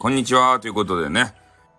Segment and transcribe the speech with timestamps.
[0.00, 0.60] こんにちは。
[0.60, 1.34] ということでね、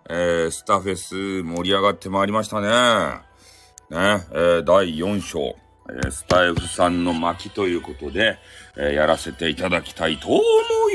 [0.06, 2.68] えー、スタフェス盛り上がってまいりましたね。
[2.68, 5.56] ね、えー、第4章、
[5.88, 8.36] えー、スタイフさんの巻ということで、
[8.76, 10.42] え、やらせていただきたいと思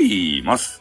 [0.00, 0.80] います。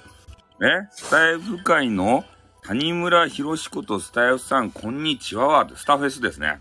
[0.61, 2.23] ね、スタイフ界の
[2.61, 5.67] 谷村博士ことスタイフさん、こんにちは。
[5.75, 6.59] スタフェスですね。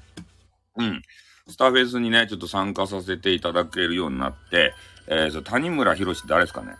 [0.78, 1.02] うん。
[1.46, 4.72] スタフェスにね、ちょっと参加させていただけるようになって、
[5.08, 6.72] えー、谷村博士誰ですかね？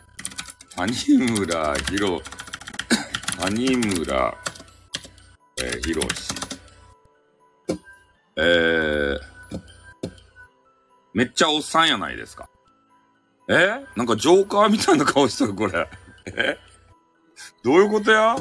[0.75, 0.91] 谷
[1.39, 2.21] 村博、
[3.39, 4.37] 谷村、
[5.57, 6.33] えー、博士。
[8.37, 9.17] えー、
[11.13, 12.49] めっちゃおっさんやないですか。
[13.49, 13.85] え？
[13.95, 15.87] なんかジョーカーみたいな顔してる、これ。
[16.25, 16.57] え？
[17.63, 18.35] どういうことや？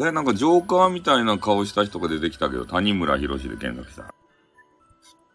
[0.00, 4.14] え、なんかジョーカーみたいな顔した人が出てきたけど、谷村博士で検索した。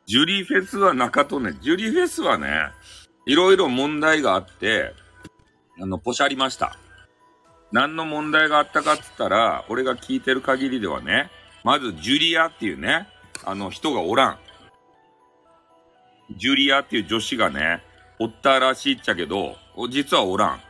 [0.08, 2.72] ジュリーフェスは中とね、ジュリーフェスはね、
[3.26, 4.94] いろいろ問題があって、
[5.80, 6.78] あの、ポシャりました。
[7.76, 11.30] 何の問題があったかっつったら、俺が聞いてる限りではね、
[11.66, 13.06] まず、ジュリアっていうね、
[13.44, 14.38] あの人がおらん。
[16.38, 17.84] ジュリアっていう女子がね、
[18.18, 19.58] おったらしいっちゃけど、
[19.90, 20.62] 実はおらん。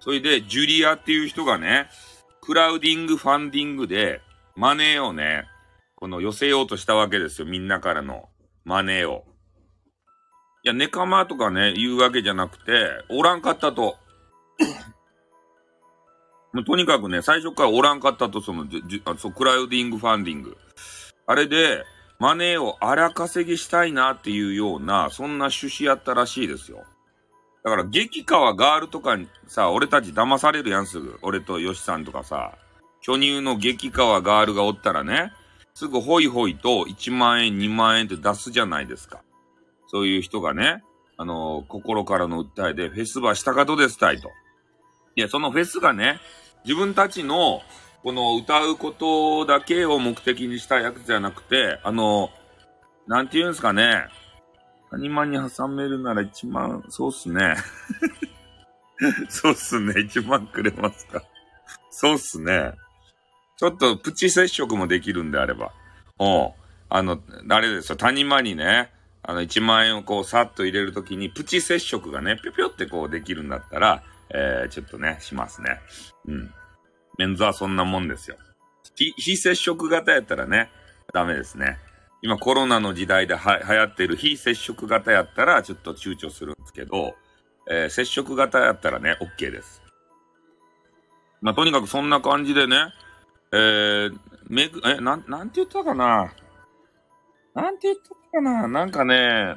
[0.00, 1.88] それで、ジュリアっていう人がね、
[2.40, 4.20] クラウディングファンディングで、
[4.56, 5.44] マネーをね、
[5.94, 7.46] この寄せようとしたわけですよ。
[7.46, 8.30] みんなからの
[8.64, 9.24] マネーを。
[10.64, 13.96] いや、ネカマとかね、言うわけじゃなくて、おらんかったと。
[16.52, 20.56] もうとにかくね、最初からおらんかったと、その、じあそう、クラウディングファンディング。
[21.26, 21.84] あれで、
[22.18, 26.84] マネーを荒稼ぎしたいなっていうような、そんな趣旨やったらしいですよ。
[27.62, 31.18] だから、激川ガールとかにさ、俺たち騙されるやんすぐ。
[31.22, 32.54] 俺とヨシさんとかさ、
[33.02, 35.32] 巨乳の激川ガールがおったらね、
[35.74, 39.22] すぐホイホイと1万円、2万円って出すじゃないですか。
[39.86, 40.82] そういう人がね、
[41.16, 44.30] あのー、心からの訴えで、フェスばしたかとですたいと。
[45.18, 46.20] いや、そのフェスがね、
[46.64, 47.62] 自分たちの、
[48.04, 52.30] この歌うことだけを目的にしたやつじゃなくて、あの、
[53.08, 54.06] なんて言うんすかね。
[54.92, 57.56] 谷間に挟めるなら1万、そうっすね。
[59.28, 59.92] そうっすね。
[59.94, 61.20] 1万くれますか。
[61.90, 62.74] そうっすね。
[63.56, 65.72] ちょっとプチ接触もできるんであれば。
[66.20, 66.54] お
[66.88, 67.96] あの、あれですよ。
[67.96, 68.92] 谷間にね、
[69.24, 75.80] あの、1万円をこう、さっと入れるときに、プチ接触がね、ぴょぴょってこうできるんだったら、えー、ちょっとね、しますね。
[76.26, 76.54] うん。
[77.18, 78.36] メンズはそんなもんですよ。
[78.94, 80.70] 非、非接触型やったらね、
[81.12, 81.78] ダメですね。
[82.20, 87.14] 今コロナの時代では流行っている非接触型やったらちょっと躊躇するんですけど、
[87.70, 89.82] えー、接触型やったらね、OK です。
[91.40, 92.92] まあ、とにかくそんな感じでね、
[93.52, 94.18] えー、
[94.48, 96.32] めぐ、え、なん、なんて言ったかな？
[97.54, 97.96] なんて言っ
[98.32, 98.66] たかな？
[98.66, 99.54] なんかね、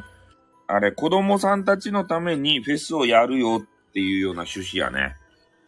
[0.68, 5.18] あれ、子供さんたちのためにフェスをやるよっっていうような趣旨やね。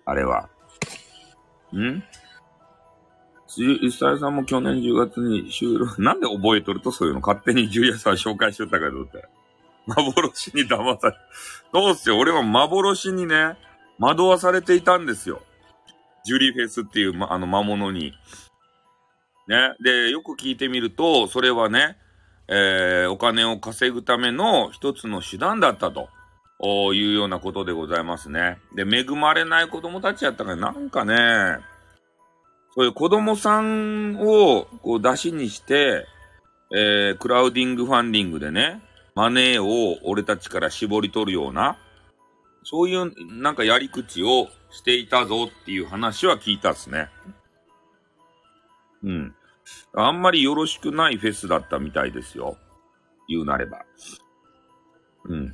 [0.06, 0.50] あれは。
[1.76, 2.02] ん？
[3.56, 7.20] 一歳さんも去年10月に収録、なんで覚えとるとそういうの？
[7.20, 9.26] 勝手にジュリアさん紹介しとったけどって。
[9.86, 11.18] 幻に騙され、
[11.74, 12.18] そうっすよ？
[12.18, 13.58] 俺は幻にね、
[14.00, 15.42] 惑わされていたんですよ。
[16.24, 18.14] ジュリーフェスっていう、ま、あの魔物に。
[19.50, 19.76] ね？
[19.84, 21.98] で、よく聞いてみると、それはね、
[22.48, 26.08] えー、お金を稼ぐための一つの手段だったと。
[26.66, 28.58] おいうようなことでございますね。
[28.74, 31.58] で、恵まれない子供たちやったから、なんかね、
[32.74, 36.08] そういう子供さんをこう出しにして、
[36.74, 38.82] えー、クラウディングファンディングでね、
[39.14, 41.78] マネーを俺たちから絞り取るような、
[42.64, 43.12] そういう
[43.42, 47.10] なんかやり口をしていたぞっていう話は聞いたっすね。
[49.04, 49.36] うん。
[49.94, 52.58] あんまりよろしくないフェスだったみたいですよ。
[53.28, 53.86] 言うなれば。
[55.26, 55.54] うん。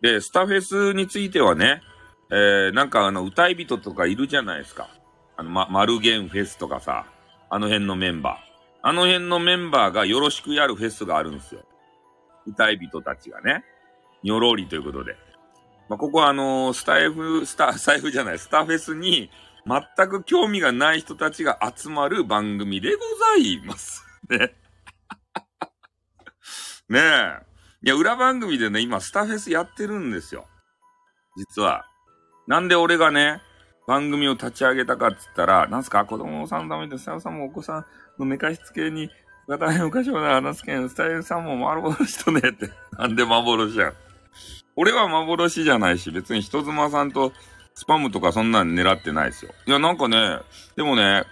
[0.00, 1.82] で、スタフェスについてはね、
[2.30, 4.88] えー、なんかあの、歌い人とかいるじゃないですか。
[5.36, 7.06] あの、ま、マルゲンフェスとかさ、
[7.50, 8.48] あの辺のメンバー。
[8.82, 11.62] あの辺のメンバーがよろしくやるフェスがあるんですよ。
[12.46, 13.64] 歌い人たちがね。
[14.22, 15.16] にょろりということで。
[15.88, 19.30] まあ、ここはあのー、スタイフ、スタ、スタイフじゃない、スタフェスに
[19.66, 24.04] 全く興味がない人たちが集まる番組でございます。
[24.28, 24.54] ね。
[26.88, 27.47] ねえ。
[27.80, 30.46] いや、裏番組でね、今、スタフェスやってるんですよ。
[31.36, 31.86] 実は。
[32.48, 33.40] なんで俺がね、
[33.86, 37.86] 番組を立ち上げたかっつったら、なんすか子供さんのために、スタイフさんもお子さん
[38.18, 39.10] の寝かしつけに、
[39.46, 42.68] 大変おかしいな話すけん、スタイフさんも幻としとねって。
[42.98, 43.92] なんで幻やん。
[44.74, 47.32] 俺は幻じゃないし、別に人妻さんと
[47.74, 49.52] スパムとかそんなん狙ってないですよ。
[49.66, 50.40] いや、なんかね、
[50.74, 51.24] でもね、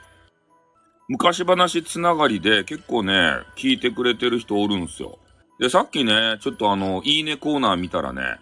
[1.09, 5.19] 昔話つながりで結構ね、聞いてくれてる人おるんすよ。
[5.59, 8.39] で、さっきね、ちょっとあの、いいねコーナー見たらね、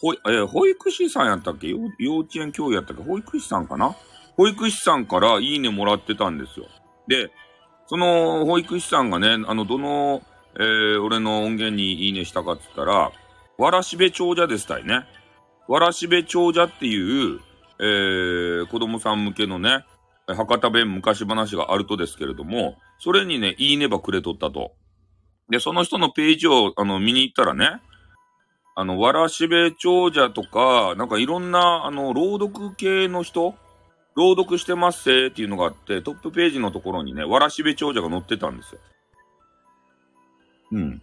[0.00, 1.68] ほ、えー、保育士さんやったっけ？
[1.68, 1.78] 幼
[2.18, 3.02] 稚園教諭やったっけ？
[3.04, 3.94] 保育士さんかな？
[4.36, 6.66] 保育士さんからいいねもらってたんですよ。
[7.06, 7.30] で、
[7.86, 10.22] その保育士さんがね、あの、どの、
[10.58, 13.12] えー、俺の音源にいいねしたかって言ったら、
[13.58, 15.04] わらしべ長者でしたいね。
[15.68, 17.40] わらしべ長者っていう、
[17.78, 19.84] えー、子供さん向けのね、
[20.26, 24.72] 博多弁昔話があるとですけれども、それにね、いいねばくれとったと。
[25.50, 27.80] で、その人のページを、あの、見に行ったらね、
[28.74, 33.54] あの、わらしべ長者とか、なんかいろんな、あの、朗読系の人
[34.14, 38.80] 朗読してますせっていうのがあって、トップページのところにね、わらしべ長者が載ってたんですよ。
[40.72, 41.02] うん。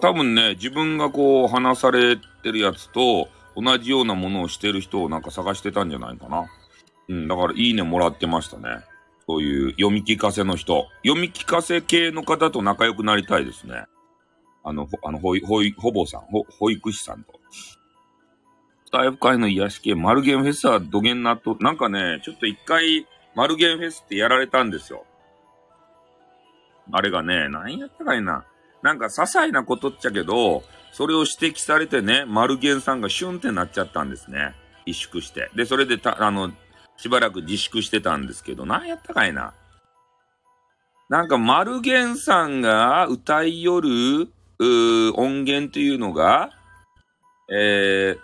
[0.00, 6.46] 多分ね、自分がこう話されてるやつと同じようなものをしてる人をなんか探してたんじゃないかな。
[7.08, 8.84] うん、だからいいねもらってましたね。
[9.32, 10.88] そういう読み聞かせの人。
[11.02, 13.86] 読み聞かせ系の方と仲良くなりたいですね。
[14.62, 17.40] あの、ほ、あの、ほい、ほい、ほぼさん、ほ、保育士さんと。
[18.84, 25.06] スタイフ会の癒し系、マルゲンフェスは土下なと、なんかね、ちょっと一回、マルゲンフェスってやられたんですよ。
[26.92, 28.44] あれがね、何やったかいな。
[28.82, 30.62] なんか些細なことっちゃけど、
[30.92, 34.54] それを指摘されてね、マルゲンさんがシュンってなっちゃったんですね。
[34.86, 35.50] 萎縮して。
[35.56, 36.52] で、それでた、あの、
[37.02, 39.54] しばらく自粛してたんですけど、何やったかいな。
[41.08, 43.88] なんか、マルゲンさんが歌いよる、
[45.16, 46.50] 音源というのが、
[47.52, 48.16] え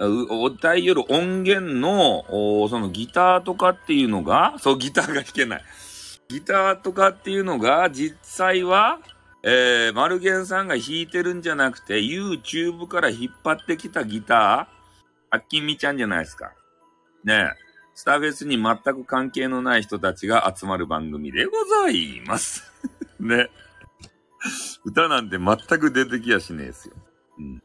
[0.00, 2.24] ー、歌いよる音源の、
[2.68, 5.64] そのギターとかっていうのが、そう、ギターが弾けない。
[6.28, 8.98] ギターとかっていうのが、実際は、
[9.44, 14.66] えー、マルゲンさんが弾いてるんじゃなくて、YouTube から引っ張ってきたギター、
[15.30, 16.50] あっきんみちゃんじゃないですか。
[17.22, 17.69] ねえ。
[18.00, 21.52] スターフェスに全く関係のない人たちが集まる番組でご
[21.82, 22.72] ざいます。
[23.20, 23.50] ね。
[24.86, 26.94] 歌なんて全く出てきやしねえですよ。
[27.38, 27.62] うん。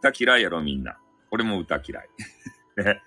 [0.00, 0.98] 歌嫌いやろ、みんな。
[1.30, 2.08] 俺も歌嫌い。
[2.76, 3.02] ね。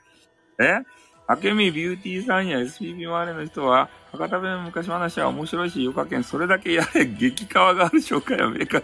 [0.58, 0.80] え？
[1.28, 8.82] あけみビューティーさんや SPP 周りの人は、博多弁昔話は面白いし、よかけん、それだけやれ、 激川がある紹介やめか。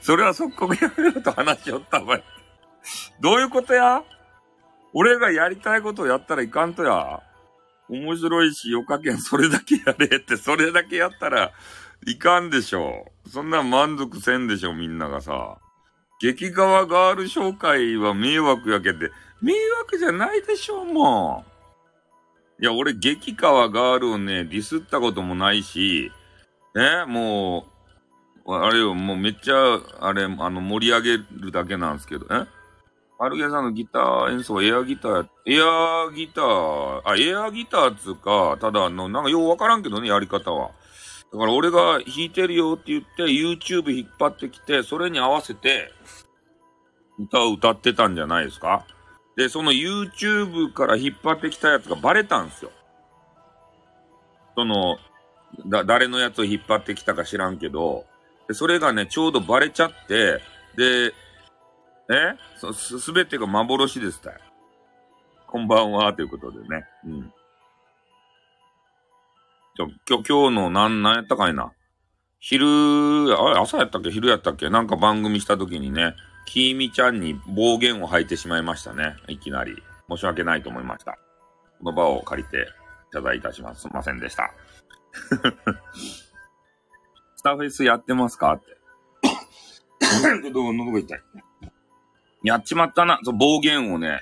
[0.00, 2.24] それは即刻やめろと話しよったわい。
[3.20, 4.04] どういうことや？
[4.94, 7.20] 俺がやりたいことをやったらいかんとや。
[7.88, 11.52] 面白いし、よかけん、それだけやれって、それだけやったら
[12.06, 13.06] いかんでしょ。
[13.28, 15.58] そんな満足せんでしょ、みんながさ。
[16.20, 19.10] 激川ガール紹介は迷惑やけって、
[19.40, 21.44] 迷惑じゃないでしょ、も
[22.60, 22.62] う。
[22.62, 26.12] いや、俺、激川ガールをね、ディスったこともないし、
[26.74, 27.66] ね、も
[28.46, 32.46] う、あれよ、もうめっちゃ、あれ、あの、盛り上げるだけなんですけど、え？
[33.18, 40.70] アルゲさんのギター演奏はエアギター、エアギター、あ、エアギターつうか、ただあの、なんかようわからんけどね、やり方は。
[41.32, 45.92] だから俺が弾いてるよって言って、YouTube 引っ張ってきて、それに合わせて、
[47.18, 48.84] 歌を歌ってたんじゃないですか
[49.36, 52.70] で、その YouTube から引っ張ってきたやつがバレたんですよ。
[54.56, 54.98] その、
[55.66, 58.04] だ、誰のやつを引っ張ってきたか知らんけど、
[58.48, 60.40] でそれがね、ちょうどバレちゃって、
[60.76, 61.14] で、
[62.10, 62.36] え？
[62.74, 64.38] す、すべてが幻ですたよ。
[65.46, 66.84] こんばんは、ということでね。
[67.04, 67.32] うん。
[69.76, 71.72] じゃ、今日、今日のなん、なんやったかいな。
[72.40, 74.10] 昼、あれ、朝やったっけ？
[74.10, 74.68] 昼やったっけ？
[74.68, 76.14] なんか番組した時にね、
[76.46, 79.16] きーみちゃんに暴言を吐いてしまいましたね。
[79.28, 79.80] いきなり。
[80.10, 81.12] 申し訳ないと思いました。
[81.78, 82.66] この場を借りて、
[83.14, 83.82] 謝罪いたします。
[83.82, 84.50] すいませんでした。
[87.36, 88.54] スターフェスやってますか？
[88.54, 88.66] って。
[90.50, 91.20] どう、喉が痛い。
[92.42, 93.20] やっちまったな。
[93.22, 94.20] そう、暴言をね。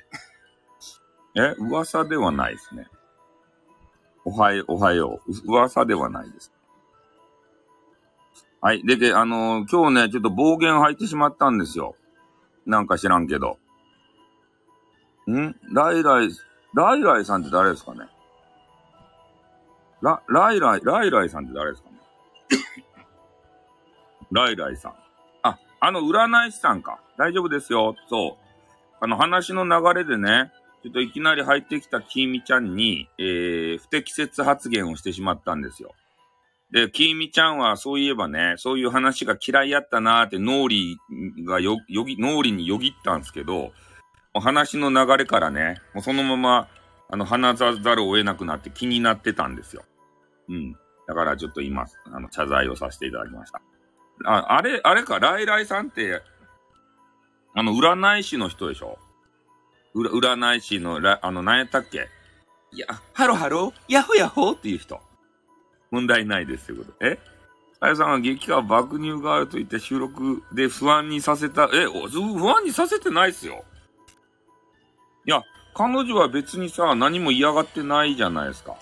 [1.36, 2.88] え噂ではないですね。
[4.24, 5.32] おはよう、おはよう。
[5.46, 6.52] 噂ではないです。
[8.60, 8.84] はい。
[8.84, 11.96] で、で、あのー、今日ね、ちょっと暴言吐いてしまったんですよ。
[12.66, 13.58] なんか知らんけど。
[15.30, 15.56] ん？
[15.72, 16.28] ライライ、
[16.74, 18.00] ライライさんって誰ですかね？
[20.02, 21.96] ラ、ライライ、ライライさんって誰ですかね？
[24.30, 24.94] ライライさん。
[25.80, 27.00] あ、の占い師さんか。
[27.18, 27.96] 大丈夫ですよ。
[28.08, 28.46] そう。
[29.00, 35.94] あの話の流れでね、ちょっといきなり入ってきたきーみちゃんに、えー、不適切発言をしてしまったんですよ。
[36.70, 40.76] で、きーみちゃんはそういえばね、そういう話が嫌いやったなーって脳裏
[41.46, 43.72] がよ、よぎ、脳裏によぎったんですけど、
[44.34, 46.68] 話の流れからね、もうそのまま、
[47.08, 49.82] あの、話さざるを得なくなって気になってたんですよ。
[50.49, 50.76] うん。
[51.08, 53.60] だからちょっと今、あの、謝罪をさせていただきました。
[54.24, 56.22] あ、あれ、あれか、ライライさんって、
[57.54, 58.98] あの、占い師の人でしょ？
[59.94, 62.08] うら、占い師の、ら、あの、何やったっけ？
[62.72, 65.00] いや、ハロハロヤホヤホっていう人。
[65.90, 67.06] 問題ないですということ。
[67.06, 67.18] え？
[67.80, 73.64] あやさんは激化爆乳があると言って収録で不安にさせた、え、不安にさせてないっすよ。
[75.26, 75.42] いや、
[75.74, 78.76] 彼女は別にさ、何も嫌がってないじゃないですか。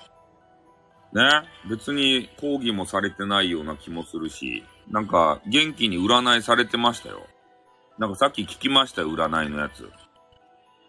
[1.15, 1.23] ね？
[1.71, 7.27] 別に抗議もされてないような気もするし、なんか元気に占いされてましたよ。
[7.99, 9.91] なんかさっき聞きましたよ、占いのやつ。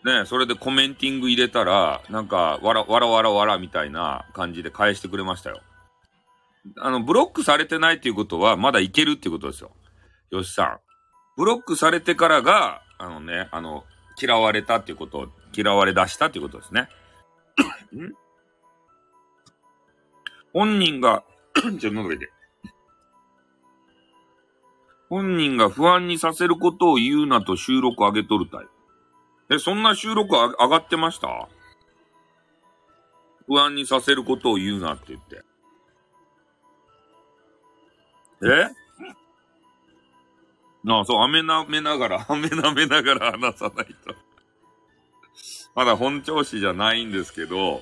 [0.05, 5.61] ねそれでコメンティング入れたら、なんか、わら、わらわらわらみたいな感じで返してくれましたよ。
[6.77, 9.71] あの、ブロックされてないっていうことは、まだいけるっていうことですよ。
[10.31, 10.79] よしさん。
[11.35, 13.83] ブロックされてからが、あのね、あの、
[14.21, 16.87] 嫌われたっていうこと、嫌われ出したっていうことですね。
[17.93, 18.13] ん？
[20.53, 21.23] 本人が
[21.79, 22.29] ちょ、喉が痛い。
[25.09, 28.67] 本人が不安にさせることを言うなと収録上げとるたい。
[29.49, 31.49] え、そんな収録上がってました？
[33.47, 35.43] 不安にさせることを言うなって言って。
[38.45, 38.69] え？
[40.87, 44.15] ああ、そう、飴舐めながら、 飴舐めながら話さないと。
[45.75, 47.81] まだ本調子じゃないんですけど、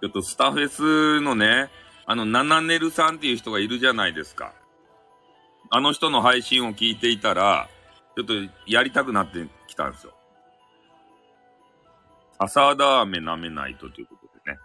[0.00, 1.70] ちょっとスタフェスのね、
[2.06, 4.52] あの、ナナネルさんっていう人がいるじゃないですか。
[5.70, 7.68] あの人の配信を聞いていたら、
[8.16, 8.34] ちょっと
[8.66, 10.14] やりたくなってきたんですよ。
[12.38, 14.58] 朝ダーメ舐めないとということでね。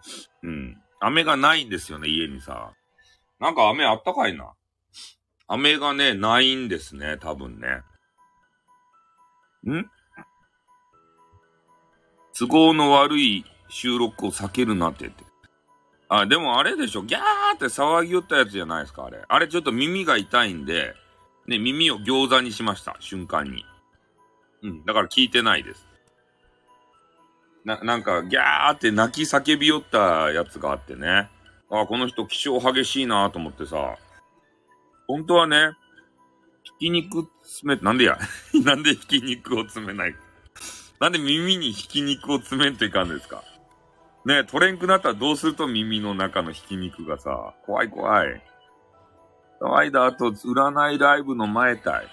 [0.43, 0.81] うん。
[0.99, 2.73] 飴がないんですよね、家にさ。
[3.39, 4.53] なんか飴あったかいな。
[5.47, 7.67] 飴がね、ないんですね、多分ね。
[9.69, 9.89] ん？
[12.37, 15.23] 都合の悪い収録を避けるなってって。
[16.13, 19.23] あ、でもあれでしょギャーって騒ぎよったやつじゃないですか、あれ。
[19.27, 20.93] あれちょっと耳が痛いんで、
[21.47, 23.65] ね、耳を餃子にしました、瞬間に。
[24.61, 25.87] うん、だから聞いてないです。
[27.63, 31.29] な、なんか、ギャーって泣き叫びよったやつがあってね。
[31.69, 33.95] あ、この人気性激しいなと思ってさ。
[35.07, 35.71] 本当はね、
[36.63, 38.17] ひき肉詰め、なんでや
[38.65, 40.15] なんでひき肉を詰めない？
[40.99, 43.43] なんで耳にひき肉を詰めんといかんですか？
[44.25, 48.43] ね取れんくなったらどうすると耳の中のひき肉がさ、怖い怖い。
[49.61, 52.07] 騒いだ後、占いライブの前たい。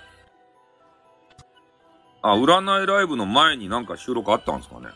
[2.23, 4.88] あ、占いライブの前になんか収録あったんですかね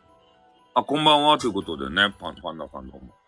[0.75, 3.12] あ、こんばんはということでね、パン、パンダさんどうも。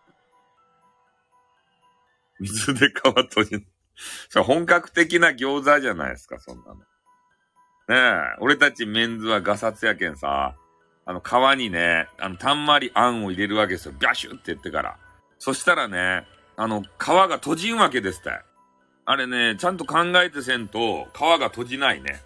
[2.39, 3.67] 水で皮取り、
[4.29, 6.75] それ本格的な餃子じゃないですか、そんなの。
[6.75, 6.85] ね
[8.35, 10.55] え、俺たちメンズはガサツやけんさ、
[11.05, 13.93] あの、皮にね、あの、たんまりあんを入れるわけですよ。
[13.99, 14.97] ビャシュって言ってから。
[15.37, 16.25] そしたらね、
[16.57, 18.31] あの、皮が閉じんわけですって。
[19.05, 22.21] あれね、ちゃんと考えてせんと、皮が閉じないね。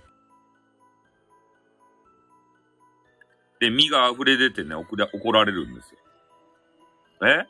[3.59, 4.95] で、身が溢れ出てね、怒
[5.33, 7.27] られるんですよ。
[7.27, 7.45] え？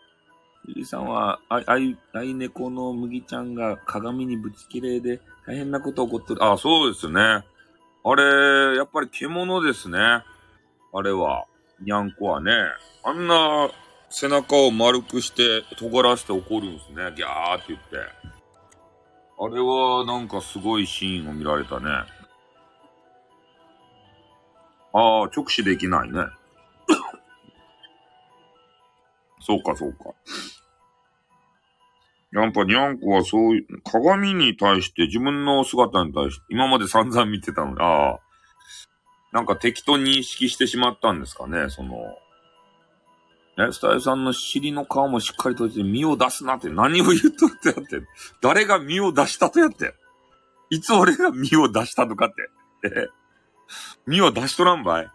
[0.65, 6.43] ゆりさんは、あ、あい、あい猫の麦ちゃんが鏡にぶち切れで大変なこと起こってる。
[6.43, 7.21] あ、そうですね。
[7.21, 7.43] あ
[8.15, 10.23] れ、やっぱり獣ですね。
[10.93, 11.45] あれは。
[11.81, 12.51] にゃんこはね。
[13.03, 13.69] あんな
[14.09, 17.13] 背中を丸くして尖らせて怒るんですね。
[17.15, 17.85] ギャーって言って。
[19.41, 21.87] あれはなんかすごいシーンを見られたね。
[24.91, 26.19] ああ、直視できないね。
[29.39, 30.13] そうか、そうか。
[32.31, 38.19] やっぱにゃんこはそういう、鏡に対して自分の姿に対して、今まで散々見てたのに、ああ、
[39.31, 42.17] なんか敵と認識してしまったんですかね、その、
[43.57, 48.07] ね、スタイルさんの尻の皮もしっかり閉じて身を出すなって何を言っとるってやって。
[48.41, 49.93] 誰が身を出したとやって。
[50.69, 52.35] いつ俺が身を出したとかって。
[52.87, 53.07] え
[54.07, 55.05] 身を出しとらんばい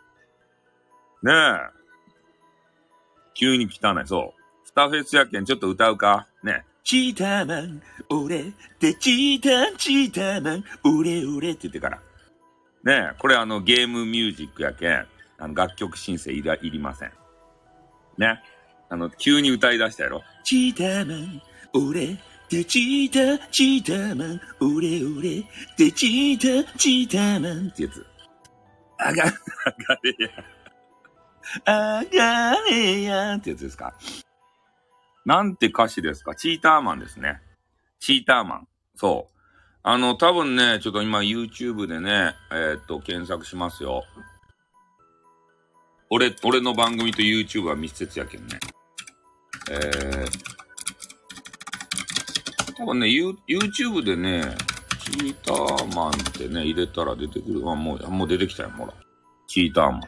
[1.22, 1.74] ねえ。
[3.34, 4.06] 急に汚い。
[4.06, 4.66] そう。
[4.66, 6.64] スターフェスやけんちょっと歌うかね。
[6.84, 12.02] チーターマン、俺でチーター、チーターマン、俺俺って言ってから。
[12.84, 15.06] ね、これあのゲームミュージックやけん、
[15.38, 17.12] あの楽曲申請いら、いりません。
[18.18, 18.42] ね。
[18.90, 20.22] あの、急に歌い出したやろ。
[20.44, 22.18] チーターマン、俺
[22.50, 25.44] でチーター、チーターマン、俺俺
[25.78, 28.06] でチーター、チーターマンってやつ。
[28.98, 30.30] あが、あがれや。
[31.64, 33.94] あがれやってやつですか。
[35.24, 37.40] なんて歌詞ですかチーターマンですね。
[37.98, 38.68] チーターマン。
[38.94, 39.33] そう。
[39.86, 44.02] あの、多分ね、ちょっと今 YouTube でね、えー、っと、検索しますよ。
[46.08, 48.58] 俺、俺の番組と YouTube は密接やけんね。
[49.70, 50.26] えー、
[52.78, 54.56] 多分ね、You、YouTube でね、
[55.00, 57.70] チーターマンってね、入れたら出てくる。
[57.70, 58.94] あ、もう、もう出てきたよ、ほら。
[59.46, 60.02] チーターマン。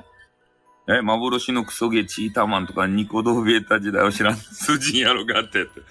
[0.88, 5.82] え、幻のクソゲーチーターマンとかニコ動ベータ時代を知らん、 筋やろがってって。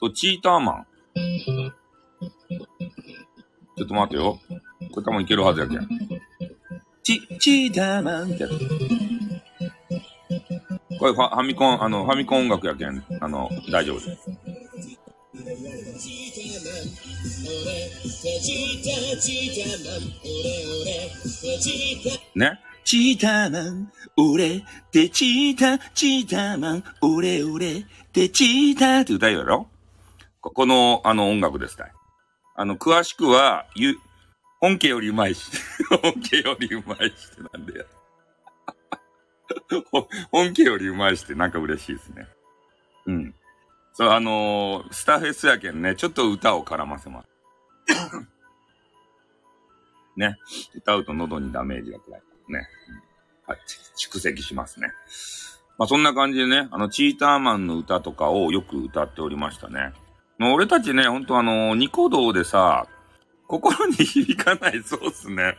[0.00, 0.86] そう、チーターマン。
[3.76, 4.38] ちょっと待ってよ。
[4.92, 5.88] これ多分いけるはずやけん。
[7.02, 8.58] チ、チーターマンってやつ。
[10.98, 14.28] これファファミコン、あの、ファミコン音楽やけん、あの、大丈夫です。
[22.34, 22.60] ね？
[22.84, 29.68] チーターマン、俺でチータ、チーターマン、俺俺でチーターって歌うやろ？
[30.40, 31.88] ここの、あの音楽ですた。
[32.54, 33.96] あの、詳しくは、ゆ、
[34.60, 35.50] 本家よりうまいし。
[36.02, 37.84] 本家よりうまいしってなんでや。
[40.30, 42.28] 本家よりうまいしってなんか嬉しいですね。
[43.06, 43.34] うん。
[43.92, 47.28] そう、あのースターフェスやけんね、ちょっと歌を絡ませます。
[50.16, 50.36] ね。
[50.74, 52.22] 歌うと喉にダメージがくらい。
[52.48, 52.68] ね。
[53.46, 53.58] はい。
[53.96, 54.92] 蓄積しますね。
[55.78, 59.92] まあそんな感じでね、あの、チーターマンの歌とかをよく歌っておりましたね。
[60.40, 62.86] 俺たちね、ほんとあの、ニコ動でさ、
[63.48, 65.56] 心に響かないそうっすね。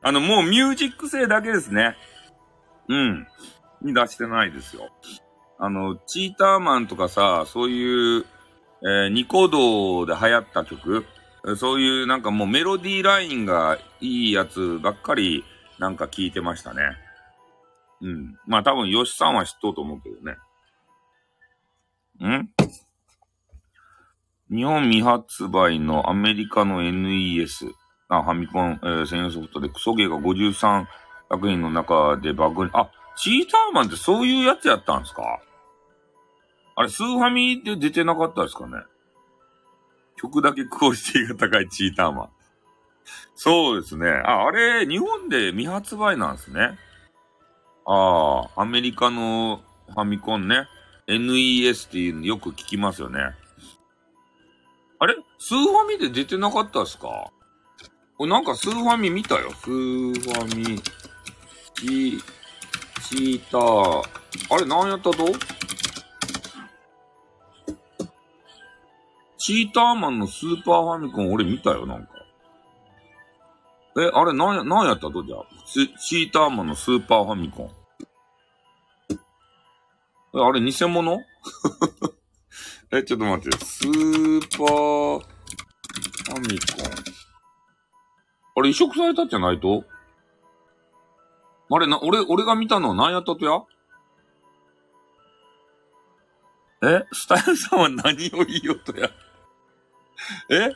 [0.00, 1.96] あの、もうミュージック性だけですね。
[2.88, 3.26] うん。
[3.82, 4.90] に出してないですよ。
[5.58, 8.24] あの、チーターマンとかさ、そういう、
[8.84, 11.04] えーニコ動で流行った曲、
[11.56, 15.44] そういうなんかもうメロディーラインがいいやつばっかり
[15.78, 16.82] なんか聞いてましたね。
[18.00, 18.38] うん。
[18.46, 20.36] まあ多分、ヨシさんは知っとうと思うけどね。
[22.28, 22.50] ん？
[24.52, 27.72] 日本未発売のアメリカの NES、
[28.08, 30.86] あ、ファミコン、えー専用ソフトでクソゲーが53
[31.30, 35.40] 作品の中で爆に、あ、チーターマンってそういうやつやったんですか？
[36.76, 38.72] あれ、スーファミで出てなかったですかね？
[40.16, 42.28] 曲だけクオリティが高いチーターマン。
[43.34, 44.10] そうですね。
[44.10, 46.78] あ、あれ、日本で未発売なんですね。
[47.86, 50.68] ああ、アメリカのファミコンね。
[51.08, 53.20] NES っていうのよく聞きますよね。
[55.02, 55.16] あれ？
[55.40, 57.32] スーファミで出てなかったですか？
[58.20, 59.50] おなんかスーファミ見たよ。
[59.50, 60.80] スーファミ、
[61.74, 62.22] チ、
[63.08, 64.02] チーター。
[64.54, 65.26] あれ何やったと？
[69.38, 72.10] チーターマンのスーパーファミコン俺見たよ、なんか。
[74.00, 75.24] え、あれ何や、何やったと？
[75.24, 75.44] じゃあ。
[75.66, 77.70] チチーターマンのスーパーファミコン。
[80.38, 81.18] え、あれ偽物？
[82.94, 83.56] え、ちょっと待って。
[83.64, 86.92] スーパーファミコン。
[88.54, 89.84] あれ移植されたんじゃないと？
[91.70, 93.62] あれな、俺、俺が見たのは何やったとや？
[96.84, 97.06] え？
[97.12, 99.08] スタイルさんは何を言いようとや？
[100.50, 100.72] え？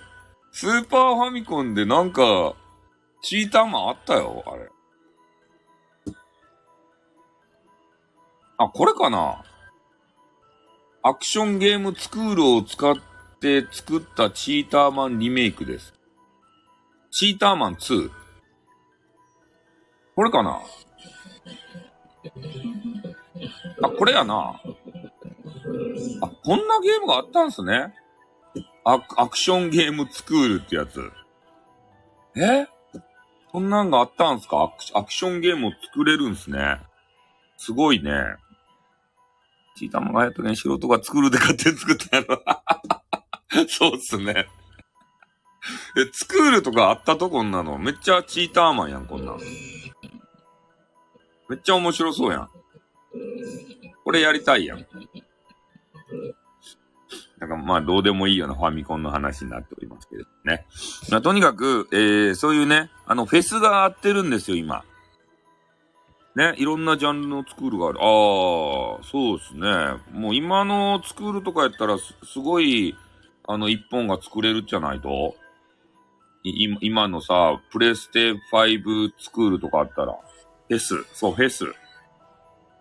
[0.52, 2.54] スーパーファミコンでなんか、
[3.20, 4.70] チーターマンあったよ、あれ。
[8.56, 9.44] あ、これかな？
[11.08, 12.96] アクションゲームスクールを使っ
[13.40, 15.94] て作ったチーターマンリメイクです。
[17.12, 18.10] チーターマン2。
[20.16, 20.60] これかな？
[23.84, 24.60] あ、これやな。
[26.22, 27.94] あ、こんなゲームがあったんすね。
[28.84, 31.12] アクアクションゲームスクールってやつ。
[32.36, 32.66] え？
[33.52, 34.60] こんなんがあったんすか？
[34.64, 36.80] アクアクションゲームを作れるんすね。
[37.58, 38.10] すごいね。
[39.76, 42.42] チーターマンがやったけん素人が作るで勝手に作ったやろ。
[43.68, 44.48] そうっすね。
[45.96, 47.78] え、作るとかあったとこんなの？
[47.78, 49.38] めっちゃチーターマンやん、こんなん。
[51.48, 52.48] めっちゃ面白そうやん。
[54.04, 54.86] これやりたいやん。
[57.38, 60.66] なんかまあどうでもいいようなファミコンの話になっておりますけどね。
[61.10, 64.84] まあとにかく、えー、そういうね、あのフェスがあってるんですよ、今。
[66.36, 67.98] ね、いろんなジャンルのスクールがある。
[67.98, 69.68] ああ、そうですね。
[70.12, 72.94] もう今のスクールとかやったらす、すごい、
[73.48, 75.34] あの、一本が作れるじゃないと。
[76.44, 80.12] い今のさ、プレステ5スクールとかあったら、
[80.68, 81.64] フェス、そう、フェス。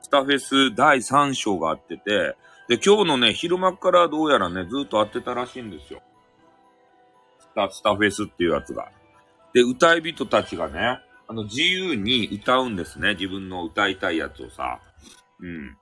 [0.01, 2.35] スタフェス第3章があってて、
[2.67, 6.01] で、今日のね、昼間からどうやらね、ずっと会ってたらしいんですよ。
[7.39, 8.91] スタ、スタフェスっていうやつが。
[9.53, 13.15] で、歌い人たちがね、あの、自由に歌うんですね。
[13.15, 14.79] 自分の歌いたいやつをさ。
[15.39, 15.77] うん。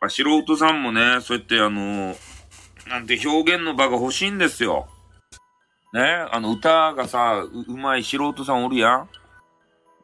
[0.00, 2.14] あ素人さんもね、そうやってあの、
[2.88, 4.88] なんて表現の場が欲しいんですよ。
[5.92, 9.08] ね、あの、歌がさ、う、うまい素人さんおるやん。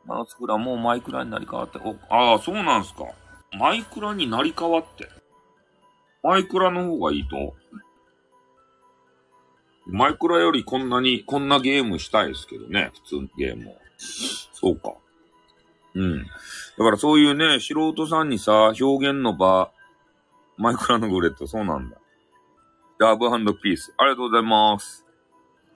[0.05, 3.05] まあ、つくらもうマイクラになり変わって、お、ああ、そうなんすか。
[3.59, 5.09] マイクラになり変わって。
[6.23, 7.55] マイクラの方がいいと
[9.87, 12.91] マイクラよりこんなに、こんなゲームしたいですけどね。
[13.05, 13.86] 普通のゲームを。
[13.99, 14.95] そうか。
[15.95, 16.25] うん。
[16.25, 16.29] だ
[16.79, 19.71] からそういうね、素人さんにさ、表現の場、
[20.57, 21.97] マイクラのグレット、そうなんだ。
[22.99, 23.29] ラブ
[23.61, 23.93] ピース。
[23.99, 25.05] ありがとうございます。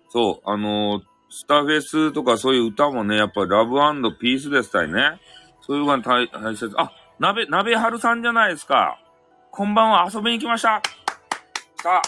[0.08, 3.76] そう、あのースターフェスとかそういう歌もね、やっぱラブ
[4.18, 5.20] ピースでしたいね。
[5.60, 6.74] そういうのが大大切。
[6.76, 9.00] あ、鍋、鍋春さんじゃないですか。
[9.52, 10.82] こんばんは、遊びに来ました。
[11.78, 12.02] 来た。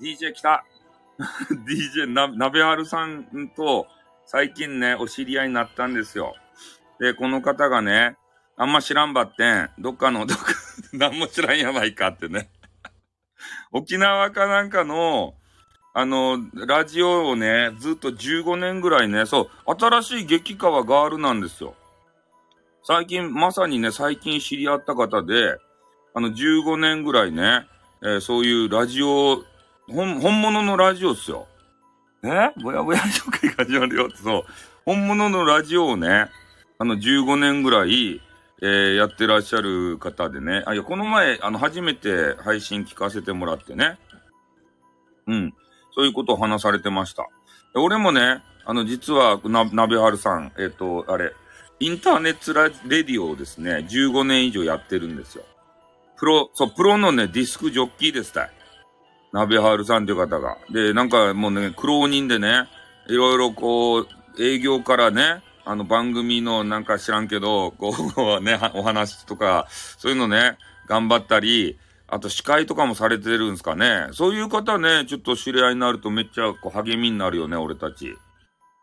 [0.00, 0.64] DJ 来た。
[1.66, 3.88] DJ な、鍋春さんと
[4.32, 6.36] 最近ね、お知り合いになったんですよ。
[7.00, 8.16] で、この方がね、
[8.56, 10.54] あんま知らんばってん、どっかの、どっか、
[10.94, 12.48] なんも知らんやないかってね。
[13.74, 15.34] 沖縄かなんかの、
[15.94, 21.74] あの、ラジオをね、ずっと15年ぐらいね、そう、新しい激川ガールなんですよ。
[22.84, 25.58] 最近、まさにね、最近知り合った方で、
[26.14, 27.66] あの、15年ぐらいね、
[28.00, 29.44] えー、そういうラジオ、
[29.88, 31.48] 本、本物のラジオっすよ。
[32.22, 34.44] えぼやぼや紹介が始まるよって、そう。
[34.84, 36.28] 本物のラジオをね、
[36.78, 38.20] あの、15年ぐらい、
[38.62, 40.62] えー、やってらっしゃる方でね。
[40.66, 43.98] あ、いや、この前、あの、初めて配信聞かせてもらってね。
[45.26, 45.54] うん。
[45.92, 47.26] そういうことを話されてました。
[47.74, 51.32] 俺もね、あの、実は、な、なべはるさん、えっ、ー、と、あれ、
[51.78, 55.44] インターネットラレディオをですね、15年以上やってるんですよ。
[56.18, 58.50] プロ、そう、プロのね、ディスクジョッキーですたい。
[59.32, 60.58] なべはるさんという方が。
[60.70, 62.68] で、なんかもうね、苦労人でね、
[63.08, 64.06] いろいろこう、
[64.38, 67.94] 営業からね、あの番組のなんか知らんけど、こ
[68.40, 74.08] うね、お話とか、そういうのね、頑張ったり、あと司会とかもされてるんですかね。
[74.12, 78.16] そういう方ね、ちょっと知り合いになるとめっちゃこう励みになるよね、俺たち。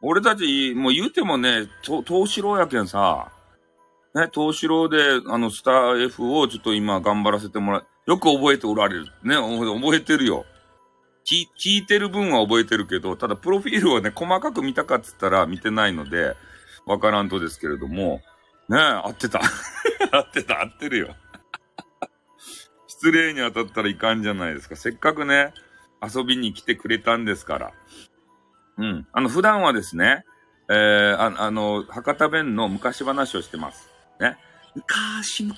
[0.02, 3.32] 俺たち、もう言うてもね、東四郎やけんさ、
[4.16, 7.88] ね、東四郎で、あの、スター F をちょっと今頑張らせてもらう。
[8.08, 9.06] よく覚えておられる。
[9.24, 10.46] ね、覚えてるよ。
[11.26, 16.36] 聞、聞いてる分は覚えてるけど、ただプロフィールをね、細かく見たかっつったら見てないので、
[16.86, 18.22] わからんとですけれども、
[18.70, 19.42] ねえ、合ってた。
[20.12, 21.16] 合ってた、合ってるよ。
[22.88, 24.78] 失礼に当たったらいかんじゃないですか。
[24.78, 25.54] せっかくね、
[26.02, 27.72] 遊びに来てくれたんですから。
[28.78, 29.08] うん。
[29.12, 30.24] あの、普段はですね、
[30.70, 33.90] えー、ああの、博多弁の昔話をしてます。
[34.20, 34.38] ね。
[34.76, 35.56] 昔々、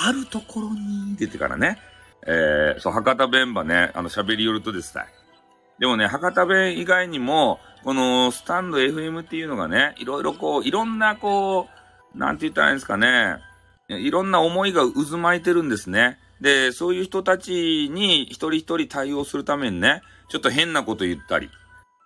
[0.00, 1.78] あるところに、って言ってからね。
[2.26, 5.04] えー、そう、博多弁ばね、あの、喋り寄るとですね。
[5.78, 11.68] でもね、博多弁以外にも、このスタンド FM っていうのがね、いろいろこう、いろんなこ
[12.14, 13.38] う、なんて言ったらいいんですかね、
[13.88, 16.18] いろんな思いが渦巻いてるんですね。
[16.40, 21.50] で、そういう人たちに一人一人対応するためにね、ちょっと変なこと言ったり、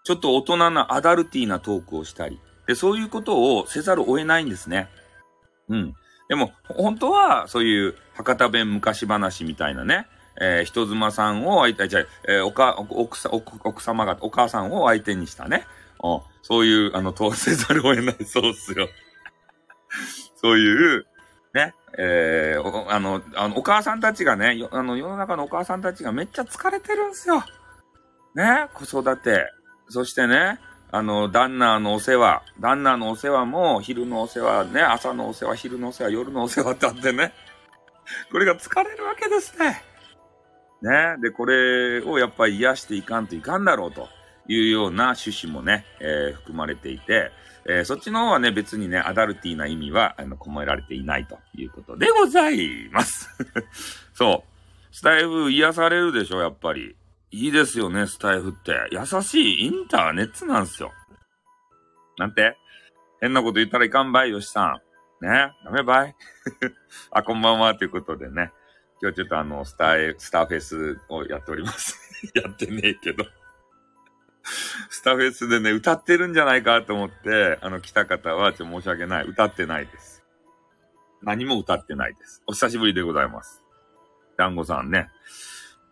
[0.04, 4.88] ちょっと大人なアダルティーなトークをしたり、で、そういうことをせざるを得ないんですね。
[5.68, 5.94] うん。
[6.28, 10.06] でも、本当は、そういう博多弁昔話みたいなね、
[10.40, 15.66] えー、人妻さんを相手、じゃえー、おか、奥さ、奥様が、お母さんを相手にしたね。
[15.98, 18.88] おそういう、あの、通せざるを得ない、そうっすよ。
[20.36, 21.06] そういう、
[21.54, 27.44] ね、えー、あの、あの、お母さんたちがね、あの、世の中のお母さんたちがめっちゃ疲れてるんすよ。
[28.34, 29.46] ね、子育て。
[29.88, 30.58] そしてね、
[30.94, 32.42] あの、旦那のお世話。
[32.60, 37.32] 旦那のお世話も、昼のお世話ね、朝のお世話、昼のお世話、夜のお世話ってあってね。
[38.30, 39.82] これが疲れるわけですね。
[40.82, 41.16] ね。
[41.22, 44.10] で、これをやっぱり癒していかんといかんだろうと
[44.46, 47.30] いうような趣旨もね、えー、含まれていて、
[47.64, 53.30] えー、そっちの方はね、別にね、アダルティーな意味は、あの、込められていないということでございます。
[54.12, 54.94] そう。
[54.94, 56.96] スタイフ癒されるでしょ、やっぱり。
[57.34, 58.74] いいですよね、スタイフって。
[58.90, 60.92] 優しいインターネットなんですよ。
[62.18, 62.58] なんて？
[63.22, 64.78] 変なこと言ったらいかんばい、よしさ
[65.22, 65.24] ん。
[65.24, 65.50] ね？
[65.64, 66.14] ダメばい？
[67.10, 68.52] あ、こんばんは、ということでね。
[69.00, 71.98] 今日ちょっとあの、スター、スターフェスをやっております。
[72.38, 73.24] やってねえけど。
[74.90, 79.24] スターフェスでね、歌ってるんじゃないかと思って、あの、来た方はちょっと申し訳ない。
[79.24, 80.22] 歌ってないです。
[81.22, 82.42] 何も歌ってないです。
[82.46, 83.64] お久しぶりでございます。
[84.36, 85.08] 団子さんね。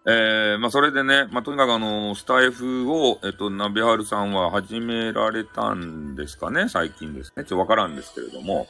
[0.07, 7.45] えー、まあ、それでね、まあ、とにかくあの、スタイフを、えっと、ナビハルさんは始められたんですかね、最近ですね。
[7.45, 8.67] ちょっとわからんですけれども。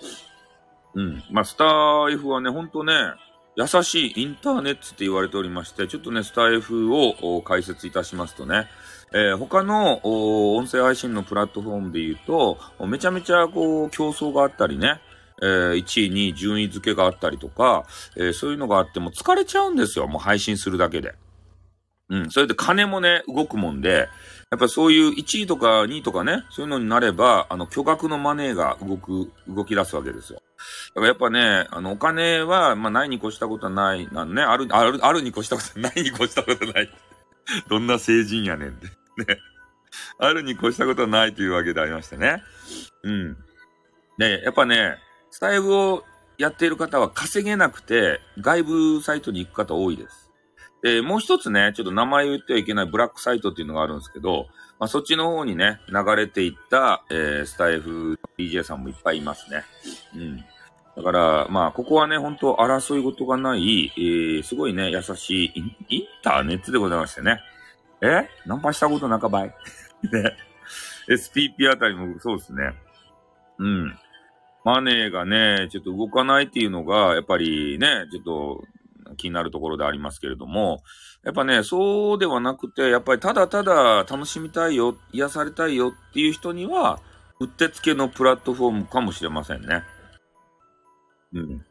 [0.95, 1.23] うん。
[1.31, 1.65] まあ、スタ
[2.11, 2.95] イフはね、ほんとね、
[3.55, 8.67] 優しいインターネットって言われておりまして、ちょっとね、スタイフを解説いたしますとね、
[9.13, 10.01] えー、他の
[10.57, 15.01] 音声配信のプラットフォームで言うと、めちゃめちゃこう競争があったりね、
[15.43, 17.85] えー、1位、2位、順位付けがあったりとか、
[18.17, 21.15] えー、そういうのがあっても疲れちゃうんですよ、もう配信するだけで。
[22.11, 24.09] うん、それで金もね、動くもんで、
[24.51, 30.43] やっぱそういう1位とか2位とかね、そういうのになれば、あの、巨額のマネーが動く、動き出すわけですよ。
[30.89, 36.91] だからやっぱね、あの、お金は、まあ、ないに越したことはない、なんね、ある、ある、あるに越したことは、 ないに越したことない。
[37.69, 38.87] どんな成人やねんって。
[38.87, 38.93] ね。
[40.19, 42.43] あるに越したことはないというわけでありましてね。
[43.05, 43.37] うん。
[44.19, 44.99] で、やっぱね、
[45.31, 46.05] スタイルを
[46.39, 50.31] やっている方は稼げなくて、外部サイトに行く方多いです。
[50.83, 54.47] で、もう一つね、ちょっと名前言ってはいけないブラックサイトっていうのがあるんですけど、
[54.79, 59.65] まあ、そっちの方にね、流れていった、えー、スタイフ DJ さんもいっぱいいますね。
[60.17, 60.45] うん。
[60.97, 67.41] だから、まあ、ここはね、本当争い事がない、えー、すごいね、優しいイン、インターネットでございましてね。
[68.03, 68.27] え？
[68.47, 69.55] ナンパしたことなかばい
[70.11, 70.35] ね。
[71.09, 72.75] SPP あたりもそうですね。
[73.59, 73.99] うん。
[74.65, 78.65] マネーがね、ちょっと動かないっていうのが、やっぱりね、ちょっと
[79.17, 80.83] 気になるところでありますけれども、
[81.25, 87.01] やっぱね、そうではなくて、やっぱりただただ楽しみたいよ、癒されたいよっていう人には、
[87.41, 89.83] うってつけのプラットフォームかもしれませんね。
[91.33, 91.65] うん。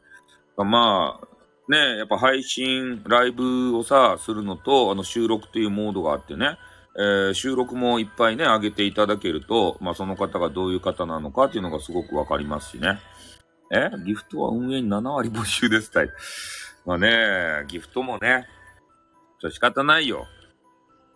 [0.57, 1.27] まあ、
[1.71, 6.57] ね、やっぱ配信、ライブをさ、するのと、あの収録というモードがあってね、
[6.99, 12.99] えー、収録もいっぱいね、上げていただけると、まあその方がどういう方なのかっていうのがすごくわかりますしね。
[13.71, 16.09] えギフトは運営に7割募集ですたい。
[16.85, 18.47] まあね、ギフトもね、
[19.39, 20.27] ちょ仕方ないよ。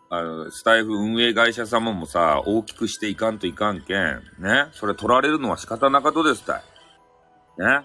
[0.10, 4.22] あの、スタイフ運営会社様もさ、大きくしていかんといかんけん。
[4.40, 4.68] ね。
[4.72, 6.64] それ取られるのは仕方なかとですたい。
[7.58, 7.82] ね。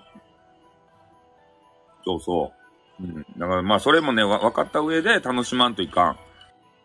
[2.05, 2.53] そうそ
[3.01, 3.03] う。
[3.03, 3.27] うん。
[3.39, 6.19] だからまあ、それもね、分かった上で楽しまんといかん。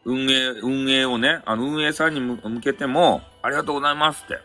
[0.05, 4.39] 運営、運営をね、あの、運営さんに向けても、ありがとうございますって。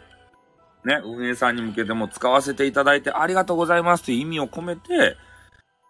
[0.85, 5.16] ね、運営さんに向けても使わせていただいてありがとうございますって意味を込めて、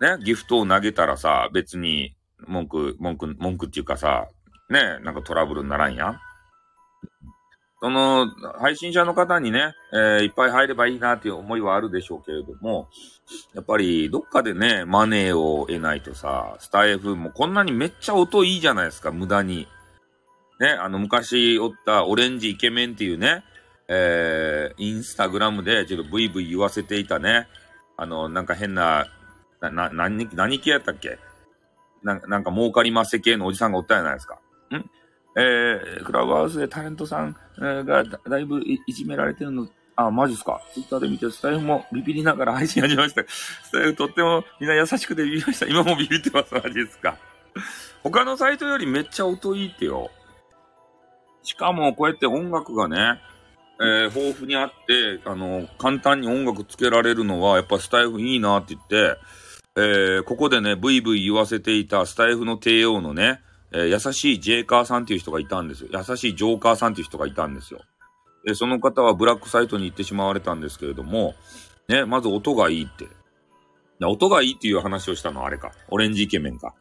[0.00, 4.28] ね、ギフトを投げたらさ、別に文句、文句、文句っていうかさ、
[4.70, 6.20] ね、なんかトラブルにならんやん。
[7.80, 12.88] その、配信者の方にね、えー、いっぱい入ればいいなっていう思いはあるでしょうけれども、
[13.54, 19.68] やっぱり、どっかでね、マネーを得ないとさ、スタイフもこんなにめっちゃ音いいじゃないですか、無駄に。
[20.58, 23.44] ね、あの、昔おったオレンジイケメンっていうね、
[23.86, 27.46] えー、インスタグラムでちょっとブイブイ言わせていたね、
[27.96, 29.06] あの、なんか変な、
[29.60, 31.18] な、な、何、何系やったっけ？
[32.02, 34.38] ななんか儲かりませ系のおじさんがおったじゃないですか。
[34.72, 34.90] ん？
[35.36, 40.60] えー、クラブハウスでタレントさん、がだだいぶいじめられてるの、あ、マジっすか？
[40.72, 43.22] ツイッターで見て、スタイフもビビりながら配信始めました。
[43.28, 45.66] スタイフとってもみんな優しくてビビりました。
[45.66, 46.54] 今もビビってます。
[46.54, 47.16] マジっすか？
[48.02, 50.10] 他のサイトよりめっちゃ音いいってよ。
[51.42, 53.20] しかも、こうやって音楽がね、
[53.80, 59.18] えー、豊富にあって、あの、簡単に音楽つけられるのは、やっぱスタイフいいなって言って、
[59.76, 63.40] えー、ここでね、ブイブイ言わせていたスタイフの帝王のね、
[63.72, 65.88] えー、優しいジェイカーさんっていう人がいたんですよ。
[65.92, 67.80] 優しいジョーカーさんっていう人がいたんですよ。
[68.44, 71.34] で、その方はブラックサイトに行ってしまわれたんですけれども、
[71.88, 73.06] ね、まず音がいいって。
[74.06, 75.72] 音がいいっていう話をしたのはあれか。
[75.88, 76.74] オレンジイケメンか。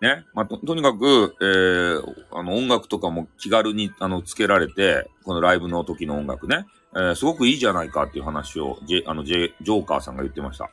[0.00, 0.24] ね。
[0.34, 6.66] まあ、と、とにかく、えー、あの、音楽とかも気軽に、あの、つけられて、このライブの時の音楽ね。
[6.94, 10.70] えー、すごくいいじゃないかっていう話を、ジェ、あの、ジェ、ジョーカーさんが言ってました。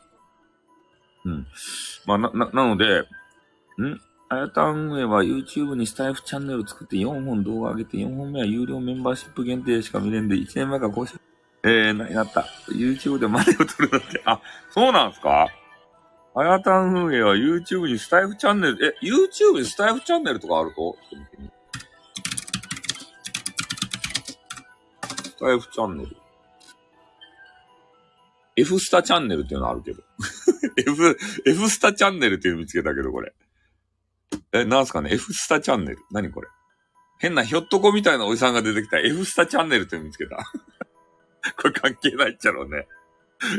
[1.25, 1.47] うん。
[2.05, 3.99] まあ、な、な、なので、ん？
[4.35, 11.19] あやたん運営は YouTube にスタイフチャンネル作って4本動画上げて4本目は有料メンバーシップ限定しか見れんで1年前から更新。
[11.63, 12.41] えー、な、やった。
[12.69, 15.47] YouTube でマネを取るのって、あ、そうなんすか？
[16.35, 20.97] あやたん運営は YouTube にスタイフチャンネル、え、YouTube にスタイフチャンネルとかあると？
[25.23, 26.17] スタイフチャンネル。
[28.57, 30.01] F スタチャンネルっていうのあるけど。
[30.87, 33.33] F、F スタチャンネルっていうの見つけたけど、これ。
[34.51, 35.99] え、なんすかね ?F スタチャンネル。
[36.11, 36.47] 何これ？
[37.19, 40.37] 変なひょっとこみたいなおじさんが出てきた F スタチャンネルって見つけた。
[41.61, 42.87] これ関係ないっちゃろうね。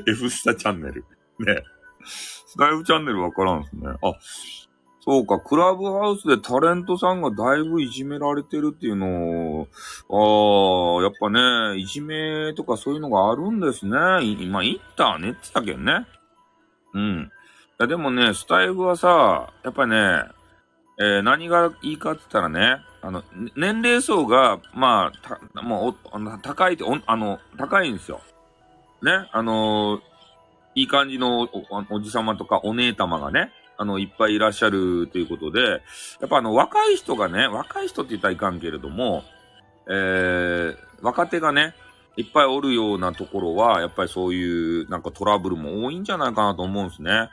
[0.07, 1.05] F スタチャンネル。
[1.39, 1.63] ね。
[2.05, 3.89] スタイフチャンネルわからんすね。
[4.03, 4.15] あ、
[5.01, 9.69] そうか、クラブハウスでタレントさんがだいぶいじめられてるっていうのを、
[10.11, 13.97] ああ、やっぱね、いじめとかそういうのがあるんですね。
[14.23, 16.07] 今、インターネットだけどね。
[16.95, 17.31] うん。
[17.79, 20.25] いや、でもね、スタイフはさ、やっぱね、
[20.99, 23.23] えー、何がいいかって言ったらね、あの、
[23.55, 25.95] 年齢層が、まあ、た、もう、
[26.43, 28.21] 高いお、あの、高いんですよ。
[29.03, 30.01] ね、あのー、
[30.75, 31.51] いい感じのお
[31.91, 35.83] おじさまとかお姉様がね、あの、いっぱいいらっしゃるということで、
[36.21, 39.25] やっぱあの、若い人がね、若い人って言ったらいかんけれども、
[39.89, 41.75] えー、若手がね、
[42.17, 47.29] いっぱいおるようなところは、やっぱりそういうなんかトラブルも多いんじゃないかなと思うんですね。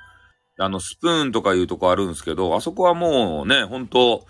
[0.59, 4.25] あの、スプーンとかいうとこあるんですけど、あそこはもうね、本当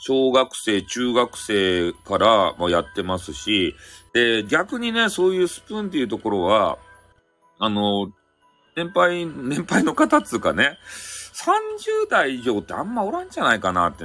[0.00, 3.74] 小学生、中学生からもやってますし、
[4.14, 6.78] で、逆にね、そういうスプーンっていうところは、
[7.58, 8.10] あの、
[8.76, 10.78] 年配、年配の方っつうかね、
[11.34, 14.04] 30代以上ってあんまおらんじゃないかなって、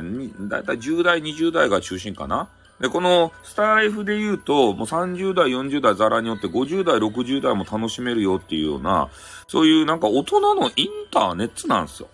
[0.49, 2.49] だいたい10代、20代が中心かな。
[2.79, 9.09] で、このスタイフで言うと、もう30代、40代ザラによって50代、60代も楽しめるよっていうような、
[9.47, 12.09] そういうなんか大人のインターネットなんですよ。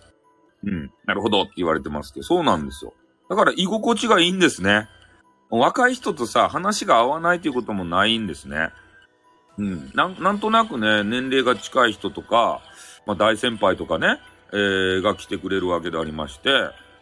[0.64, 0.92] うん。
[1.06, 2.92] なるほどって言われてますけど、そうなんですよ。
[3.28, 4.88] だから居心地がいいんですね。
[5.50, 8.70] 若い人とさ、話が合わないということもないんですね。
[9.58, 9.90] うん。
[9.94, 12.60] なん、なんとなくね、年齢が近い人とか、
[13.06, 14.20] まあ大先輩とかね、
[14.52, 16.50] えー、が来てくれるわけでありまして、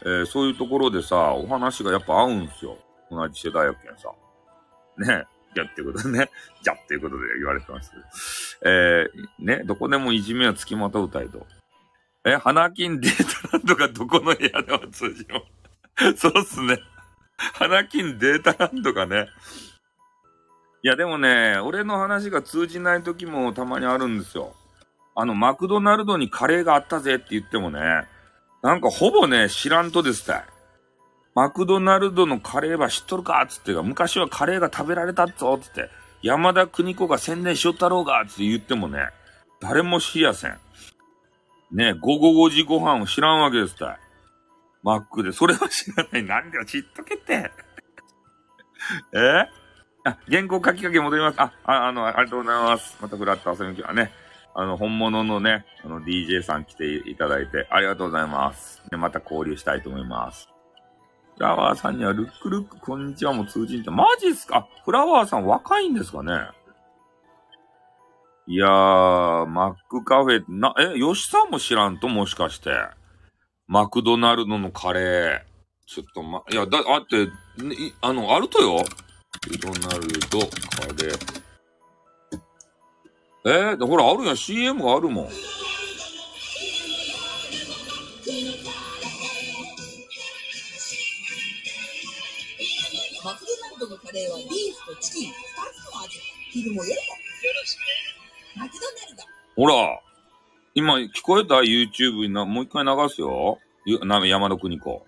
[0.02, 2.78] えー、そういうところでさ、お話がやっぱ合うんですよ。
[3.10, 4.10] 同じ世代やけんさ。
[4.98, 5.26] ね。
[5.54, 6.30] じゃっていうことでね。
[6.62, 8.02] じゃっていうことで言われてますけど。
[8.70, 11.46] えー、ね、どこでもいじめは付きまとう態度。
[12.24, 15.44] え、花金データランドがどこの部屋でも通じよ
[16.00, 16.12] う。
[16.16, 16.78] そうっすね。
[17.36, 19.28] 花金データランドがね。
[20.82, 24.54] いや、でもね、俺の話が通じない時もたまにあるんですよ。
[25.14, 27.80] あの、マクドナルドにカレーがあったぜって言ってもね、
[28.62, 30.44] なんかほぼね、知らんとですたい。
[31.38, 35.88] マクドナルドのカレーは知っとるかつってか、昔はカレーが食べられたっぞつって、
[36.20, 39.06] 山田邦子が宣伝しよったろうがつって言ってもね、
[39.60, 40.58] 誰も知りやせん。
[41.70, 43.98] ね、午後5時ご飯を知らんわけですたい。
[44.82, 46.24] マックで、それは知らない。
[46.24, 47.52] なんでよ、知っとけって。
[49.14, 49.46] え？
[50.02, 51.40] あ、原稿書きかけ戻ります。
[51.40, 52.98] あ、ああの、ありがとうございます。
[53.00, 54.10] またフラット遊びに来たね。
[54.56, 58.82] あの、本物のね、あの、DJ さん来ていただいて、ありがとうございます。
[58.90, 60.48] ね、また交流したいと思います。
[61.38, 64.66] フラワーさんには、ルックルック、こんにちはも通じんって、マジっすか？
[64.84, 66.32] フラワーさん若いんですかね？
[68.48, 72.72] いやー、マックカフェ、な、え、吉さんも知らんともしかして。
[73.68, 75.40] マクドナルドのカレー。
[75.86, 77.32] ちょっとま、いや、だ、あって、ね
[78.00, 78.78] あの、あるとよ。
[78.78, 78.84] マ
[79.40, 80.46] クドナルド、カ
[81.04, 81.38] レー。
[83.46, 84.36] えー、ほら、あるやん。
[84.36, 85.28] CM があるもん。
[94.18, 96.18] ナルドのカレーはビーフとチキン2つの味
[96.50, 96.98] 昼も夜も
[98.56, 99.22] マクドナルド
[99.54, 100.00] ほら、
[100.74, 103.58] 今聞こえた ?YouTube にな、もう一回流すよ。
[103.84, 104.90] ゆな山田邦子。
[104.90, 105.04] マ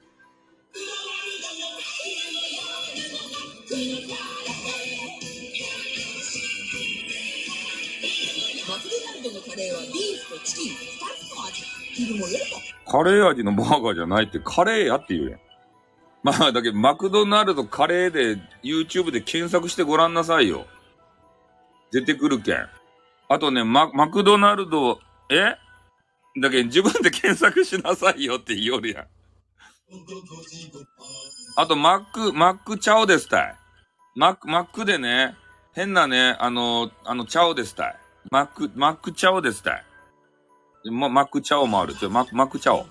[8.79, 11.63] クドナルドのカレーはビーフとチキン2つの味
[11.95, 15.41] 昼も夜もカレー味のバーガーじゃないって、カレーやって言うやん。
[16.23, 20.67] まあ、だけど、マクドナルドカレーで YouTube で検索してごらんなさいよ。
[21.93, 22.69] 出てくるけん。
[23.29, 25.57] あとね、マ、マクドナルド、え？
[26.41, 29.07] だけど自分で検索しなさいよって言いよるやん。
[31.57, 33.57] あと、マック、マックチャオですたい。
[34.15, 35.37] マック、マックでね、
[35.73, 37.97] 変なね、あの、あの、チャオですたい。
[38.31, 39.85] マック、マックチャオですたい。
[40.91, 41.95] マックチャオもある。
[41.95, 42.87] ちょ、マック、マックチャオ。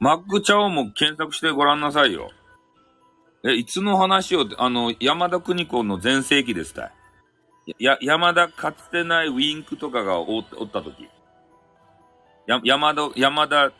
[0.00, 2.30] マックチャオも検索してごらんなさいよ。
[3.44, 6.92] え、いつの話を、あの、山田邦子の全盛期ですたい。
[7.78, 11.08] や、山田かつてないウィンクとかがおおった時。
[12.46, 13.72] や、山田、山田、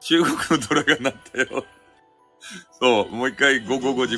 [0.00, 1.64] 中国のドラが鳴ったよ。
[2.80, 4.16] そう、もう一回午後5時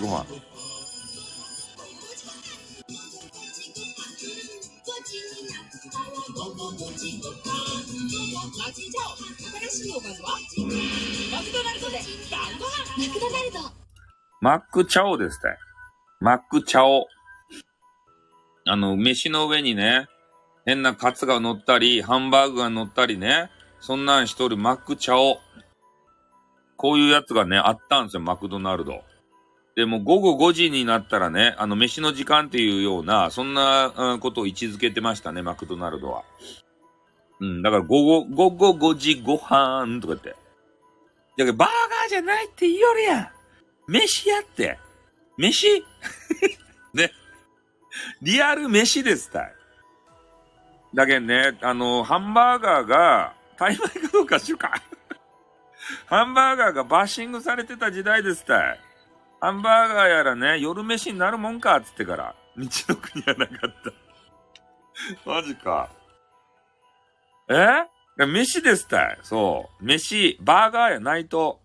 [6.63, 6.75] マク
[11.53, 11.99] ドナルドで
[12.31, 13.59] 晩ご飯マクドナルド
[14.41, 15.59] マックチャオですたい。
[16.21, 17.09] マックチャオ。
[18.65, 20.07] あの、飯の上にね、
[20.65, 25.41] 変なカツが乗ったり、ハンバーグが乗ったりね、そんなんしとるマックチャオ。
[26.77, 29.03] こういうやつがね、あったんですよ、マクドナルド。
[29.75, 36.25] でも午後5時になったらね、あの、飯の時間っていうような、そんな、ことを位置づけてましたね、マクドナルドは。
[37.41, 40.31] うん、だから午後、午後5時ご飯とか言って。
[40.31, 40.37] だ
[41.39, 43.29] けど、バーガーじゃないって言いよるやん。
[43.89, 44.79] 飯やって。
[45.39, 45.67] 飯？
[46.93, 47.11] ね。
[48.21, 49.55] リアル飯ですたい。
[50.95, 54.83] だけどね、あの、ハンバーガーが、大枚かどうかしようか。
[56.07, 58.81] ハンバーガーがバッシングされてた時代ですたい。
[59.43, 62.37] ハンバーガーやらね、夜飯になるもんか、つってから。
[62.57, 63.93] 道の国はなかった。
[65.29, 65.91] マジか。
[67.51, 68.25] え？
[68.25, 69.19] 飯ですたい。
[69.23, 69.85] そう。
[69.85, 71.61] 飯、バーガーやないと、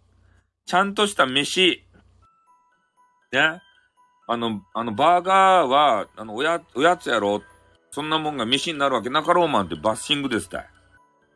[0.66, 1.84] ちゃんとした飯。
[3.32, 3.62] ね？
[4.26, 7.44] あの、あの、バーガーは、あの、おや、おやつやろ。
[7.92, 10.70] そんなもんが飯になるわけなかろうまんってバッシングですたい。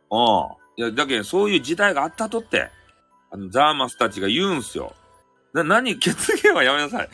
[0.09, 0.27] うん。
[0.77, 2.71] いや、だけど、そういう時代があったとって、
[3.29, 4.95] あの、ザーマスたちが言うんすよ。
[5.53, 7.09] な、何、血芸はやめなさい。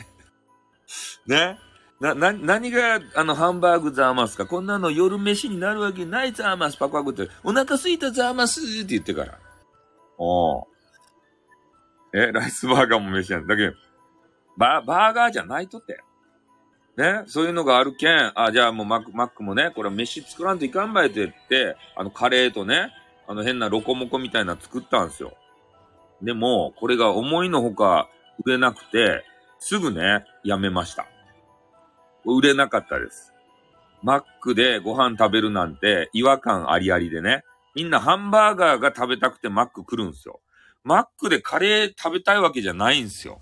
[1.26, 1.58] ね？
[2.00, 4.46] な、な、何が、あの、ハンバーグザーマスか。
[4.46, 9.38] こんなの夜飯になるわけないザーマスパクパクって、お腹すいたザーマスって言ってから。
[10.16, 10.64] おう
[12.14, 13.46] え、ライスバーガーも飯やん。
[13.46, 13.74] だけど、
[14.56, 16.00] バー、バーガーじゃないとって。
[16.96, 22.92] ね、そういうのがあるけん、あ、じゃあもうマック、マックもね、これ飯作らんといかんばいって言って、あのカレーとね、
[23.28, 25.36] あの変なロコモコみたいなの作ったんですよ。
[26.22, 28.08] でも、これが思いのほか
[28.44, 29.24] 売れなくて、
[29.58, 31.06] すぐね、やめました。
[32.24, 33.32] 売れなかったです。
[34.02, 37.42] マックでご飯食べるなんて違和感ありありでね。
[37.74, 40.40] みんなハンバーガーが食べたくてマック来るんすよ。
[40.84, 43.40] マックでカレー食べたいわけじゃないんすよ。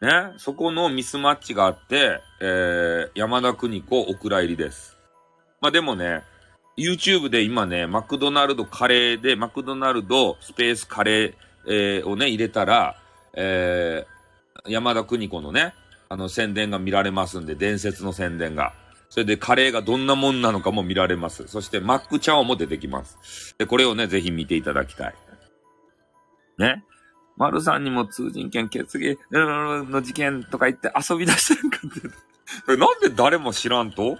[0.00, 0.34] ね。
[0.38, 4.96] そこのミスマッチがあって、えー、山田邦子お蔵入りです。
[5.60, 6.22] まあでもね、
[6.76, 11.34] YouTube で今ね、マクドナルドカレーで、マクドナルドスペースカレー、
[11.68, 12.96] えーをね、入れたら、
[13.36, 15.74] えー、山田邦子のね、
[16.08, 18.72] あの宣伝が見られますんで、伝説の宣伝が。
[19.08, 21.46] それでカレーがどんなもんなのかも見られます。
[21.46, 23.54] そしてマックチャオも出てきます。
[23.56, 25.14] で、これをね、ぜひ見ていただきたい。
[26.58, 26.84] ね。
[27.36, 32.76] 丸さんにも通人権決議の事件とか言って遊び出してるかって。
[32.78, 34.18] なんで誰も知らんと？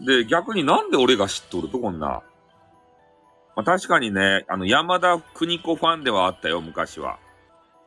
[0.00, 1.68] で、逆になんで俺が知っとる？
[1.68, 2.22] とこんな？
[3.56, 7.18] まあ、確かにね、あの、山田邦子ファンではあったよ、昔は。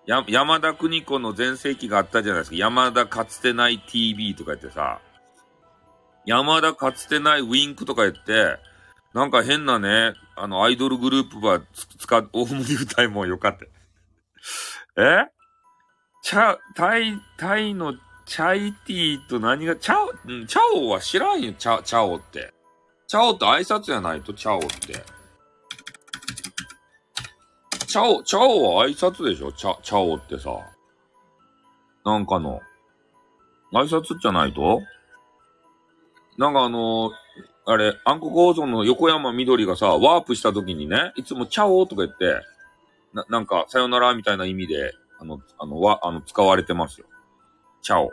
[0.09, 2.55] や、山田邦子の全盛期があったじゃないですか。
[2.57, 4.99] 山田かつてない TV とか言ってさ。
[6.25, 8.57] 山田かつてないウィンクとか言って、
[9.13, 13.65] なんか変なね、あの、アイドルグループはつ使う、大盛り歌いもよかった。
[14.99, 15.27] え？
[16.23, 17.93] チャ、タイ、タイの
[18.25, 22.51] チャイティと何が、チャオ、うんチャオは知らんよ、チャ、チャオって。
[23.07, 25.03] チャオって挨拶やないと、チャオって。
[27.89, 29.51] チャオ、チャオは挨拶でしょ？
[29.51, 30.51] チャ、チャオってさ。
[32.05, 32.61] なんかの、
[33.73, 34.83] 挨拶じゃないと？
[36.37, 37.11] なんかあの
[37.65, 42.41] あれ、暗黒放送の横山みどりがさ、ワープした時にね、いつもチャオとか言って、
[43.11, 47.07] な、なんか、さよならみたいな意味で、あの、あの、わ、あの、使われてますよ。
[47.81, 48.11] チャオ。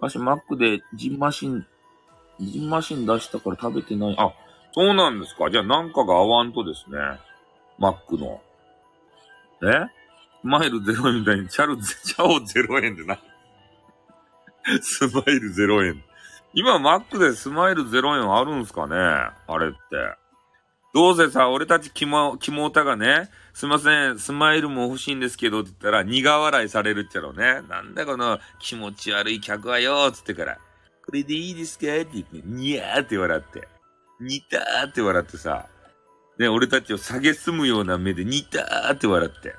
[0.00, 1.64] 私、マックでジンマシン、
[2.40, 4.16] ジンマシン出したから食べてない。
[4.18, 4.32] あ、
[4.72, 5.48] そうなんですか。
[5.48, 6.98] じゃあ、なんかが合わんとですね。
[7.78, 8.40] マックの。
[9.62, 9.86] え？
[10.42, 13.18] マイル0円みたいに、チャル、チャオ0円でな。
[14.80, 16.02] スマイル0円。
[16.54, 18.94] 今、マックでスマイル0円あるんすかね？
[18.96, 19.76] あれって。
[20.94, 27.60] どうせさ、俺たちキモ、キモオタがね、すいません、スマイルも欲しいんですけど、って言ったら、苦笑いされるっちゃろうね。
[27.68, 30.58] なんだこの気持ち悪い客はよ、つってから。
[31.04, 31.86] これでいいですか？
[31.86, 33.68] って言って、にやーって笑って。
[34.20, 35.66] にたーって笑ってさ。
[36.38, 39.54] ね、俺たちを蔑むような目で、にたーって笑って。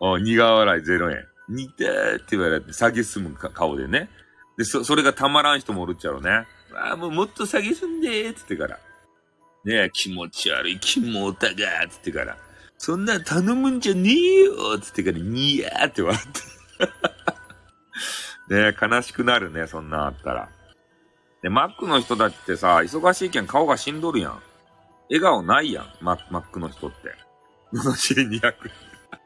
[0.00, 1.26] お苦笑い0円。
[1.48, 4.08] にたーって笑って、蔑む顔でね。
[4.56, 6.46] で、そ、それがたまらん人もおるっちゃろうね。
[6.74, 8.78] ああ、もうもっと蔑んでー、つってから。
[9.64, 11.54] ねえ、気持ち悪い、気もたが、
[11.88, 12.36] つってから。
[12.78, 16.52] そんな頼むんじゃねえよ、つってから、にやーって笑って。
[18.54, 20.48] ねえ、悲しくなるね、そんなあったら。
[21.42, 24.42] で、マックの人たちってさ、忙しいけん顔が死んどるやん。
[25.12, 27.14] 笑顔ないやん、マックの人って。
[27.72, 28.54] のしり200。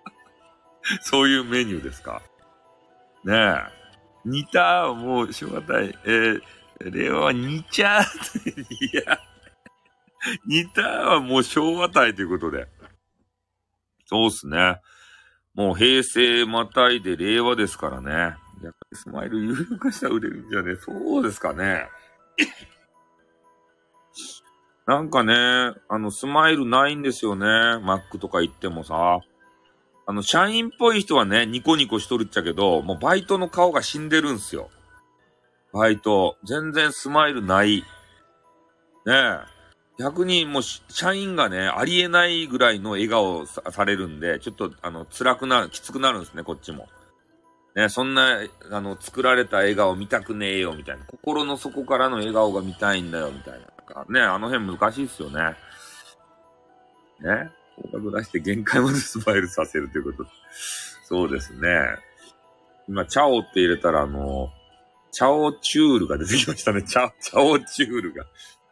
[1.03, 2.22] そういうメニューですか？
[3.24, 3.57] ねえ。
[4.24, 5.97] 煮たもうしょうがない。
[6.05, 6.43] えー、
[6.80, 8.05] 令和は煮ちゃっ
[8.43, 9.20] て、いや。
[10.47, 12.66] 似たはもう昭和体ということで。
[14.07, 14.80] そうっすね。
[15.55, 18.11] もう平成またいで令和ですからね。
[18.12, 21.89] やっぱりスマイル有料化したら売れるんじゃねそうですかね。
[24.87, 25.34] なんかね、
[25.89, 27.47] あの、スマイルないんですよね。
[27.82, 29.18] マックとか行ってもさ。
[30.07, 34.70] あの、社員っぽい人はね、ニコニコしとるっちゃけど、もうバイトの顔が死んでるんすよ。
[35.72, 36.37] バイト。
[36.45, 37.78] 全然スマイルない。
[37.78, 39.57] ねえ。
[39.99, 46.87] 逆にもう社員がね、ありえないぐらいの笑顔さされるんで、ちょっとあの、辛くなる、きつくなるんですね、こっちも。
[47.74, 51.05] ね、そんな、あの、作られた笑顔見たくねえよ、みたいな。
[51.07, 53.66] 心の底からの笑顔が見たいんだよ、みたいな。
[54.09, 55.57] ね、あの辺難しいっすよね。
[57.20, 57.51] ね？
[57.93, 60.30] 合格出して限界までスマイルさせるということ。
[61.05, 61.68] そうですね。
[62.89, 64.51] 今、チャオって入れたら、あの、
[65.12, 66.82] チャオチュールが出てきましたね。
[66.82, 68.24] チャ、チャオチュールが。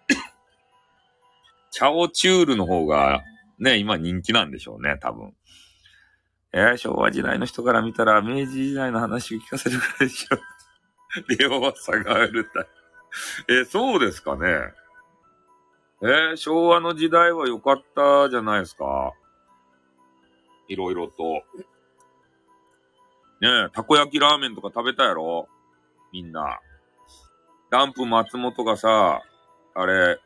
[1.71, 3.23] チャオチュールの方が、
[3.59, 5.35] ね、今人気なんでしょうね、多分。
[6.53, 10.39] えー昭和時代の人から見たら、明治時代の話を聞かせるくらでしょ。
[11.39, 12.67] 令和は差があるたい。
[13.49, 14.73] えーそうですかね。
[16.07, 19.15] えー昭和の時代は良かったじゃないですか。
[20.69, 21.43] いろいろと。
[23.41, 25.49] ねえ、たこ焼きラーメンとか食べたやろ？
[26.13, 26.61] みんな。
[27.71, 29.23] ダンプ松本がさ、
[29.75, 30.19] あれ、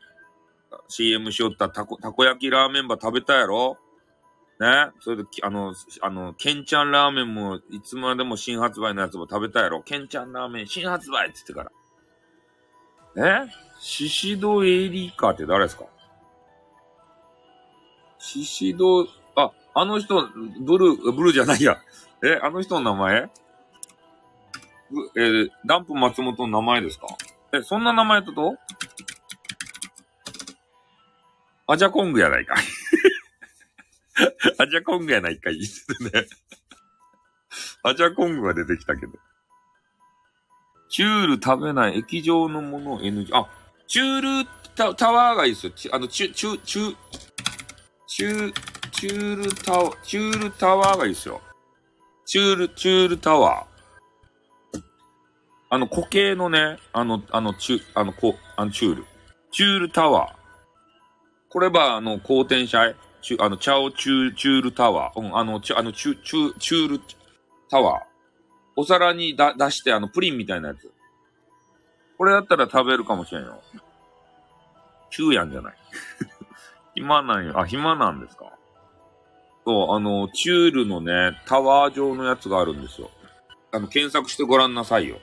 [0.89, 3.77] CM しよったたこ、たこ焼きラーメンば食べたやろ？
[4.59, 4.91] ね。
[4.99, 9.81] それで、きあの、あの、ケンちゃんラーメンも、いつまでも新発売のやつも食べたやろ？
[9.81, 11.71] ケンちゃんラーメン新発売って言ってか
[13.15, 13.45] ら。
[13.45, 13.68] え？
[13.79, 15.85] シシドエリカって誰ですか？
[18.17, 20.27] シシド、あ、あの人、
[20.61, 21.77] ブルー、ブルーじゃないや。
[22.23, 23.29] え、あの人の名前？
[25.15, 27.07] えーダンプ松本の名前ですか？
[27.53, 28.57] え、そんな名前だと？
[31.67, 32.57] アジャコングやないかい。
[34.57, 35.59] アジャコングやないかい。
[35.59, 35.65] ね。
[37.83, 39.13] アジャコングが出てきたけど。
[40.89, 43.29] チュール食べない液状のもの NG。
[43.33, 43.47] あ、
[43.89, 45.95] チュールタタワーがいいですよ。
[45.95, 46.95] あの、チュ、チュ、チュ、
[48.05, 48.53] チュ、
[48.91, 51.41] チュールタワー、チュールタワーがいいですよ。
[52.23, 54.81] チュール、チュールタワー。
[55.71, 59.05] あの、固形のね、あの、あの、チュ、あの、こ、あの、チュール。
[59.51, 60.33] チュールタワー。
[61.49, 65.19] これば、あの、好転車チュ、あの、チャオチュー、チュールタワー。
[65.19, 67.01] うん、あの、チュ、あの、チュ、チュ、チュール
[67.71, 68.03] タワー。
[68.75, 70.91] お皿にだ、出して、あの、プリンみたいなやつ。
[72.19, 73.61] これだったら食べるかもしれんよ。
[75.09, 75.75] チューやんじゃない。
[76.95, 77.59] 暇なんよ。
[77.59, 78.51] あ、暇なんですか。
[79.65, 83.11] そう、あの、チュールのね、タワー状のやつがあるんですよ。
[83.71, 85.19] あの、検索してごらんなさいよ。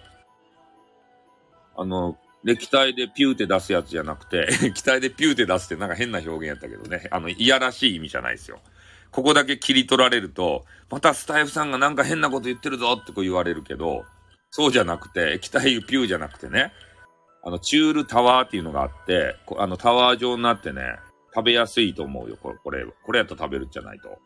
[1.76, 2.16] あの、
[2.47, 7.09] 液体でピューって出すやつじゃなくて、 液体でピューって出すってなんか変な表現やったけどね。
[7.11, 8.61] あの、いやらしい意味じゃないですよ。
[9.11, 14.05] ここだけ切り取られると、またスタイフさんがなんか変なこと言ってるぞってこう言われるけど、
[14.51, 16.72] そうじゃなくて、液体ピューじゃなくてね、
[17.47, 20.83] あの、チュールタワーっていうのがあって、あの、タワー状になってね、
[21.33, 24.19] 食べやすいと思うよ、これ、これ、これやと食べるんじゃないと。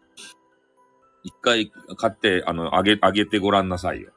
[1.23, 4.11] 一回買って、あの、あげ、あげてごらんなさいよ。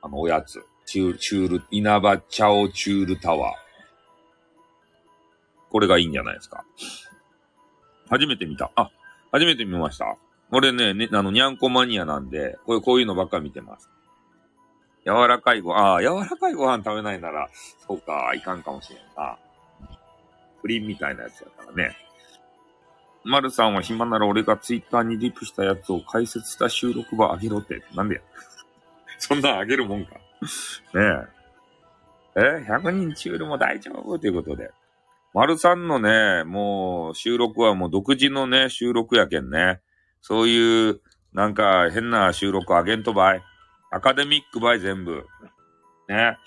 [0.00, 0.64] あの、おやつ。
[0.86, 3.54] チュール、チュール、稲葉チャオチュールタワー。
[5.68, 6.64] これがいいんじゃないですか。
[8.08, 8.72] 初めて見た。
[8.76, 8.90] あ、
[9.30, 10.16] 初めて見ました。
[10.50, 13.90] 俺ね、ね、あの、にゃんこマニアなんで、こういう、こういうのばっか見てます。
[15.10, 17.48] 柔らかいご、ああ、柔らかいご飯食べないなら、
[17.86, 19.36] そうか、いかんかもしれんな。
[20.62, 21.96] プリンみたいなやつやからね。
[23.24, 27.82] まるさんは暇なら俺がツイッターにリプしたやつを解説した収録場あげろって。
[27.94, 28.20] なんでや
[29.18, 30.14] そんなあげるもんか。
[30.14, 30.20] ね
[30.94, 31.40] え。
[32.36, 34.70] え ?100 人チュールも大丈夫ということで。
[35.34, 39.80] 丸さんのね、もう収録はもう独自のね、収録やけんね。
[40.22, 41.00] そういう、
[41.32, 43.42] なんか変な収録あげんとばい。
[43.90, 45.26] アカデミックばい全部。
[46.08, 46.38] ね。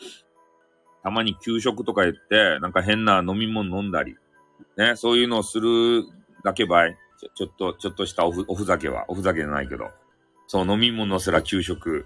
[1.04, 4.16] たまに給食とか言って、なんか変な飲み物飲んだり。
[4.78, 6.04] ね、そういうのをする
[6.44, 6.98] だけばい。
[7.20, 9.06] ちょちょっと、ちょっとしたおふおふざけは。
[9.10, 9.92] おふざけじゃないけど。
[10.48, 12.06] そう、飲み物すら給食。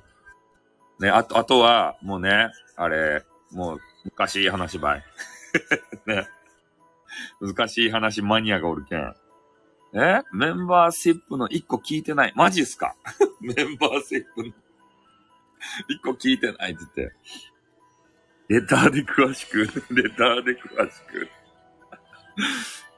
[0.99, 5.03] ね、あと、あとは、もうね、あれ、もう、昔い話ばい。
[6.07, 6.27] ね。
[7.41, 9.15] 難しい話マニアがおるけん。
[9.93, 10.21] え？
[10.33, 12.33] メンバーシップの一個聞いてない。
[12.35, 12.95] マジっすか？
[13.41, 14.53] メンバーシップの
[15.89, 17.15] 一個聞いてないって言って。
[18.49, 19.59] レターで詳しく、
[19.93, 21.29] レターで詳しく。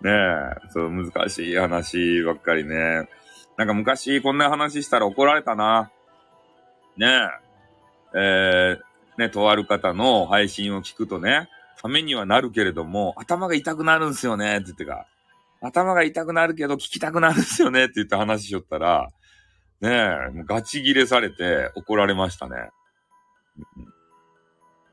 [0.01, 3.09] ねえ、そう、難しい話ばっかりね。
[3.57, 5.91] なんか昔こんな話したら怒られたな。
[6.97, 7.49] ねえ。
[8.15, 11.49] えー、ね、とある方の配信を聞くとね、
[11.81, 15.07] ためにはなるけれども、頭が痛くなるんすよね、って言ってか。
[15.61, 19.09] 頭が痛くなるけど聞きたくなるんすよね、って言って話しよったら、
[19.81, 19.89] ね
[20.27, 22.69] え、もうガチギレされて怒られましたね。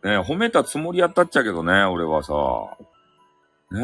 [0.05, 2.33] ねえ、褒めたつもりやったっちゃけどね、俺はさ。
[3.73, 3.83] ね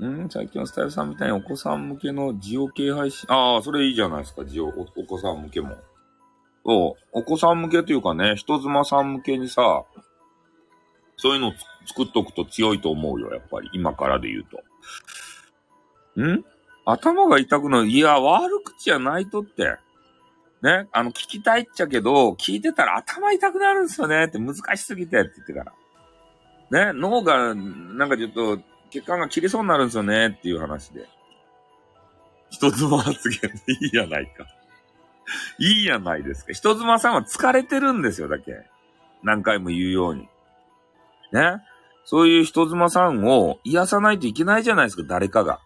[0.00, 0.06] え。
[0.06, 3.26] ん、最近のスタイルさんみたいにお子さん向けのジオ系配信。
[3.32, 5.76] ああ、それいいじゃないですか、ジオ、おお子さん向けも。
[6.64, 9.84] そう、お子さん向けというかね、人妻さん向けにさ、
[11.16, 11.52] そういうのを
[11.86, 13.70] 作っとくと強いと思うよ、やっぱり。
[13.72, 14.44] 今からで言う
[16.16, 16.22] と。
[16.22, 16.44] ん？
[16.90, 17.88] 頭が痛くなる。
[17.88, 19.76] いや、悪口じゃないとって。
[20.62, 25.64] ね、あの、聞きたいっちゃけど、聞いてたら頭痛くなるんですよねって難しすぎてって言ってか
[26.70, 26.92] ら。
[26.92, 28.58] ね、脳が、なんかちょっと、
[28.90, 31.06] 血管が切れそうになるんですよねっていう話で。
[32.48, 34.46] 人妻発言でいいやないか。
[35.58, 36.54] いいやないですか。
[36.54, 38.64] 人妻さんは疲れてるんですよ、だけ。
[39.22, 40.22] 何回も言うように。
[41.32, 41.62] ね。
[42.06, 45.60] そういう人妻さんを癒さないといけないじゃないですか、誰かが。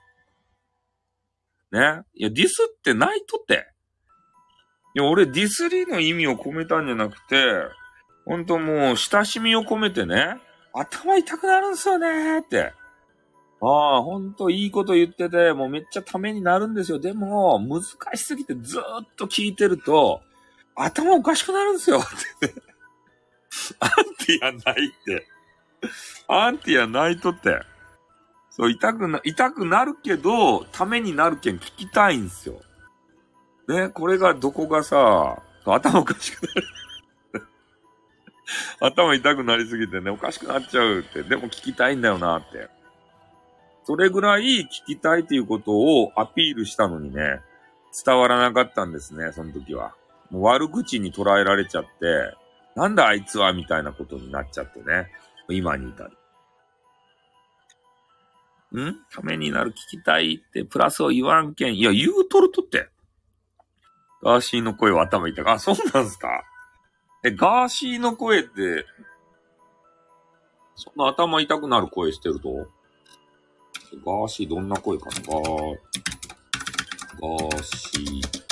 [1.72, 2.02] ね。
[2.14, 3.66] いや、ディスってないとって。
[4.94, 7.44] いや、俺ディスリーの意味を込めたんじゃなくて、
[8.26, 10.38] ほんともう親しみを込めてね、
[10.74, 12.72] 頭痛くなるんすよねーって。
[13.64, 16.98] ああ、ほんといいこと言ってて、もうめっちゃためになるんですよ。
[16.98, 17.82] でも、難
[18.16, 20.20] しすぎてずーっと聞いてると、
[20.74, 22.54] 頭おかしくなるんすよ って。
[23.78, 23.90] アン
[24.26, 25.26] ティアないって。
[26.28, 27.60] アンティアないとって。
[28.54, 32.60] そう、痛くな、痛くなるけど、ためになるけん聞きたいんすよ。
[33.66, 36.62] ね、これがどこがさ、頭おかしくなる。
[38.80, 41.22] 頭痛くなりすぎてね、おかしくなっちゃうって。
[41.22, 42.68] でも聞きたいんだよなって。
[43.84, 47.40] それぐらい聞きたいっていうことをアピールしたのにね、
[48.04, 49.94] 伝わらなかったんですね、その時は。
[50.30, 52.36] もう悪口に捉えられちゃって、
[52.74, 55.10] なんだあいつはみたいなことになっちゃってね。
[55.48, 56.10] 今に至る。
[58.80, 58.96] ん？
[59.10, 61.76] ためになる聞きたいってプラスを言わんけん。
[61.76, 62.88] いや、言うとるとって。
[64.22, 65.44] ガーシーの声は頭痛い。
[65.46, 66.44] あ、そうなんすか？
[67.24, 68.86] え、ガーシーの声って、
[70.74, 72.68] そんな頭痛くなる声してると？
[74.04, 75.12] ガーシーどんな声かな？
[75.16, 75.76] ガー、
[77.20, 78.42] ガーシー。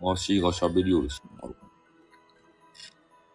[0.00, 1.56] ガーシーが喋りよるしある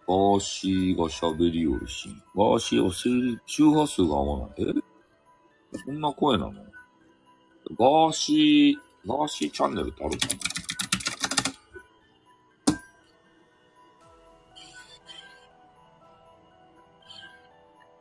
[0.10, 2.10] ガーシーが喋りよるし。
[2.36, 4.68] ガーシーは生理周波数が合わない。
[4.68, 4.74] え？
[5.86, 6.54] そんな声なの？
[7.78, 8.76] ガーシー、
[9.08, 10.34] ガーシーチャンネルってあるかな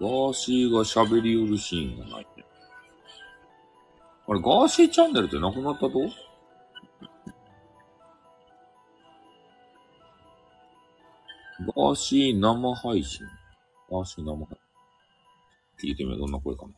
[0.01, 2.45] ガーシーが喋りよるシーンがないね。
[4.29, 5.93] あれ、ガーシーチャンネルってなくなったと？
[11.61, 13.27] ガーシー生配信。
[13.91, 14.57] ガーシー生配
[15.81, 15.91] 信。
[15.91, 16.21] 聞いてみよう。
[16.21, 16.73] どんな声かな。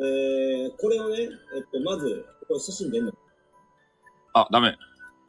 [0.00, 3.12] ー、これをね、えっと、まず、これ写真出んの
[4.32, 4.78] あ、ダメ。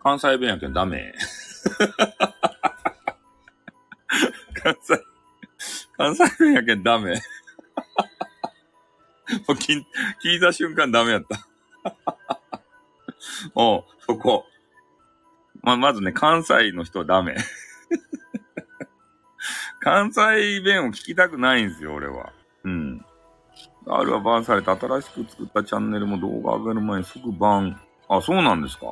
[0.02, 1.12] 関西弁やけんダメ。
[4.54, 5.04] 関西、
[5.98, 7.20] 関西弁やけんダメ。
[9.48, 9.88] もう聞い
[10.24, 11.48] 聞いた瞬間ダメやった。
[13.56, 14.46] おう、そこ。
[15.62, 17.36] ま、まずね、関西の人はダメ。
[19.80, 22.34] 関西弁を聞きたくないんですよ、俺は。
[22.64, 23.06] うん。
[23.88, 27.82] あれはバンされて新しく作ったチャンネルも動画上げる前に即バン。
[28.08, 28.86] あ、そうなんですか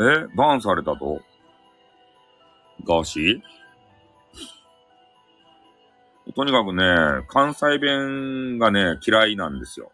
[0.00, 1.20] えバンされたと？
[2.84, 3.42] ガーシー？
[6.32, 9.92] とにかくね、関西弁がね、嫌いなんですよ。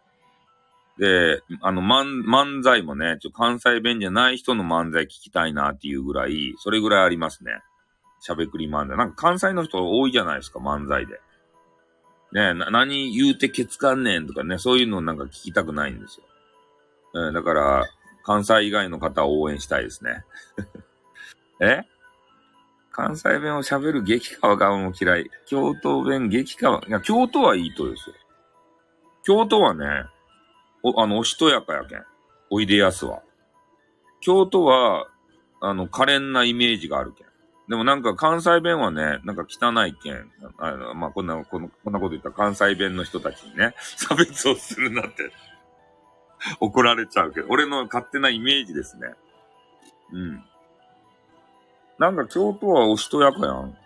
[0.97, 7.61] で、あの、漫、漫才もね、ちょ、関西弁じゃない人の漫才聞きたいなっていうぐらい、それぐらいありますね。
[8.19, 8.97] しゃべくり漫才。
[8.97, 11.19] なんか関西の人多いじゃないですか、漫才で。
[12.31, 16.25] ねな、何言うてケツかんねんとかね、そういうのなんか聞きたくないんですよ。
[17.13, 17.85] うん、だから、
[18.23, 20.25] 関西以外の方を応援したいですね。
[21.61, 21.83] え？
[22.97, 25.29] 関西弁を喋る激川がも嫌い。
[25.45, 28.15] 京都弁激川、いや、京都はいいとですよ。
[29.23, 29.85] 京都はね、
[30.81, 32.03] お、あの、おしとやかやけん。
[32.49, 33.21] おいでやすは。
[34.19, 35.05] 京都は、
[35.61, 37.27] あの、可憐なイメージがあるけん。
[37.69, 40.31] でもなんか関西弁はね、なんか汚いけん。
[40.57, 45.31] あの、まあ、こんな、この、こんなこと言ったら関西弁の人たちにね、 差別をするなって、
[46.59, 49.13] 怒られちゃうけど、俺の勝手なイメージですね。
[50.13, 50.43] うん。
[51.99, 53.77] なんか京都はおしとやかやん。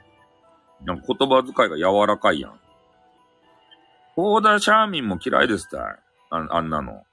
[0.86, 2.60] なんか言葉遣いが柔らかいやん。
[4.16, 5.80] コーダシャーミンも嫌いですたい。
[6.30, 7.04] ああんなの。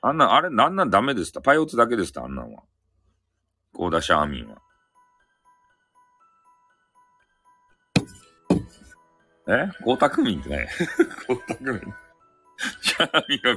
[0.00, 1.40] あんな、あれ、なんなんダメですた。
[1.40, 2.62] パイオツだけですた、あんなんは。
[3.74, 4.56] コーダシャーミンは。
[9.48, 9.68] え？
[9.82, 10.68] コータクミンってね。
[11.26, 11.80] コータクミン。
[12.80, 13.56] シャーミンは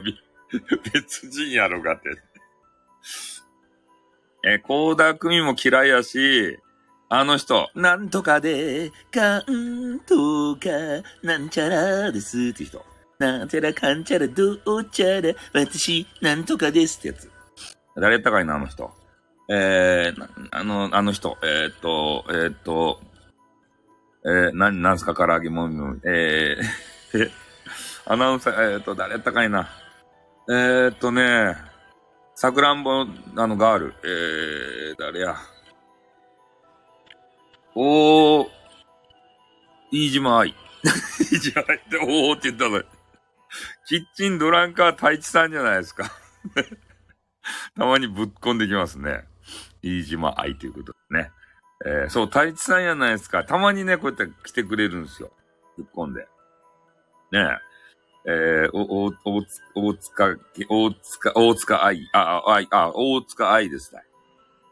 [0.93, 2.09] 別人やろがって。
[4.43, 6.57] え、コーダクミンも嫌いやし、
[7.09, 10.69] あの人、なんとかで、かんとか、
[11.21, 12.83] なんちゃらですって人。
[13.19, 17.29] なんちゃらかんちゃらどうちゃら、私、なんとかですってやつ。
[17.95, 18.91] 誰やったかいな、あの人。
[19.49, 22.99] えー、なあの、あの人、えーっと、えーっと、
[24.25, 25.99] えー、なん、なんすか、唐揚げもみもみ。
[26.05, 27.31] えー、え、
[28.07, 29.69] アナウンサー、えーっと、誰やったかいな。
[30.49, 31.55] えーっとね、
[32.41, 33.93] さくらんぼ、あの、ガール。
[34.03, 35.35] えー、誰や。
[37.75, 38.47] おー、
[39.91, 40.55] 飯島愛。
[41.21, 42.83] 飯島愛って、おーって言ったの。
[43.85, 46.11] キッチンドランカー太一さんじゃないですか。
[47.77, 49.27] たまにぶっこんできますね。
[49.83, 51.31] 飯島愛ということですね。
[51.85, 53.43] えー、そう、太一さんやないですか。
[53.43, 55.31] たまにね、こうやって来てくれるんですよ。
[55.77, 56.27] ぶっこんで。
[57.31, 57.70] ねえ。
[58.25, 59.43] えー、お、お、大、
[59.95, 60.37] 塚、
[60.69, 64.01] 大塚、大塚愛、あ、愛、あ、大塚愛ですね。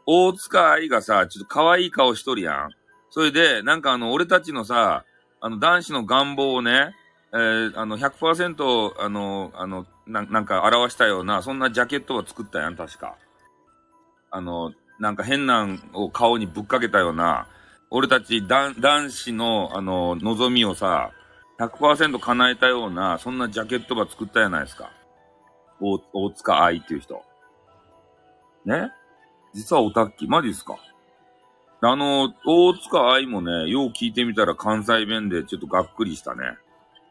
[0.06, 2.70] 大塚愛がさ、ちょっと可愛い顔しとるやん。
[3.10, 5.04] それで、なんかあの、俺たちのさ、
[5.40, 6.94] あの、男子の願望をね、
[7.32, 13.16] えー、あの、100%、あの、あの、ななんか表したような、そんなジャケットを作ったやん、確か。
[14.30, 17.46] あの、なんか変なんを顔にぶっかけたような、
[17.90, 21.10] 俺たち男男子の、あの、望みをさ、
[21.60, 24.90] 100%叶えたような、そんなジャケットば作ったじゃないですか。
[25.78, 27.22] 大、大塚愛っていう人。
[28.64, 28.90] ね？
[29.52, 30.78] 実はオタッキー、マジですか？
[31.82, 36.56] あの、大塚愛もね、よう聞いてみたら関西弁でちょっとがっくりしたね。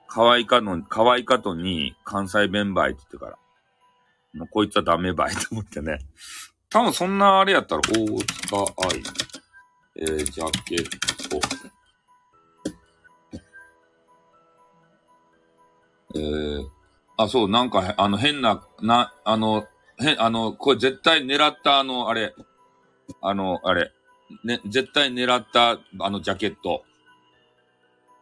[0.08, 3.38] 可愛かの、可愛かとに関西弁ばいって言ってから。
[4.34, 6.00] もうこいつはダメばいと思ってね。
[6.70, 8.58] 多分そんなあれやったら、大塚
[8.92, 9.04] 愛。
[9.98, 10.84] えー、ジャケッ
[11.30, 11.40] ト。
[16.16, 16.68] えー、
[17.18, 19.68] あ、そう、なんか、あの、変な、な、あの、
[20.02, 22.34] へ、あの、これ絶対狙ったあの、あれ、
[23.22, 23.92] あの、あれ、
[24.44, 26.84] ね、絶対狙ったあのジャケット。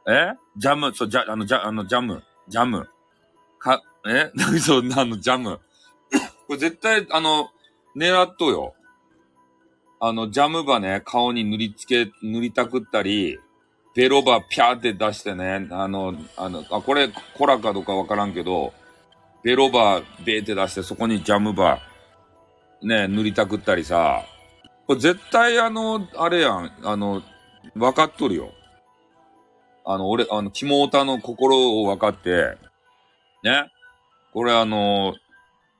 [0.07, 0.33] え？
[0.55, 2.87] ジャム、そう、ジャ、あの、ジャ、あの、ジャム、ジャム。
[3.59, 4.31] か、え？
[4.59, 5.59] そう、あの、ジャム。
[6.47, 7.51] これ絶対、あの、
[7.95, 8.73] 狙っとよ。
[9.99, 13.37] あの、ジャムばね、顔に塗りつけ、塗りたくったり、
[13.97, 18.71] ベロバピャーって出してね、あの、あの、あ、これ、コラかどうかわからんけど、
[19.43, 24.23] ベロバベーって出して、そこにジャムバー、ね、塗りたくったりさ、
[24.85, 27.23] これ絶対あの、あれやん、あの、
[27.73, 28.51] 分かっとるよ。
[29.83, 32.55] あの、俺、あの、キモータの心を分かって、
[33.43, 33.71] ね。
[34.31, 35.15] これあの、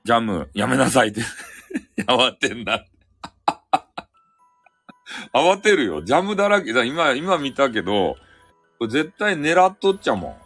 [0.02, 1.20] ジャム、やめなさいって
[2.02, 2.84] 慌てんな。
[5.32, 6.02] 慌てるよ。
[6.02, 6.72] ジャムだらけ。
[6.72, 8.16] だ今、今見たけど、
[8.80, 10.36] 絶対狙っとっちゃもん。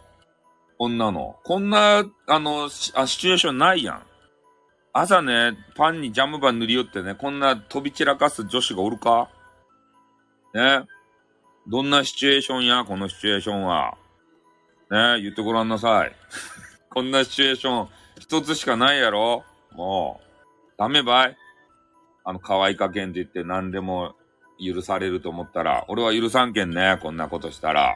[0.77, 1.37] こんなの。
[1.43, 4.03] こんな、あの、シあシチュエーションないやん。
[4.91, 9.29] 朝ね、パンにジャムバン塗り寄ってね、こんな飛び散らかす女子がおるか？
[10.53, 10.83] ね？
[11.67, 13.97] どんなシチュエーションや、このシチュエーションは。
[14.91, 15.21] ね？
[15.21, 16.15] 言ってごらんなさい。
[16.89, 17.89] こんなシチュエーション、
[18.19, 19.43] 一つしかないやろ？
[19.71, 20.27] もう、
[20.77, 21.37] ダメばい？
[22.23, 24.15] あの、可愛かけんって言って何でも
[24.59, 27.95] 許されると思ったら、俺は許さんけんね、こんなことしたら。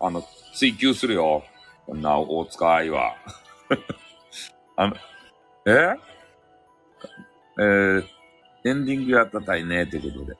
[0.00, 0.22] あの、
[0.54, 1.44] 追求するよ。
[1.86, 3.14] こんな大塚愛は。
[4.76, 4.96] あの、
[5.66, 5.94] え？
[7.58, 8.04] えー、
[8.64, 10.32] エンディングやったたいね、ってことで。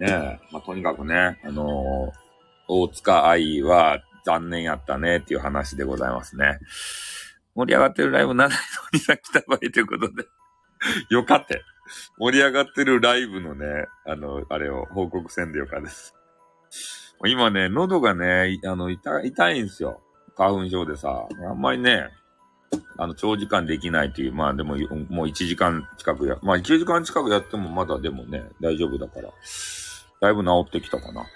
[0.00, 2.12] ねえ、まあ、とにかくね、あのー、
[2.68, 6.58] 大塚愛は残念やったね、っていう話でございますね。
[7.54, 8.50] 盛り上がってるライブなら
[8.92, 10.24] にさ来た場合ということで。
[11.10, 11.62] よかって。
[12.18, 16.14] 盛り上がってるライブのね、あの、あれを報告せんでよかです。
[17.26, 20.00] 今ね、喉がね、あの、痛、痛いんですよ。
[20.36, 21.26] 花粉症でさ。
[21.48, 22.08] あんまりね、
[22.96, 24.76] あの、長時間できないっていう、まあでも、
[25.08, 29.30] もう1時間近くや、まあ1時間近くやってもまだでもね、大丈夫だから。
[30.20, 31.26] だいぶ治ってきたかな。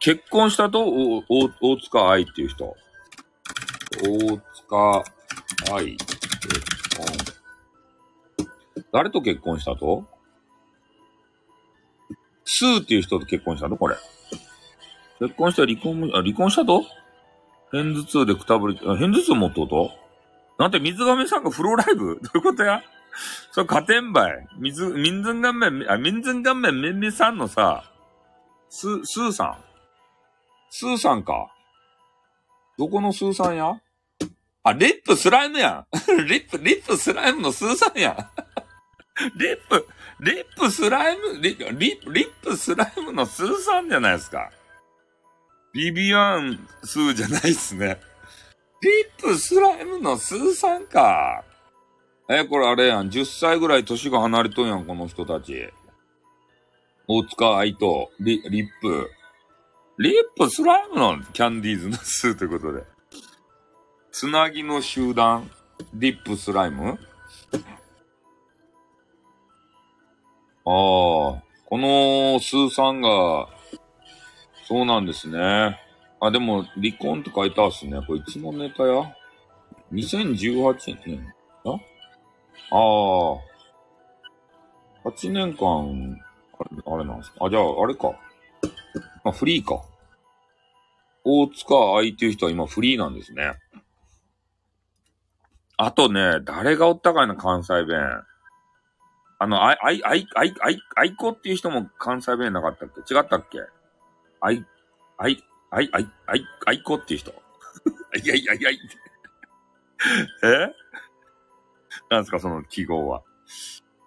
[0.00, 2.74] 結婚したと、大塚愛っていう人。
[4.02, 5.04] 大塚
[5.74, 6.08] 愛、結
[6.98, 7.43] 婚。
[8.92, 10.04] 誰と結婚したと？
[12.44, 13.96] スーっていう人と結婚したとこれ。
[15.20, 16.82] 結婚して離婚も、あ、離婚したと？
[17.72, 19.90] 偏頭痛でくたぶり、あ、偏頭痛持っとうと？
[20.58, 22.20] なんて水亀さんがフローライブ？
[22.22, 22.82] どういうことや？
[23.52, 24.46] それ、加点ばい。
[24.58, 27.84] 水、民族顔面、あ、民族顔面めんみさんのさ、
[28.68, 29.56] ス、スーさん。
[30.70, 31.48] スーさんか。
[32.76, 33.80] どこのスーさんや？
[34.64, 35.86] あ、リップスライムやん。
[36.26, 38.16] リップ、リップスライムのスーさんやん。
[39.36, 39.86] リップ、
[40.20, 44.50] リップスライム、リリリップスライムのスーさんじゃないですか。
[45.72, 48.00] ビビアンスーじゃないっすね。
[48.82, 51.44] RIP SLYMEのスーさんか。
[52.28, 53.08] え、これあれやん。
[53.08, 55.68] 10歳ぐらい年が離れとんやん、この人たち。
[57.06, 59.10] 大塚愛と、リ、リップ。
[59.98, 62.82] RIP SLYMEのキャンディーズのスーということで。
[64.10, 65.50] つなぎの集団、
[65.92, 66.98] リップスライム
[70.66, 71.42] ああ、こ
[71.72, 73.48] のスーさんが、
[74.66, 75.78] そうなんですね。
[76.20, 78.00] あ、でも、離婚って書いてあるっすね。
[78.06, 79.14] これいつのネタや
[79.92, 81.34] ?2018 年
[81.64, 81.72] あ？
[81.72, 81.76] あ
[82.76, 83.38] あ。
[85.10, 86.18] 8年間、
[86.58, 87.44] あれ、あれなんですか？
[87.44, 88.18] あ、じゃあ、あれか。
[89.24, 89.82] あ、フリーか。
[91.24, 93.52] 大塚愛っていう人は今フリーなんですね。
[95.76, 97.98] あとね、誰がおったかいな、関西弁。
[99.38, 103.14] あの、あい、あい、あい、あい、あい、あいこっていう人も関西弁なかったっけ？
[103.14, 103.58] 違ったっけ？
[104.40, 104.64] あい、
[105.18, 107.32] あい、あい、あい、あい、あいこっていう人。
[108.14, 108.78] あいやいやいやい。
[110.44, 110.72] え？
[112.10, 113.22] なんすか、その記号は？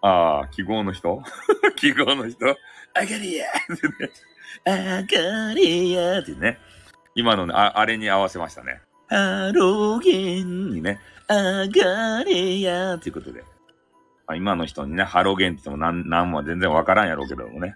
[0.02, 1.22] ああ、記号の人？
[1.76, 2.48] 記号の人？
[2.50, 2.56] あ
[2.94, 4.12] がりやってね。
[4.66, 6.60] あがりやってね。
[7.16, 8.82] 今のね、あ、あれに合わせましたね。
[9.10, 13.44] ハロゲンにね、あがれやということで。
[14.28, 17.76] まあ、今の人にね、ハロゲンって言ってもなん、なんも全然わからんやろうけどもね。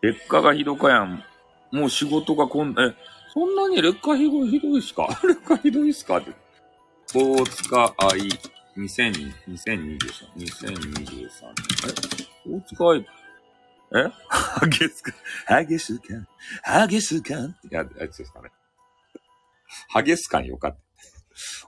[0.00, 1.22] 劣化がひどかやん。
[1.70, 2.94] もう仕事がこん、え、
[3.32, 5.06] そんなに劣化ひどい、ひどいっすか？
[5.22, 6.18] 劣化ひどいっすか？
[6.18, 6.32] って。
[7.14, 8.20] 大塚愛、
[8.76, 9.98] 2000 2023、
[10.34, 11.28] 2023年。
[12.46, 12.56] え？
[12.56, 13.06] 大塚愛、
[13.94, 14.10] え？
[14.28, 15.12] ハゲスか、
[15.46, 16.04] ハゲスか、
[16.62, 18.50] ハゲスかってややつですかね。
[19.88, 20.78] ハゲス感よかった。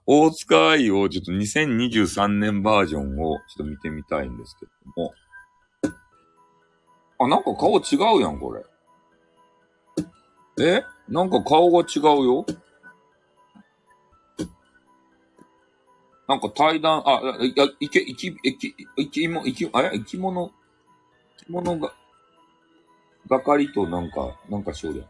[0.07, 5.15] 大塚愛をちょっと2023年バージョンをちょっと見てみたいんですけども。
[7.19, 8.65] あ、なんか顔違うやん、これ。
[10.59, 10.85] え？
[11.09, 12.47] なんか顔が違うよ。
[16.27, 19.91] なんか対談、あ、いや、いけ、いき、いき、いきも、いき、あれ？
[19.99, 20.51] 生き物、
[21.39, 21.93] 生き物が、
[23.29, 25.07] 係となんか、なんかしようやん。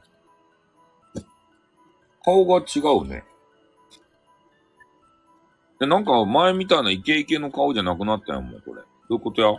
[2.24, 3.22] 顔が違うね。
[5.80, 8.82] で、なんか前みたいなイケイケの顔じゃなくなったやん、もうこれ。
[8.82, 9.52] どういうことや？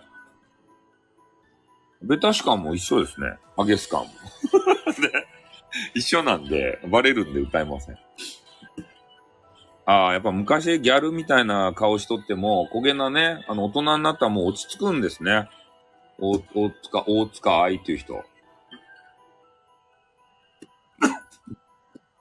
[2.02, 3.38] ベタシ感も一緒ですね。
[3.58, 4.08] ハゲス感も。
[4.08, 4.12] で
[5.94, 7.98] 一緒なんで、バレるんで歌えません。
[9.88, 15.50] ああ、やっぱ昔ギャルみたいな顔しとっても、焦げなね、あの、大人になったらもう落ち着くんですね。
[16.20, 18.16] 大、大塚、大塚愛っていう人。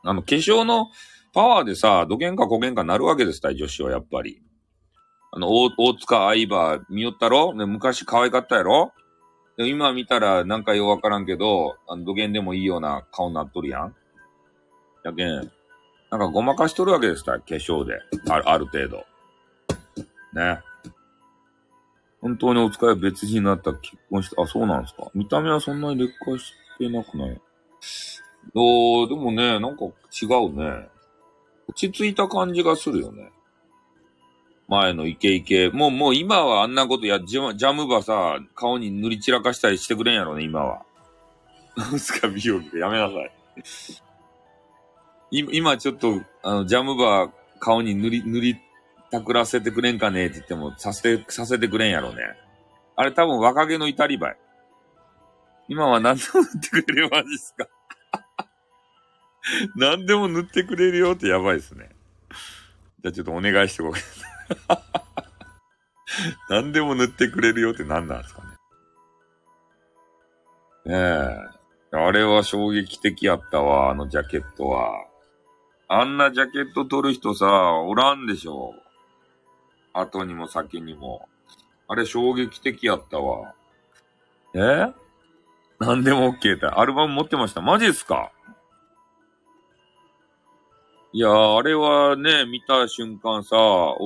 [0.03, 0.91] あの、化粧の
[1.35, 4.41] パワーでさ、土幻か古幻かなるわけです、女子はやっぱり。
[5.33, 8.93] あの、大、大塚愛ば見よったろね、昔可愛かったやろ？
[9.57, 13.95] で今見たらなんかようわからんけど、あの、土幻でもいいような顔になっとるやん。
[15.05, 17.99] やけん、なんかごまかしとるわけですから、化粧で。
[18.31, 19.05] ある、ある程度。
[20.35, 20.61] ね。
[22.21, 25.11] 本当にお疲れ別人になった結婚して、あ、そうなんですか。
[25.15, 27.41] 見た目はそんなに劣化してなくない？
[28.55, 30.89] おー、でもね、なんか違うね。
[31.69, 33.31] 落ち着いた感じがするよね。
[34.69, 35.69] 前のイケイケ。
[35.71, 40.83] もう、もう今はあんなことや、ジャジャムばさ、顔に塗り散らかしたりしてくれんやろね、今は。
[41.77, 43.15] なんすか、美容器でやめなさ
[45.31, 45.39] い。
[45.39, 48.57] い今ちょっと、あの、ジャムば顔に塗り、塗り
[49.11, 52.23] たくらせてくれんかねって言っても、させて、させてくれんやろね。
[52.97, 54.37] あれ多分若気の至りばい。
[55.69, 57.67] 今は何でも塗ってくれる、マジっすか。
[59.77, 61.91] 何でも塗ってくれるよってやばいですね。
[63.03, 64.27] じゃあちょっとお願いしてごめんなさ
[64.75, 64.85] い。
[66.49, 68.49] 何でも塗ってくれるよって何なんですかね。
[70.87, 70.95] ね
[71.93, 71.97] え。
[71.97, 75.07] あれは衝撃的やったわ、あのジャケットは。
[75.89, 78.75] あんなジャケット撮る人さ、おらんでしょ。
[79.93, 81.29] 後にも先にも。
[81.87, 83.55] あれ衝撃的やったわ。
[84.55, 84.93] え？
[85.79, 86.67] 何でも OK って。
[86.67, 87.61] アルバム持ってました？
[87.61, 88.33] マジっすか？
[91.15, 93.57] いやー、あれはね、見た瞬間さ、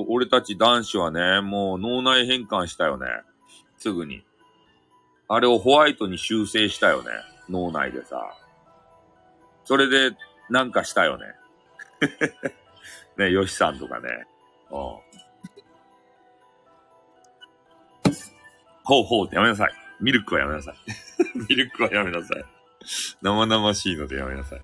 [0.09, 3.07] 俺たち男子はね、もう脳内変換したよね。
[3.79, 4.23] すぐに。
[5.27, 7.09] あれをホワイトに修正したよね。
[7.49, 8.37] 脳内でさ。
[9.65, 10.15] それで、
[10.51, 11.25] なんかしたよね。
[13.17, 14.27] ね、ヨシさんとかね。
[14.69, 14.77] うん。
[18.83, 19.73] ほうほうってやめなさい。
[19.99, 20.75] ミルクはやめなさい。
[21.49, 22.45] ミルクはやめなさい。
[23.23, 24.61] 生々しいのでやめなさい。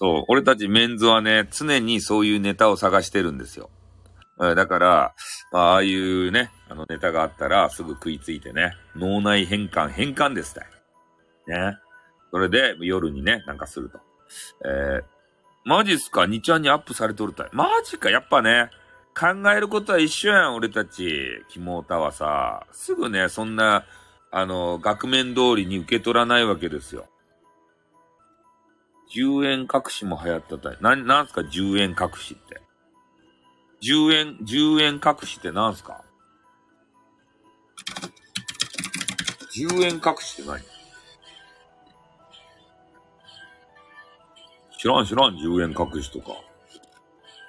[0.00, 3.68] そう、俺たちメンズはね、常にそういうネタを探してるんですよ。
[4.38, 5.14] だから、
[5.52, 10.56] まあ、あいうね、あのネタがあったらすぐ食いついてね、脳内変換、変換です
[11.46, 11.54] ね。
[11.54, 11.76] ね。
[12.30, 13.98] それで夜にね、なんかすると。
[14.64, 15.04] えー、
[15.66, 17.50] マジっすか ?2 ちゃんにアップされとるたい。
[17.52, 18.70] マジかやっぱね、
[19.14, 21.44] 考えることは一緒やん、俺たち。
[21.50, 23.84] キモータはさ、すぐね、そんな、
[24.30, 27.04] あの、額面通りに受け取らないわけですよ。
[29.10, 30.78] 10円隠しも流行ったたい。
[30.80, 32.60] な、なんすか？10円隠しって。
[33.82, 36.04] 10円、10円隠しってなんすか
[39.56, 40.60] ?10 円隠しって何？
[44.78, 46.36] 知らん知らん、10円隠しとか。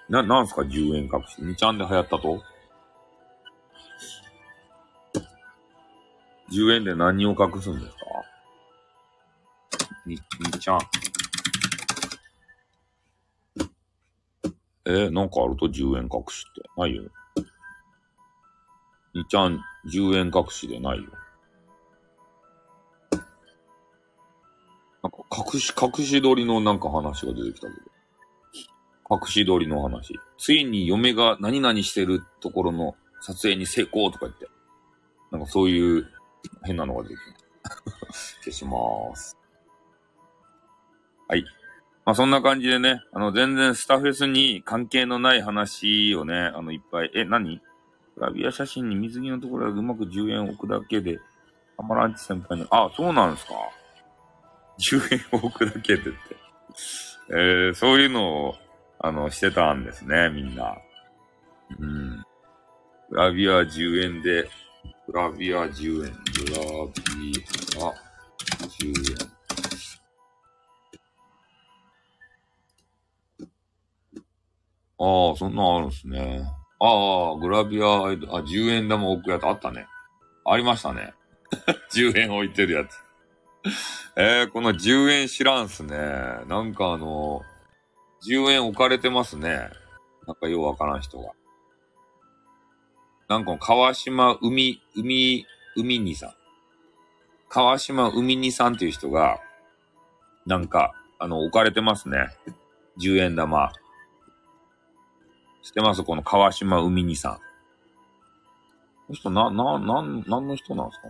[0.10, 1.42] な、なんすか ?10 円隠し。
[1.42, 2.44] 2ちゃんで流行ったと
[6.52, 8.06] ?10 円で何を隠すんですか
[10.08, 10.18] ?2、
[10.50, 10.80] 2ちゃん。
[14.86, 16.62] えー、なんかあると？10円隠しって。
[16.78, 17.04] ないよ。
[19.16, 21.10] 2ちゃん10円隠しでないよ。
[25.04, 25.18] なんか
[25.54, 27.92] 隠し、隠し撮りのなんか話が出てきたけど。
[29.10, 30.20] 隠し撮りの話。
[30.38, 34.48] ついに嫁が何々してるところの撮影に成功とか言って。
[35.32, 36.08] なんかそういう
[36.64, 37.18] 変なのが出てき
[37.64, 37.70] た。
[38.44, 39.38] 消しまーす。
[41.28, 41.46] はい。
[42.06, 47.62] まあそんな感じでね、あの全然スタフェスに関係のない話をね、あのいっぱい、え、何？
[48.16, 51.20] グラビア写真に水着のところでうまく10円置くだけで、
[51.78, 53.54] アマランチ先輩に、あ、そうなんですか
[54.80, 56.12] ?10 円置くだけでって。
[57.30, 58.56] えー、そういうのを、
[59.00, 60.78] あの、してたんですね、みんな。
[61.80, 62.24] うん。
[63.10, 64.50] グラビア10円で、
[65.08, 66.62] グラビア10円、グラ
[67.18, 67.34] ビ
[67.80, 67.94] ア
[68.68, 69.41] 10円。
[75.02, 76.44] ああ、そんなんあるんすね。
[76.80, 79.88] ああ、グラビア、あ、10円玉置くやつあったね。
[80.46, 81.16] ありましたね。
[81.92, 82.98] 10円置いてるやつ。
[84.16, 85.98] えー、この10円知らんすね。
[86.48, 87.42] なんかあの、
[88.28, 89.70] 10円置かれてますね。
[90.28, 91.32] なんかようわからん人が。
[93.28, 96.34] なんか川島海、海、海にさん。
[97.50, 99.40] 川島海にさんっていう人が、
[100.46, 102.28] なんか、あの、置かれてますね。
[103.00, 103.72] 10円玉。
[105.64, 106.04] 知ってます？
[106.04, 107.36] この川島海にさん。
[107.36, 107.42] こ
[109.10, 111.10] の人、な、な、なん、なんの人なんですか？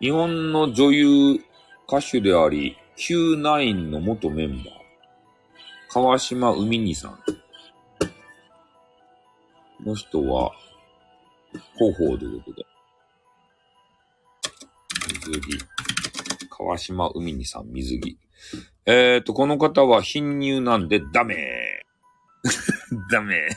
[0.00, 1.40] 日本の女優、
[1.86, 4.68] 歌手であり、Q9 の元メンバー、
[5.90, 7.12] 川島海にさん。
[7.12, 7.18] こ
[9.84, 10.52] の人は、
[11.76, 12.66] 広報ということで。
[15.08, 15.58] 水着。
[16.48, 18.18] 川島海にさん、水着。
[18.90, 21.84] えっ、ー、と、この方は貧乳なんでダメ
[23.08, 23.48] ダメ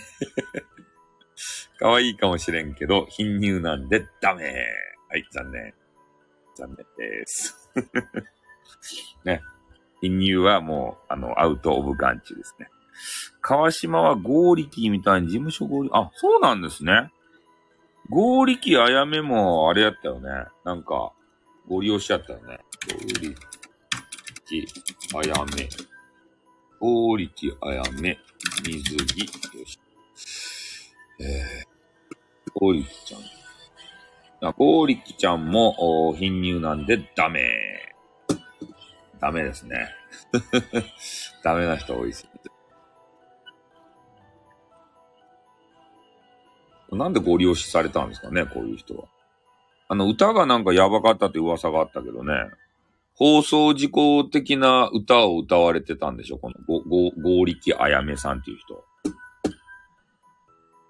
[1.79, 4.43] 可愛いかもしれんけど、貧乳なんでダメ
[5.09, 5.73] はい、残念。
[6.55, 7.71] 残念です。
[9.25, 9.41] ね。
[10.01, 12.69] 貧乳はもう、あの、アウトオブガンチですね。
[13.41, 17.11] 川島は合力みたいに事務所合力、あ、そうなんですね。
[18.07, 20.29] 合力あやめもあれやったよね。
[20.63, 21.11] なんか、
[21.67, 22.59] ご利用しちゃったよね。
[22.87, 23.62] 合
[24.45, 24.67] 力
[25.17, 25.69] あやめ。
[26.79, 28.17] 大力あやめ。
[28.63, 29.19] 水着。
[29.57, 29.79] よし。
[31.19, 34.49] えー、大力ちゃん。
[34.49, 37.41] あ、大力ちゃんも、お貧乳なんでダメ。
[39.19, 39.89] ダメですね。
[41.43, 42.27] ダメな人多いです。
[46.91, 49.05] なんでご利用しされたんですかね、こういう人は。
[49.87, 52.33] あの、歌がなんかやばかったって噂があったけどね。
[53.15, 56.39] 放送事故的な歌を歌われてたんでしょ？
[56.39, 58.83] このご、ご、合力あやめさんっていう人。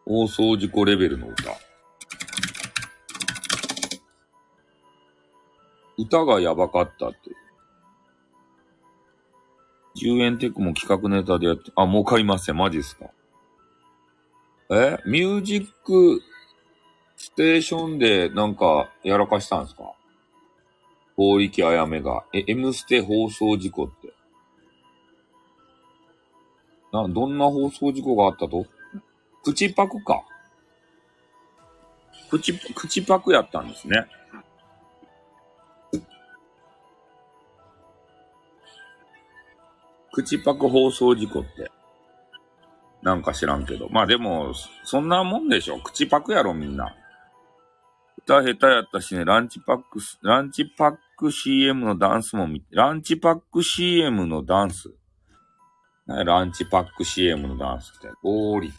[0.06, 1.52] 放送事故レベルの歌。
[5.98, 7.18] 歌がやばかったって。
[10.04, 12.58] 10円テックも企画ネタでやって、あ、もう買いません。
[12.58, 13.12] マジっすか。
[14.72, 14.98] え？
[15.06, 16.22] ミュージック
[17.16, 19.94] ステーションでなんかやらかしたんですか？
[21.16, 24.14] 大力あやめが、え、M ステ放送事故って。
[26.92, 28.66] な、どんな放送事故があったと？
[29.44, 30.24] 口パクか。
[32.30, 34.08] 口、口パクやったんですね。
[40.12, 41.72] 口パク放送事故って。
[43.02, 43.90] なんか知らんけど。
[43.90, 44.54] まあでも、
[44.84, 45.80] そんなもんでしょ。
[45.80, 46.96] 口パクやろ、みんな。
[48.26, 54.94] 歌下手やったしね、ランチパックス、ランチパック CM のダンスも見て、ランチパック CM のダンス。
[56.08, 58.74] ランチパック CM のダンスって、合力、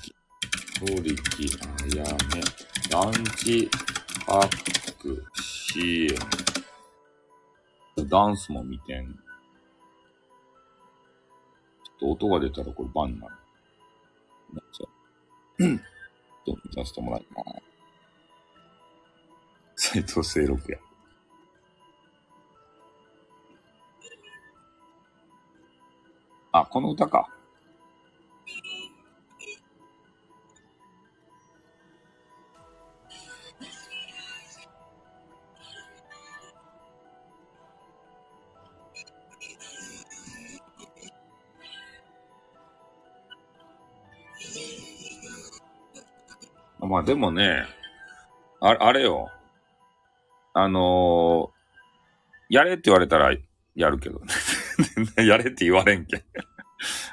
[0.80, 1.14] 合力、
[1.60, 2.40] あやめ、
[2.90, 3.68] ランチ
[4.26, 4.48] パッ
[4.98, 6.16] ク CM。
[8.08, 9.12] ダンスも見てん。
[9.12, 13.34] ちょっと音が出たらこれバンになる。
[14.54, 14.88] なっちゃう。
[15.66, 17.73] ちょっと見させてもらいます。
[19.94, 20.78] 斎藤清六や。
[26.50, 27.28] あ、この歌か。
[46.80, 47.64] まあでもね、
[48.60, 49.30] ああれよ。
[50.54, 53.34] あのー、やれって言われたら
[53.74, 54.26] やるけどね。
[55.26, 56.20] やれって言われんけん。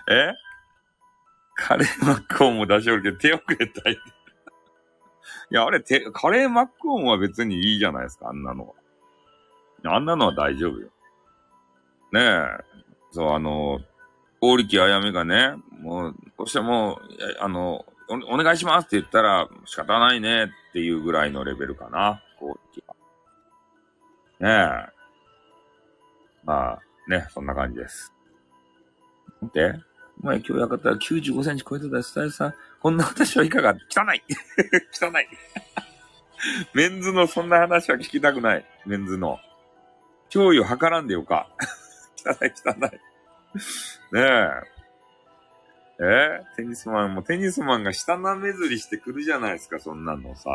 [0.10, 0.34] え？
[1.56, 3.94] カレーマックオンも出しおるけど手遅れたい。
[3.94, 3.98] い
[5.50, 8.68] や、あれ、て、カレーマックオンは別にいいじゃないですか、あんなの
[9.84, 9.94] は。
[9.96, 10.88] あんなのは大丈夫よ。
[12.14, 12.46] ねえ。
[13.12, 13.80] そう、あの、
[14.40, 17.00] 大力あやめがね、もう、どうしても、
[17.40, 22.96] あのお、お願いしますって言ったら仕方ないねっていうぐらいのレベルかな、大力は。
[24.42, 24.90] ねえ。
[26.44, 28.12] まあ、ね、そんな感じです。
[29.42, 29.76] 見て
[30.24, 32.54] お前今日やかったら95センチ超えてたスタイルさん。
[32.80, 33.74] こんな私はいかが？
[33.74, 34.24] 汚い
[35.00, 35.28] 汚い
[36.74, 38.66] メンズのそんな話は聞きたくない。
[38.86, 39.40] メンズの。
[40.32, 41.48] 脅威を図らんでよか。
[42.26, 42.80] 汚い汚い。
[44.12, 44.50] ねえ。
[46.04, 46.42] え？
[46.56, 50.50] テニスマンもテニスマンが下なめずりしてくるじゃないですか、そんなのさ。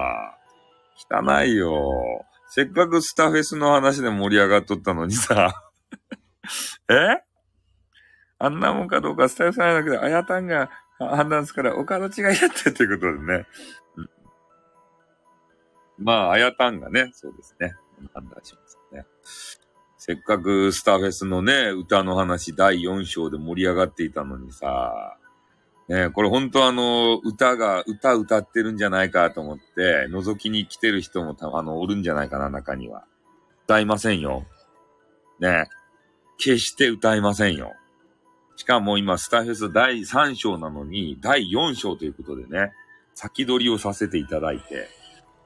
[1.09, 2.25] 汚いよ。
[2.49, 5.65] せっかくスタフェスの話で盛り上がっとったのにさ。
[6.89, 7.23] え？
[8.39, 13.47] あんなもんかどうかスタイルさんだけど、あやたんが判断すから、お門違いやってっていうことでね。
[13.97, 14.11] うん
[15.99, 17.75] まあ、あやたんがね、そうですね。
[18.13, 19.07] 判断しますね。
[19.97, 25.17] せっかくスターフェスのね、歌の話第4章で盛り上がっていたのにさ、
[25.89, 33.05] ねこれ本当あの、歌が、歌歌ってるんじゃないかと思って、覗きに来てる人もた、あの、おるんじゃないかな、中には。
[33.65, 34.45] 歌いませんよ。
[35.39, 35.69] ね
[36.39, 37.75] 決して歌いませんよ。
[38.57, 42.73] しかも今、スタフェス第3章なのに、第4章ということでね、
[43.15, 44.89] 先取りをさせていただいて、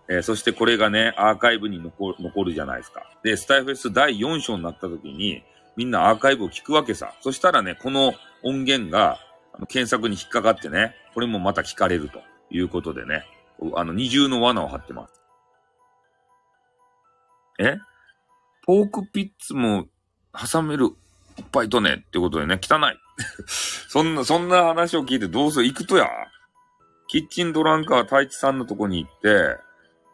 [0.09, 3.03] えー、そしてこれがね、アーカイブに残るじゃないですか。
[3.23, 5.43] で、スタイフェス第4章になった時に、
[5.77, 7.15] みんなアーカイブを聞くわけさ。
[7.21, 8.13] そしたらね、この
[8.43, 9.19] 音源が、
[9.69, 12.21] 検索に引っかかってね、これもまた聞かれると
[12.51, 13.25] いうことでね、
[13.75, 15.21] あの、二重の罠を張ってます。
[17.59, 17.77] え？
[18.65, 19.87] ポークピッツも
[20.33, 20.95] 挟めるおっ
[21.53, 22.97] ぱいとねってことでね、汚い。
[23.47, 25.67] そんな、そんな話を聞いてどうする？
[25.67, 26.09] 行くとや。
[27.09, 29.57] キッチンドランカー太一さんのとこに行って、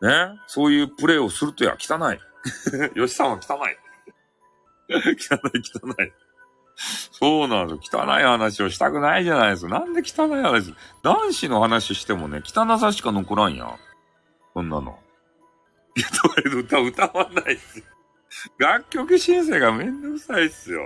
[0.00, 2.18] ね、そういうプレイをするとや、汚い。
[2.94, 3.76] 吉さんは汚い。
[5.18, 6.12] 汚い、汚い。
[6.76, 8.02] そうなんですよ。
[8.02, 9.80] 汚い話をしたくないじゃないですか。
[9.80, 13.76] なんで汚い話男子の話してもね、汚さしか残らんやん。
[14.54, 14.98] こんなの。
[15.96, 17.84] いや、とりあえず歌歌わないっすよ。
[18.58, 20.84] 楽曲申請がめんどくさいっすよ。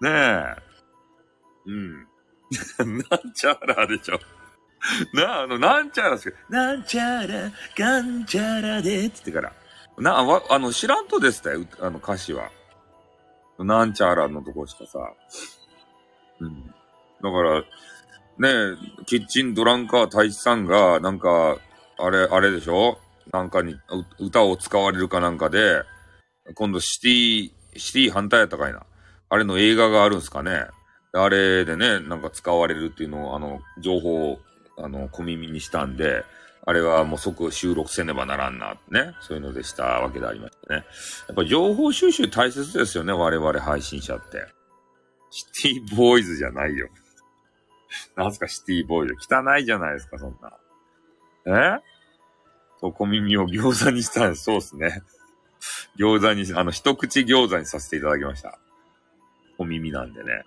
[0.00, 0.56] ねえ。
[1.66, 2.06] うん。
[2.78, 4.18] なんちゃらでしょ。
[5.12, 9.52] な、ああの、なんちゃらですけど、なんちゃら、がんちゃらで、って言ってから。
[9.98, 12.50] な、わ、あの、知らんとですたよ、あの歌詞は。
[13.58, 14.98] なんちゃらのとこしかさ。
[16.40, 16.66] うん。
[16.66, 17.66] だから、ね
[19.00, 21.58] えキッチンドランカー大使さんが、なんか、
[21.98, 22.98] あれ、あれでしょ？
[23.32, 23.76] なんかに、
[24.20, 25.82] 歌を使われるかなんかで、
[26.54, 28.86] 今度シティ、シティ反対やったかいな。
[29.28, 30.66] あれの映画があるんすかね？
[31.12, 34.40] あれでね、なんか使われるっていうのを、あの、情報を、
[34.78, 36.24] あの、小耳にしたんで、
[36.68, 39.14] あれはもう即収録せねばならんな、ね。
[39.22, 40.84] そういうのでしたわけでありましたね。
[41.26, 44.46] やっぱ情報収集大切ですよね、我々配信者って。
[45.30, 45.46] シ
[45.86, 46.90] ティボーイズじゃないよ。
[48.16, 49.14] なんすかシティボーイズ。
[49.34, 50.36] 汚いじゃないですか、そん
[51.46, 51.78] な。
[51.78, 51.80] え？
[52.82, 54.36] そう、小耳を餃子にしたん。
[54.36, 55.02] そうですね。
[55.98, 58.58] 餃子に、あの、一口餃子にさせていただきました。
[59.56, 60.44] 小耳なんでね。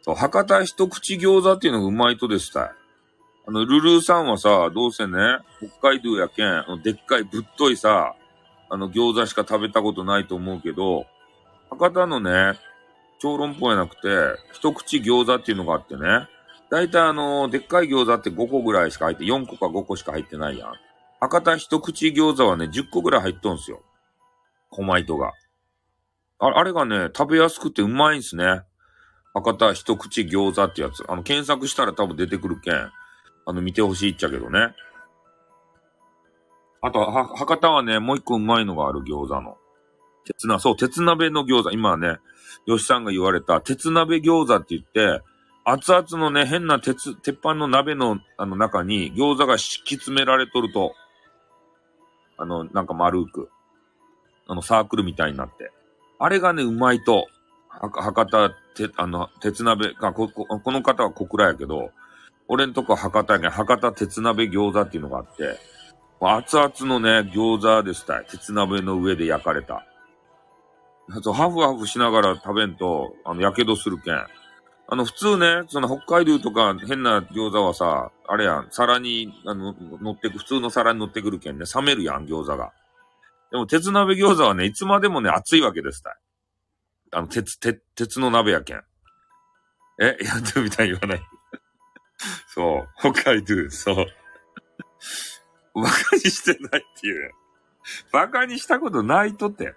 [0.00, 2.74] そう、博多一口餃子っていうのがうまいとでした。
[3.48, 5.38] あの、ルルーさんはさ、どうせね、
[5.80, 8.14] 北海道やけん、でっかいぶっといさ、
[8.68, 11.06] あの、餃子しか食べたことないと思うけど、
[11.70, 12.58] 博多のね、
[13.20, 16.28] 小籠包やなくて、一口餃子っていうのがあってね、
[16.70, 20.72] だいたいあの、でっかい餃子って5個ぐらいしか入って、4個か5個しか入ってないやん。
[21.18, 23.82] 博多一口餃子はね、10個ぐらい入っとんすよ。
[24.68, 25.32] 小米とが。
[26.38, 28.60] ああれがね、食べやすくてうまいんすね。
[29.32, 31.02] 博多一口餃子ってやつ。
[31.08, 32.92] あの、検索したら多分出てくるけん。
[33.48, 34.74] あの、見てほしいっちゃけどね。
[36.82, 39.56] あと、は、博多はね、もう一個うまいのがある餃子の。
[40.26, 41.70] 鉄な、そう、鉄鍋の餃子。
[41.70, 42.18] 今ね、
[42.66, 45.24] 吉さんが言われた、鉄鍋餃子って言って、
[45.64, 50.92] 熱々のね、変な鉄、鉄板の鍋の、あの中に餃子が敷き詰められとると、
[52.36, 53.48] あの、なんか丸く、
[54.46, 55.72] あの、サークルみたいになって。
[56.18, 57.28] あれがね、うまいと、
[57.70, 61.92] 博多、て、あの、鉄鍋が、こ、ここの方は小倉やけど、
[62.48, 65.58] 俺んとこ博多やけん、博多鉄鍋餃子っていうのがあって、
[66.20, 68.26] 熱々のね、餃子でしたい。
[68.28, 69.86] 鉄鍋の上で焼かれた。
[71.10, 74.14] あと、ハフハフしながら食べんと、あの、火傷するけん。
[74.90, 82.72] あの、普通ね、その北海道とか変な餃子はさ、あれやん、皿に、あの、乗ってく、普通の皿に乗ってくるけんね、冷めるやん、餃子が。
[83.50, 86.14] でも、鉄鍋餃子はね、いつまでもね、熱いわけですたい。
[87.12, 88.82] あの、鉄、鉄、鉄の鍋やけん。
[90.00, 91.22] えやってみたい言わない。
[92.48, 92.88] そう。
[92.98, 94.06] 北海道、そう。
[95.74, 97.32] 馬鹿にしてないっていう。
[98.12, 99.74] 馬鹿にしたことないとって。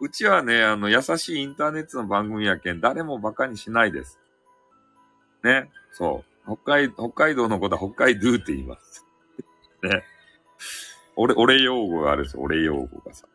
[0.00, 4.18] うちはね、あの、優しいインターネットの番組やけん、誰も馬鹿にしないです。
[5.42, 5.70] ね。
[5.92, 6.56] そう。
[6.56, 9.06] 北海、北海道のことは北海道って言います。
[9.82, 10.04] ね。
[11.16, 12.42] 俺、俺用語があるんですよ。
[12.42, 13.26] 俺用語がさ。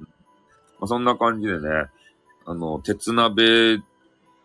[0.00, 0.06] ま
[0.82, 1.90] あ、そんな感じでね、
[2.46, 3.82] あの、鉄鍋、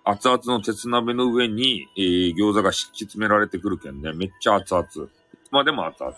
[0.10, 4.11] 熱々の鉄鍋の上に、えー、餃子が敷き詰められてくるけんね。
[4.14, 4.86] めっちゃ熱々。
[4.86, 6.15] いつまでも熱々。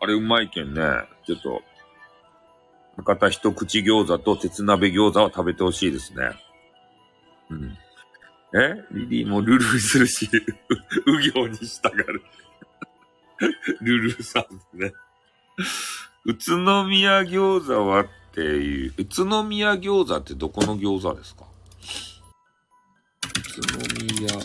[0.00, 0.82] あれうまいけんね。
[1.26, 1.62] ちょっと、
[2.96, 6.30] 博多一口餃子と鉄鍋餃子は食べてほしいですね。
[7.50, 7.78] うん。
[8.54, 8.84] え？
[8.92, 10.28] リリーもルルーするし、
[11.06, 12.22] う、行に従う。
[13.82, 14.92] ルルーさんですね。
[16.24, 21.45] 宇都宮餃子はっていう、宇都宮餃子ってどこの餃子ですか？
[23.58, 24.42] 宇都宮餃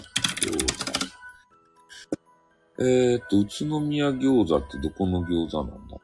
[0.68, 1.12] 子。
[2.80, 5.98] えーっと、宇都宮餃子ってどこの餃子なんだ？
[5.98, 6.00] 宇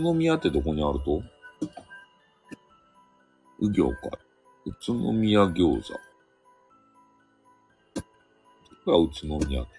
[0.00, 1.22] 都宮ってどこにあると？
[3.58, 4.16] う行か。
[4.64, 5.92] 宇都宮餃子。
[7.94, 8.02] ど
[8.84, 9.70] こが宇都宮って。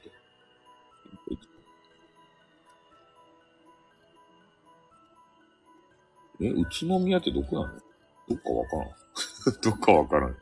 [6.41, 7.79] え、宇都宮ってどこなの？
[8.27, 8.89] どっかわからん。
[9.63, 10.40] どっかわからん。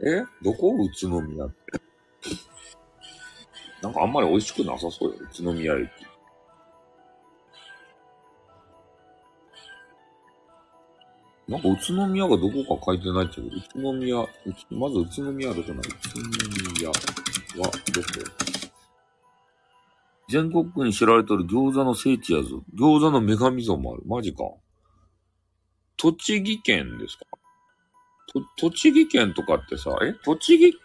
[0.00, 0.24] え？
[0.42, 0.74] どこ？
[0.74, 1.56] 宇都宮って。
[3.82, 5.16] なんかあんまり美味しくなさそうよ。
[5.20, 5.88] 宇都宮駅。
[11.48, 14.16] なんか宇都宮がどこか書いてないけど、宇都宮、
[14.70, 16.20] まず宇都宮はどこなの宇都
[16.78, 16.94] 宮は
[17.54, 17.70] どこ？
[20.28, 22.62] 全国区に知られてる餃子の聖地やぞ。
[22.74, 24.02] 餃子の女神像もある。
[24.04, 24.44] マジか。
[25.96, 27.24] 栃木県ですか？
[28.32, 30.12] と、栃木県とかってさ、え？
[30.24, 30.78] 栃木、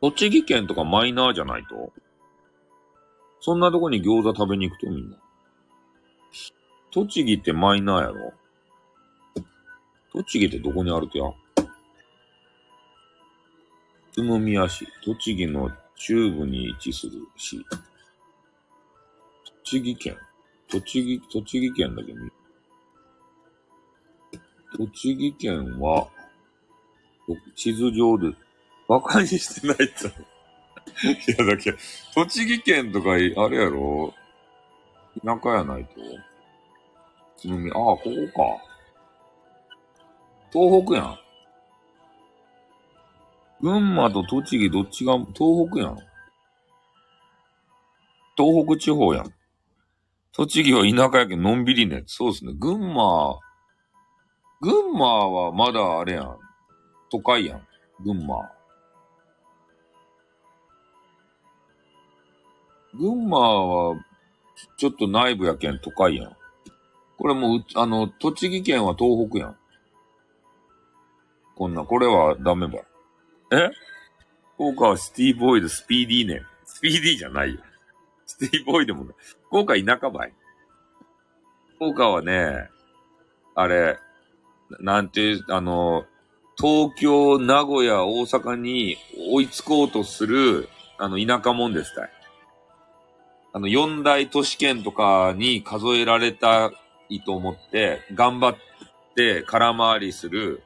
[0.00, 1.92] 栃木県とかマイナーじゃないと？
[3.40, 5.16] そんなとこに餃子食べに行くとみんな。
[6.90, 8.32] 栃木ってマイナーやろ？
[10.12, 11.24] 栃木ってどこにあるとや？
[14.16, 17.64] 宇都宮市、栃木の中部に位置する市。
[19.64, 20.16] 栃木県。
[20.68, 22.30] 栃木、栃木県だけ見
[24.76, 26.08] 栃木県は、
[27.54, 28.34] 地図上で、
[28.88, 30.08] 馬鹿にしてないと。
[31.06, 31.74] いや、だけ、
[32.14, 34.12] 栃木県とか、あれやろ？
[35.24, 36.00] 田舎やないと。
[36.00, 38.74] 宇都宮、ああ、ここか。
[40.52, 41.18] 東北やん。
[43.60, 45.98] 群馬と栃木どっちが東北やん。
[48.36, 49.32] 東北地方やん。
[50.32, 52.02] 栃木は田舎やけんのんびりね。
[52.06, 52.52] そうですね。
[52.54, 53.38] 群馬、
[54.64, 56.38] 群馬はまだあれやん。
[57.10, 57.68] 都会やん。
[58.02, 58.50] 群馬。
[62.98, 63.96] 群馬は、
[64.78, 66.36] ちょっと内部やけん都会やん。
[67.18, 69.56] これもう、あの、栃木県は東北やん。
[71.56, 72.78] こんな、これはダメば。
[73.52, 73.70] え？
[74.54, 76.42] 福岡はシティボーイでスピーディーね。
[76.64, 77.60] スピーディーじゃないよ。
[78.26, 79.14] シティーボーイでもない。
[79.48, 80.32] 福岡田舎ばい。
[81.76, 82.70] 福岡はね、
[83.54, 83.98] あれ、
[84.80, 86.04] なんていう、あの、
[86.56, 88.96] 東京、名古屋、大阪に
[89.30, 90.68] 追いつこうとする、
[90.98, 92.10] あの、田舎もんですたい。
[93.52, 96.72] あの、四大都市圏とかに数えられた
[97.08, 98.56] いと思って、頑張っ
[99.14, 100.62] て空回りする、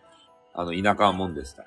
[0.55, 1.67] あの、田舎もんですたい。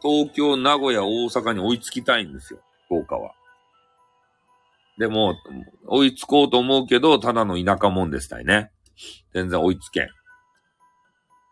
[0.00, 3.32] 東京、名古屋、大阪に追いつきたいんですよ、福岡は。
[4.98, 5.36] でも、
[5.86, 8.72] 追いつこうと思うけど、ただの田舎もんですたいね。
[9.32, 10.08] 全然追いつけん。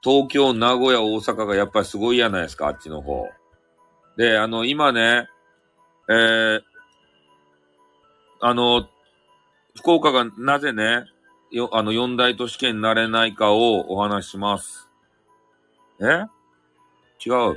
[0.06, 3.28] 東京、名古屋、大阪がやっぱりすごいやないですか、あっちの方。
[4.16, 5.26] で、あの、今ね、
[6.08, 6.60] えー、
[8.40, 8.88] あの、
[9.76, 11.06] 福岡がなぜね、
[11.50, 14.88] よ、あの、四大都市圏になれないかをお話しします。
[16.00, 16.04] え？
[17.24, 17.56] 違う。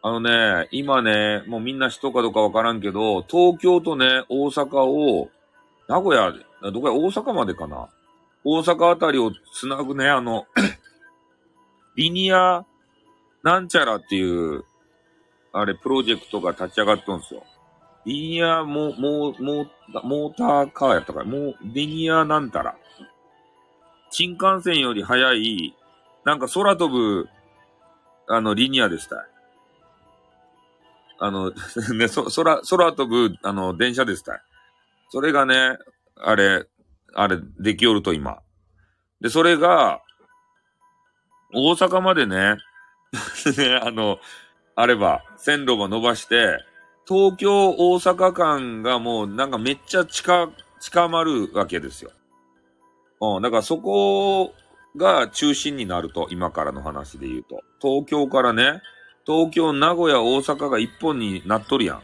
[0.00, 5.28] あのね、今ね、もうみんな人かどうかわからんけど、東京とね、大阪を、
[5.86, 6.32] 名古屋、
[6.72, 7.88] どこや、大阪までかな？
[8.42, 10.46] 大阪あたりをつなぐね、あの、
[11.96, 12.64] リニア、
[13.42, 14.64] なんちゃらっていう、
[15.52, 17.44] あれ、プロジェクトが立ち上がっとんですよ。
[18.04, 19.66] リニアモ、モ、モ、
[20.02, 22.76] モーターカーやったから、もう、リニアなんたら。
[24.10, 25.74] 新幹線より速い、
[26.24, 27.28] なんか空飛ぶ、
[28.28, 29.26] あの、リニアでした。
[31.18, 31.52] あの、
[31.96, 34.42] ね、そ、空、空飛ぶ、あの、電車でした。
[35.10, 35.78] それがね、
[36.16, 36.66] あれ、
[37.14, 38.40] あれ、できおると今。
[39.20, 40.02] で、それが、
[41.54, 42.56] 大阪までね、
[43.56, 44.18] ね、あの、
[44.76, 46.58] あれば、線路ば伸ばして、
[47.06, 50.50] 東京、大阪間がもうなんかめっちゃ近、
[50.80, 52.10] 近まるわけですよ。
[53.20, 54.52] うん、だからそこ
[54.96, 57.62] が中心になると、今からの話で言うと。
[57.80, 58.80] 東京からね、
[59.26, 62.02] 東京、名古屋、大阪が一本になっとるやん。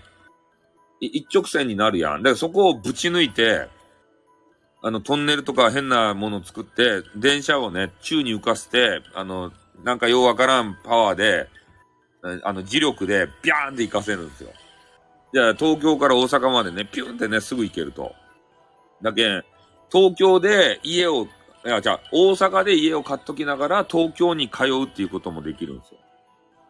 [1.00, 2.22] 一直線になるやん。
[2.22, 3.68] だからそこをぶち抜いて、
[4.82, 9.52] あの、トンネルとか変なものを作って、電車をね、宙に浮かせて、あの、
[9.84, 11.48] なんかようわからんパワーで、
[12.42, 14.50] あの、磁力で、ビャーンって行かせるんですよ。
[15.32, 18.14] じゃあ、東京から大阪までね、ピュンってね、すぐ行けると。
[19.02, 19.42] だけ、
[19.92, 21.26] 東京で家を、
[21.64, 26.00] いや、じゃあ、大阪で家を買っときながら、東京に通うっていうこともできるんですよ。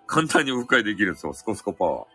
[0.07, 2.07] 簡単にオフ会できるんですよ、スコスコパワー。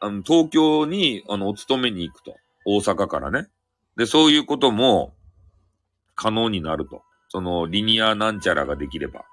[0.00, 2.36] あの、東京に、あの、お勤めに行くと。
[2.64, 3.48] 大阪からね。
[4.00, 5.12] で、そういうことも
[6.14, 7.02] 可能になると。
[7.28, 9.26] そのリニアなんちゃらができれば。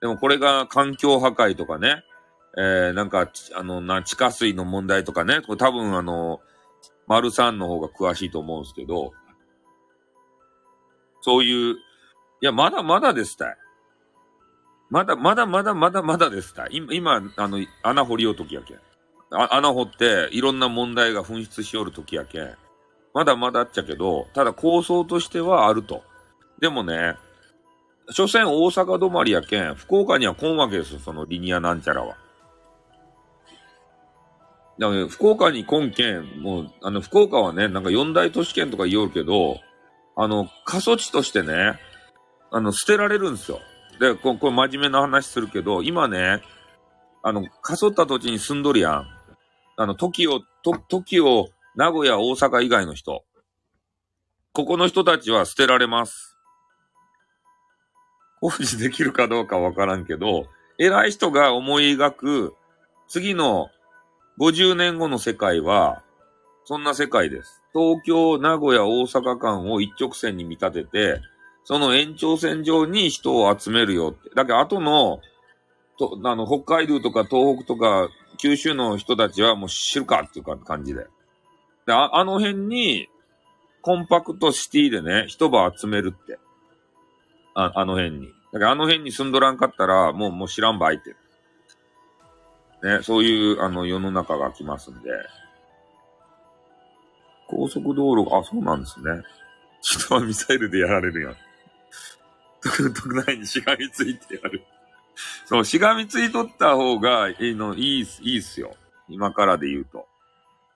[0.00, 2.02] でもこれが環境破壊とかね、
[2.56, 6.40] えー、なんか、あの、な、地下水の問題とかね、これ多分あの、
[7.06, 9.12] 丸さんの方が詳しいと思うんですけど、
[11.20, 11.78] そういう、い
[12.40, 13.56] や、まだまだですたい。
[14.90, 16.70] まだ、まだまだまだまだですたい。
[16.90, 18.80] 今、あの、穴掘りようときやけん。
[19.30, 22.56] 穴掘って、いろんな問題が噴出しよるときやけん。
[23.14, 26.02] まだまだっちゃけど、ただ構想としてはあると。
[26.60, 27.16] でもね、
[28.10, 32.16] 所詮大阪止まりやけん、福岡には来んわけですよ、そのリニアなんちゃらは。
[34.78, 39.58] だから、福岡に来んけん、もう、あの、福岡はね、なんか四大都市圏とか言おるけど、
[40.16, 41.78] あの、過疎地としてね、
[42.50, 43.60] あの、捨てられるんですよ。
[43.98, 46.42] で、ここれ真面目な話するけど、今ね、
[47.22, 49.06] あの、過疎った土地に住んどるやん。
[49.76, 51.48] あの、時を、と、時を、
[51.78, 53.24] 名古屋、大阪以外の人。
[54.52, 56.36] ここの人たちは捨てられます。
[58.40, 62.54] 工事できるかどうかわからんけど、偉い人が思い描く
[63.06, 63.68] 次の
[64.40, 66.02] 50年後の世界は、
[66.64, 67.62] そんな世界です。
[67.72, 71.20] 東京、名古屋、大阪間を一直線に見立てて、
[71.62, 74.30] その延長線上に人を集めるよって。
[74.34, 75.20] だけど、後の、
[75.96, 81.06] と、あの、北海道とか東北とか九州の人たちはもう知るかっていう感じで。
[81.88, 83.08] で、ああの辺に、
[83.80, 86.38] コンパクトシティでね、一晩集めるって。
[87.54, 88.28] あ、あの辺に。
[88.52, 91.16] だからあの辺に住んどらんかったら、もう、もう知らんばいって。
[92.86, 95.08] ね、そういう、あの、世の中が来ますんで。
[97.46, 99.22] 高速道路が、あ、そうなんですね。
[99.80, 101.36] 人はミサイルでやられるやん。
[102.60, 104.62] 特特内にしがみついてやる。
[105.46, 108.76] そう、しがみついとった方がいいの、いい、いいっすよ。
[109.08, 110.06] 今からで言うと。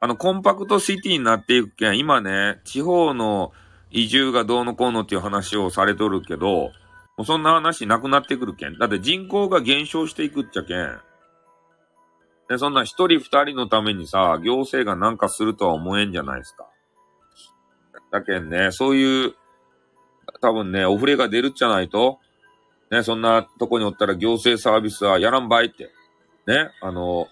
[0.02, 3.52] あの、コンパクトシティになっていくけん、今ね、地方の
[3.92, 6.70] 移住がどうのこうのっていう話をされとるけど、も
[7.18, 8.76] うそんな話なくなってくるけん。
[8.78, 10.98] だって人口が減少していくっちゃけん。
[12.48, 16.66] で、そんな一人二人のためにさ、行政がなんかするとは思えんじゃないですか。
[18.10, 19.36] だけんね、そういう、
[20.40, 22.18] 多分ね、お触れが出るっちゃないと、
[22.90, 25.92] ね、そんなとこにおったら行政サービスはやらんばいって。
[26.48, 27.28] ね、あの、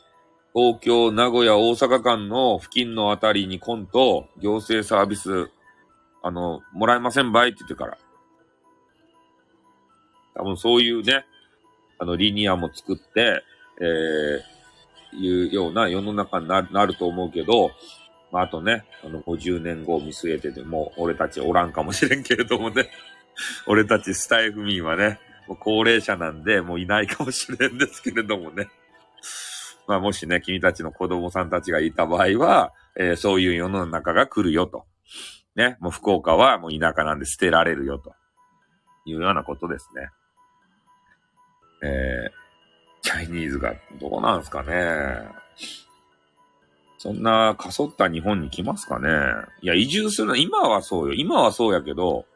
[0.53, 5.51] 東京、名古屋、大阪間の付近のあたりに来んと、行政サービス、
[6.23, 7.99] あの、もらえませんばいって言ってから。
[10.35, 11.25] 多分そういうね、
[11.99, 13.45] あの、リニアも作って、
[13.81, 17.71] えー、いうような世の中になると思うけど、
[18.33, 22.91] まあ、あとね、あの、50年後を見据えてて、も俺たちおらんかもしれんけれどもね、
[23.67, 28.69] 俺たちスタイフ民はね、もう高齢者なんで、もういないかもしれんですけれどもね。
[29.86, 34.85] まあ、もしね、君たちの子供さんたちがいた場合は、えーそういう世の中が来るよと。
[35.57, 38.15] ね、もう福岡はもう田舎なんで捨てられるよと。
[39.05, 40.09] いうようなことですね。
[41.82, 45.28] えー、チャイニーズがどうなんすかね。
[46.98, 49.09] そんな、かそった日本に来ますかね。
[49.62, 51.15] いや、移住するの、今はそうよ。
[51.15, 52.27] 今はそうやけど、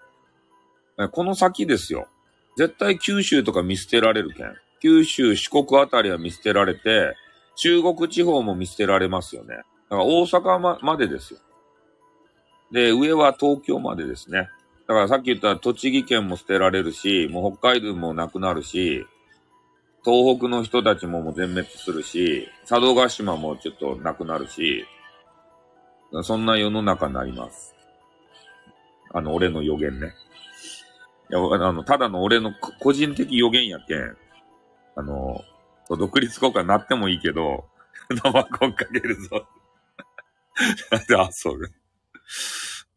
[1.12, 2.08] この先ですよ。
[2.56, 4.54] 絶対九州とか見捨てられるけん。
[4.80, 7.14] 九州、四国あたりは見捨てられて、
[7.56, 9.56] 中国地方も見捨てられますよね。
[9.56, 9.64] だか
[9.96, 11.40] ら大阪ままでですよ。
[12.72, 14.48] で、上は東京までですね。
[14.86, 19.06] だからさっき言った栃木県も捨てられるし、もう北海道もなくなるし、
[20.04, 24.84] 東北の人たちももう全滅するし、佐渡島もちょっとなくなるし、
[26.22, 27.74] そんな世の中になります。
[29.12, 30.12] あの、俺の予言ね。
[31.30, 34.16] いや、あの、ただの俺の個人的予言やけん。
[34.96, 35.40] あの、
[35.88, 37.66] 独立国家になってもいいけど、
[38.10, 39.46] 生コンかけるぞ。
[41.08, 41.68] で、あ、そうね。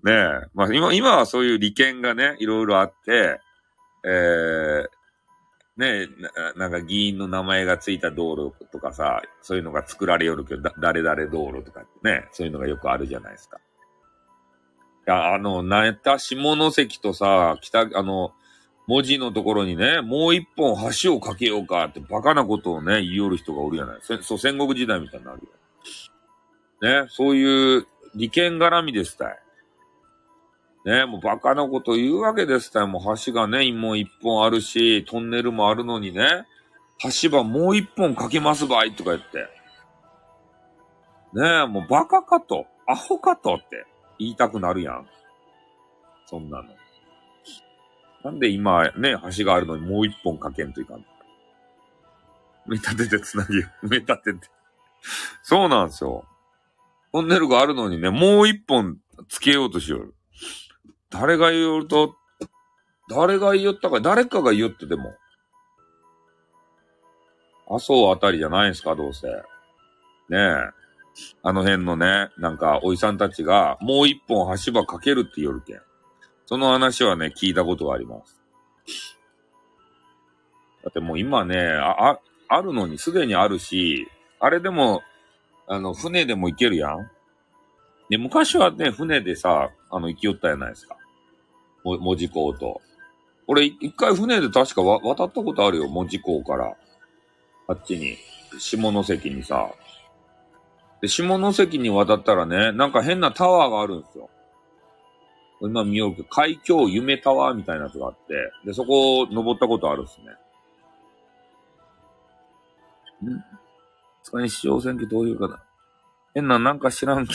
[0.03, 0.49] ねえ。
[0.53, 3.41] まあ今、今はそういう利権がね、いろいろあって、
[4.05, 4.87] えー、
[5.77, 6.07] ねえ、
[6.53, 13.57] ななんか議員の名前がついた道路とかさ、そういうのが作られよるけど、だ誰々道路とかね、そういうのがよくあるじゃないですか。
[13.57, 18.33] いや、あの、なえた下関とさ、北、あの、
[18.87, 23.99] 文字のところにね、もう一本橋を架けようかってバカなことをね、言いよる人がおるじゃない。
[24.01, 25.41] そう、戦国時代みたいになる
[26.81, 27.03] よ。
[27.03, 29.37] ね、そういう利権絡みですたい。
[30.85, 32.87] ねもうバカなこと言うわけですたよ。
[32.87, 36.45] もう橋がね、もう一本あるし、トンネルもあるのにね、
[37.21, 39.49] 橋場もう一本かけますばいとか言って。
[41.33, 43.85] ねえ、もうバカかと、アホかとって
[44.17, 45.07] 言いたくなるやん。
[46.25, 46.69] そんなの。
[48.23, 51.05] なんで今ね、橋があるのにもう一本かけんといかん
[52.67, 54.49] 埋め立ててつなぎ、 埋め立てて。
[55.41, 56.25] そうなんですよ。
[57.13, 58.97] トンネルがあるのにね、もう一本
[59.29, 60.13] つけようとしよる。
[61.09, 62.15] 誰が言うと、
[63.09, 65.15] 誰が言ったか、誰かが言ってでも。
[67.69, 69.27] 麻生あたりじゃないんすか、どうせ。
[69.27, 70.77] ねえ。
[71.41, 75.81] あの辺のね、なんか、おじさんたちが、もう一本橋場かけるって言るけん。
[76.47, 78.41] その話はね、聞いたことがあります。
[80.83, 84.07] だってもう今ね、あ、ああるのに、すでにあるし、
[84.39, 85.01] あれでも、
[85.67, 87.11] あの、船でも行けるやん。
[88.09, 90.95] で、昔はね、船でさ、あの、行きよったやないですか。
[91.83, 92.81] も、門司港と。
[93.47, 96.73] 俺、一回船で確かわ渡ったことあるよ、門司港から。
[97.67, 98.17] あっちに。
[98.57, 99.69] 下関にさ。
[101.01, 104.29] で、下関に渡ったらね、なんか変なタワーがあるんですよ。
[105.61, 110.27] 今見ようけど、海峡夢タワーみたいなやつがあって、で、そこを登ったことあるっすね。
[113.31, 113.43] ん
[114.23, 115.63] 使い市長選挙どういうかな。
[116.35, 117.27] 変ななんか知らん汚い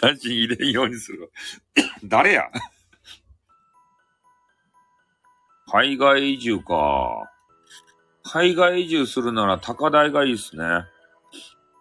[0.00, 1.30] 男子入れんようにする。
[2.04, 2.44] 誰や？
[5.66, 7.30] 海外移住か。
[8.24, 10.64] 海外移住するなら高台がいいっすね。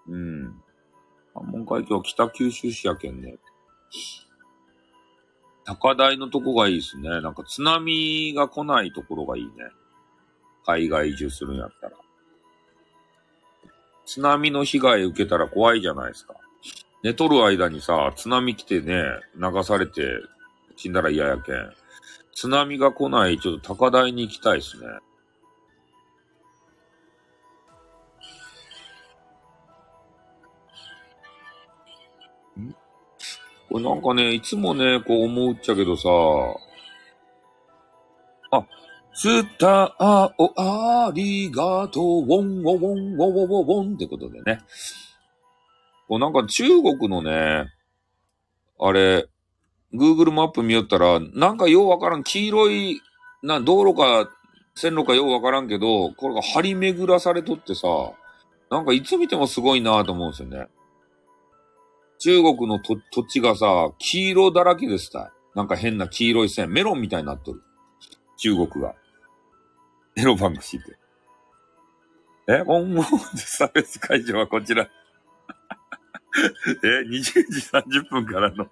[0.10, 0.61] うん。
[1.34, 3.38] 関門海峡北九州市やけんね。
[5.65, 7.09] 高台のとこがいいですね。
[7.21, 9.51] なんか津波が来ないところがいいね。
[10.65, 11.93] 海外移住するんやったら。
[14.05, 16.35] 津波の被害受けたら怖いじゃないですか。
[17.03, 19.03] 寝とる間にさ、津波来てね、
[19.35, 20.19] 流されて
[20.75, 21.55] 死んだら嫌やけん。
[22.33, 24.88] 津波が来ない、ちょっと高台に行きたいですね。
[33.72, 36.10] これなんかね、いつもね、こう思うっちゃけどさ、
[38.52, 38.65] あ、
[39.14, 44.60] スターをありがとう、ウォンウォンウォンウォンウォンウォンってことでね。
[46.10, 47.72] こうなんか中国のね、
[48.77, 49.30] あれ、
[49.93, 52.99] Google マップ見よったら、なんかようわからん、黄色い、
[53.41, 54.30] な、道路か
[54.76, 57.88] 線路かようわからんけど、これが張り巡らされとってさ、
[58.69, 60.68] なんかいつ見てもすごいなと思うんですよね。
[62.22, 65.34] 中国の土地がさ、黄色だらけでした。
[65.56, 67.64] なんか変な黄色い線、メロンみたいになっとる。
[68.38, 68.93] 中国が。
[70.15, 70.98] エロバンクシーって。
[72.48, 74.88] え、オンオン差別会場はこちら。
[76.84, 78.68] え、20時30分からの。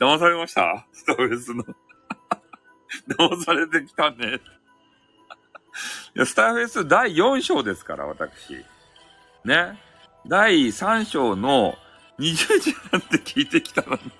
[0.00, 0.86] 騙されました？
[0.92, 1.64] スターフェスの。
[3.18, 4.40] 騙されてきたね。
[6.14, 8.54] いや、スターフェス第4章ですから、私。
[9.44, 9.80] ね。
[10.28, 11.74] 第3章の
[12.22, 14.00] 20時なんて聞いてきたのに。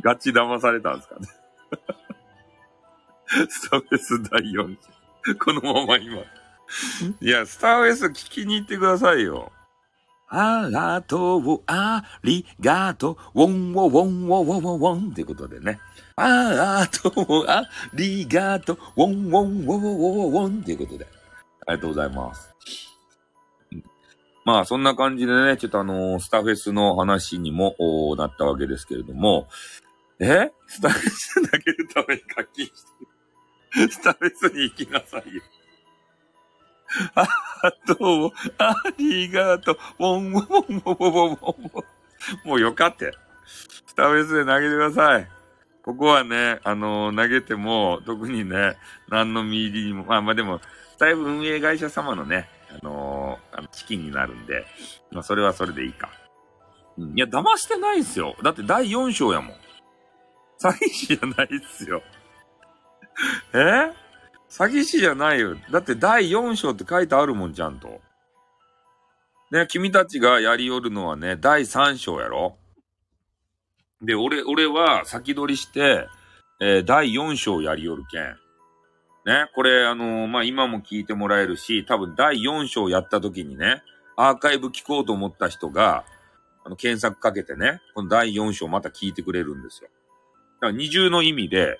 [0.00, 1.28] ガチ騙されたんですかね。
[3.48, 4.76] スターフェス第4
[5.24, 5.34] 章。
[5.36, 6.22] このまま今。
[7.20, 9.52] いや、スターフェス聞きに行ってくださいよ。
[10.28, 15.78] あらとう、ありがとう、ウォンウォウォンウォウォウォウォンってことでね。
[16.16, 19.68] あらとう、ありがとう、ウォンウォンウォウォ
[20.28, 21.06] ウォウォンっていうことで。
[21.66, 22.51] ありがとうございます。
[24.44, 27.76] まあ、そんな感じでね、ちょっとあのースタフェスの話にも
[28.18, 29.48] なったわけですけれども、
[30.18, 30.50] え？
[30.66, 33.90] スタフェス投げるために課金してる。
[33.90, 35.42] スタフェスに行きなさいよ。
[37.14, 39.76] あと、ありがとう。
[39.98, 42.48] ウォンウォンウォンウォンウォンウォンウォン。
[42.48, 43.12] もうよかって。
[43.86, 45.28] スタフェスで投げてください。
[45.82, 48.76] ここはね、あのー投げても、特にね、
[49.08, 50.60] 何の実入りにも、まあまあでも、
[50.92, 52.48] スタイル運営会社様のね、
[52.80, 54.64] あのーあの資金になるんで、
[55.10, 56.10] まあそれはそれでいいか。
[56.98, 58.36] うんいや、騙してないっすよ。
[58.42, 59.56] だって第4章やもん。
[60.62, 62.02] 詐欺師じゃないっすよ。
[63.54, 63.92] え？
[64.48, 65.56] 詐欺師じゃないよ。
[65.70, 68.00] だって第4章って書いてあるもん、ちゃんと。
[69.50, 72.56] ね、君たちがやりよるのはね、第3章やろ
[74.02, 76.06] で、俺、俺は先取りして、
[76.60, 78.36] えー第4章やりよるけん。
[79.24, 83.82] ね、これ、あのーまあ、今も聞いてもらえるし、多分第4章やった時にね、
[84.16, 86.04] アーカイブ聞こうと思った人が、
[86.64, 89.90] あの、検索かけてね、この第4章また聞いてくれるんですよ。
[90.60, 91.78] だから二重の意味で、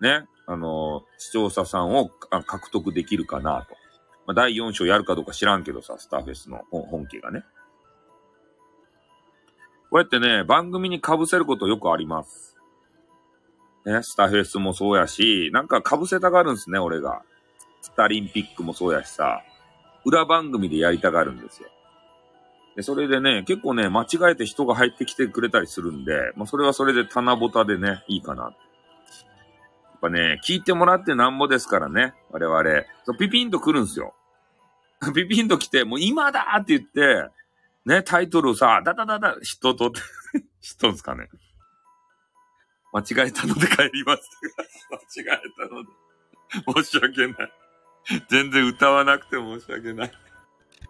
[0.00, 3.76] ね、あのー視聴者さんを獲得できるかなと。
[4.26, 7.44] まあ、第4章やるかどうか知らんけどさ、スターフェスの本家がね。
[9.90, 12.51] こうやってね、番組に被せることよくあります。
[13.84, 17.22] ね、スタフェスもそうやし、なんか被せたがるんですね、俺が。
[17.80, 19.42] スタリンピックもそうやしさ、
[20.04, 21.68] 裏番組でやりたがるんですよ。
[22.76, 28.44] で、それでね、結構ね、間違えて人が入ってきてくれたりするんで、まあ、それはそれで棚ぼたでね、いいかな。
[28.44, 28.54] やっ
[30.00, 32.62] ぱね、聞いてもらってなんぼですからね、我々。
[33.04, 34.14] そうピピンと来るんですよ。
[35.14, 37.28] ピピンと来て、もう今だって言って、
[37.84, 40.00] ね、タイトルをさ、ダダダダ、知っとっとって、
[40.62, 41.28] 知っとんすかね。
[42.92, 44.30] 間違えたので帰ります。
[44.90, 45.88] 間違えたので。
[46.82, 47.52] 申し訳ない。
[48.28, 50.12] 全然歌わなくて申し訳ない。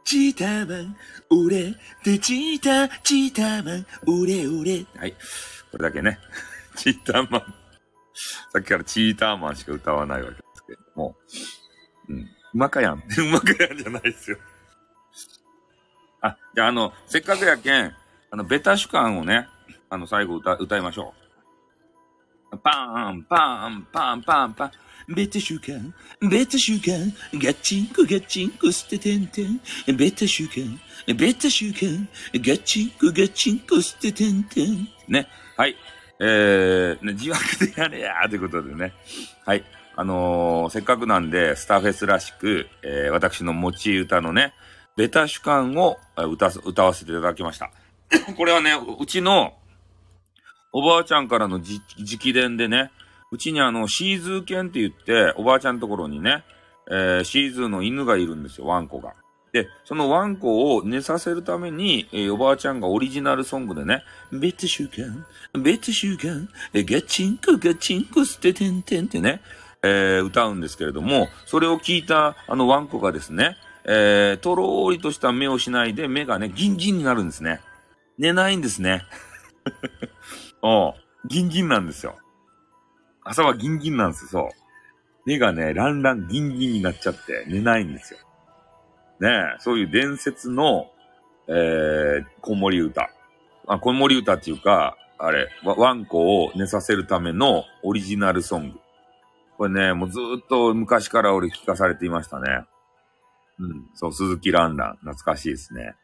[0.05, 0.97] チーターマン、
[1.31, 4.85] 俺でチーター、チーターマン、俺俺。
[4.97, 5.13] はい。
[5.71, 6.19] これだけね。
[6.77, 7.55] チーターマン。
[8.53, 11.17] さっきからチーターマンしか歌わないわけですけれども。
[12.09, 12.19] うん。
[12.19, 12.95] うまかやん。
[12.95, 14.39] うまかやんじゃないですよ。
[16.21, 17.95] あ、じゃああの、せっかくやけん、
[18.31, 19.49] あの、ベタ主観をね、
[19.89, 21.22] あの、最後歌、歌いましょう。
[22.63, 24.71] パン、パン、パン、パン、パン。
[25.09, 29.61] ベタ習慣、ベタ習慣、ガチンコガチンコ捨ててんてん。
[29.97, 30.79] ベタ習慣、
[31.17, 34.89] ベタ習慣、ガチンコガチンコ捨ててんてん。
[35.09, 35.27] ね。
[35.57, 35.77] はい。
[36.21, 38.93] えー、ね、自爆でやれやーということでね。
[39.45, 39.65] はい。
[39.95, 44.55] あのーせっかくなんで、スターフェスらしく、えー、私の持ち歌のね、
[44.97, 47.71] ベタ主観を歌、歌わせていただきました。
[48.37, 49.55] これはね、うちの、
[50.73, 52.91] おばあちゃんからの直伝でね、
[53.31, 56.45] うちにあの、シーズー犬って言って、おばあちゃんのところにね、
[56.91, 59.15] えー、シーズーの犬がいるんですよ、ワンコが。
[59.53, 65.25] で、そのワンコを寝させるために、えーおばあちゃんがオリジナルソングでね、ベタ習慣、
[65.63, 69.43] ベタ習慣、ガチンコガチンコ捨ててんてんってね、
[69.83, 77.61] えー歌うんですけれども、それを聞いたあのワンコがですね、えー、とろーりとした目をしないで目がね、ギンギンになるんですね。
[78.17, 79.05] 寝ないんですね。
[80.63, 80.95] おう
[81.29, 82.17] ギンギンなんですよ。
[83.25, 84.49] 朝はギンギンなんですよ、そう。
[85.27, 88.21] 目がね、ランランギンギンになっちゃって寝ないんですよ。
[89.21, 90.91] ねえ、そういう伝説の、
[91.49, 93.11] えー、子守歌。
[93.67, 98.81] あ、子守歌っていうか、あれ、ワンコを寝させるためのオリジナルソング。
[99.57, 102.65] これね、もうずっと昔から俺聞かされていましたね。
[103.61, 103.87] うん。
[103.95, 104.97] そう、鈴木ランラン。
[104.97, 105.95] 懐かしいですね。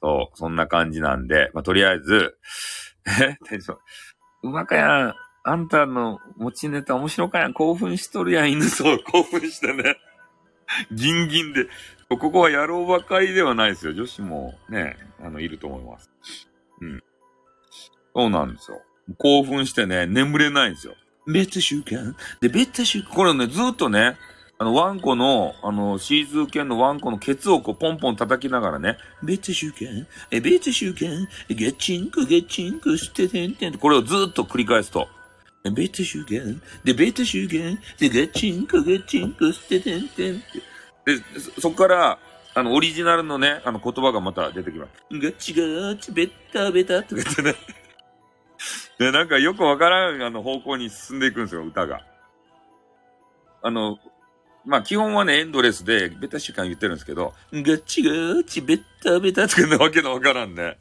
[0.00, 2.36] そう、そんな感じなんで、まあ、とりあえず、
[3.06, 3.78] えテンション。
[4.44, 5.14] うまかやん。
[5.44, 7.52] あんたの持ちネタ面白かやん。
[7.52, 8.64] 興奮しとるやん、犬。
[8.64, 9.96] そう、 興奮してね。
[10.92, 11.68] ギンギンで。
[12.08, 13.94] ここは野郎ばかりではないですよ。
[13.94, 16.10] 女子もね、あの、いると思います。
[16.80, 17.02] うん。
[18.14, 18.82] そうなんですよ。
[19.18, 20.94] 興奮してね、眠れないんですよ。
[21.26, 24.16] ベタ習慣、で、ベタ習慣、これね、ずっとね、
[24.62, 33.56] あの、ワンコの、あの、シーズー犬のワンコのケツをこう、ポンポン叩きながらね、ベタ習慣、ベタ習慣、ガチンコガチンコ捨ててん？
[33.56, 33.76] てん。
[33.76, 35.08] これをずっと繰り返すと、
[35.74, 40.08] ベタ習慣、で、ベタ習慣、で、ガチンコガチンコ捨ててん？
[40.10, 40.44] てんて。
[41.06, 42.18] で、そそこから、
[42.54, 44.90] あの、オリジナルのね、あの、言葉がまた出てきます。
[45.10, 47.02] ガチガチ、ベッタベタ？
[47.02, 47.22] とか。
[47.42, 47.56] でね、
[49.00, 52.06] で、なんかよくわからん、あの、方向に進んでいくんですよ、歌が。
[53.64, 53.98] あの、
[54.64, 59.48] まあ、基本はね、エンドレスで、ベタ習慣言ってるんですけど、ガチガチ、ベタベタとか。
[59.48, 60.78] つけなわけのわからんね。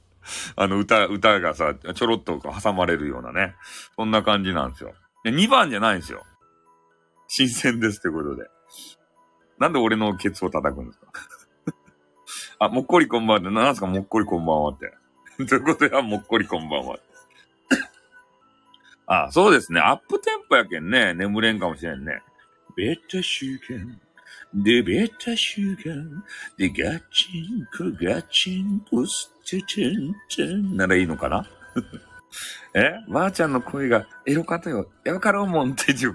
[0.56, 3.56] あの、歌、歌がさ、ちょろっと挟まれるようなね。
[3.96, 4.94] そんな感じなんですよ。
[5.24, 6.24] で2番じゃないんですよ。
[7.28, 8.48] 新鮮ですってことで。
[9.58, 11.08] なんで俺のケツを叩くんですか？
[12.66, 14.94] あ、もっこりこんばんはって、なんすかもっこりこんばんはって。
[15.48, 17.04] ということや、もっこりこんばんはって。
[19.08, 19.82] あ、そうですね。
[19.82, 21.14] アップテンポやけんね。
[21.14, 22.22] 眠れんかもしれんね。
[22.76, 23.98] ベタ習慣、
[24.54, 26.22] で、ベタ習慣、
[26.58, 30.76] で、ガチンコガチンコ捨ててんてん。
[30.76, 31.48] ならいいのかな？
[32.76, 32.94] え？
[33.10, 34.90] ばあちゃんの声がエロかったよ。
[35.04, 36.14] やかろうもんって言う。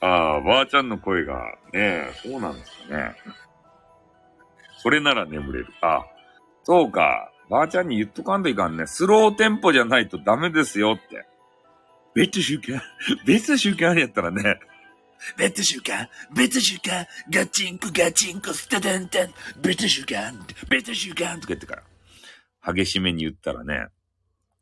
[0.00, 1.36] ああ、ばあちゃんの声が、
[1.72, 3.16] ねそうなんですかね。
[4.78, 5.68] それなら眠れる。
[5.80, 6.04] あ、
[6.64, 7.30] そうか。
[7.48, 8.86] ばあちゃんに言っとかんといかんね。
[8.86, 11.26] スローテンポじゃないとダメですよって。
[12.14, 12.80] ベタ習慣、
[13.26, 14.58] ベタ習慣やったらね、
[15.36, 19.34] ベタ習慣、ベタ習慣、ガチンコガチンコ捨ててんてん。
[19.60, 20.32] ベタ習慣、
[20.68, 21.76] ベタ習慣とか言ってか
[22.64, 22.74] ら。
[22.74, 23.88] 激しめに言ったらね、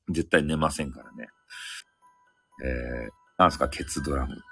[0.08, 1.28] 絶対寝ませんからね。
[2.64, 4.42] えー、なんすか、ケツドラムって。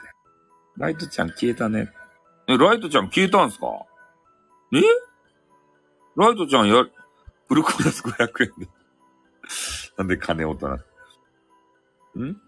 [0.77, 1.91] ライトちゃん消えたね。
[2.49, 3.67] え、ライトちゃん消えたんすか？
[4.73, 4.81] え？
[6.17, 6.85] ライトちゃんや、
[7.49, 8.69] フルコーラス500円で。
[9.99, 10.77] なんで金を取ら
[12.23, 12.41] ん？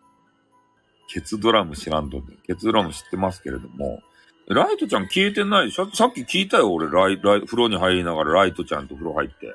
[1.12, 2.32] ケツドラム知らんとって。
[2.47, 4.02] ケツドラム知ってますけれども。
[4.48, 9.55] ライトちゃん消えてないささっき聞いたよ、俺、ライ、ライ、風呂に入りながらライトちゃんと風呂入って。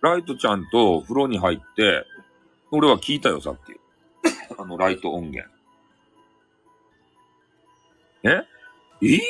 [0.00, 2.04] ライトちゃんと風呂に入って、
[2.70, 3.80] 俺は聞いたよ、さっき。
[4.58, 5.50] あの、ライト音源。
[8.24, 8.42] え？
[9.02, 9.20] え？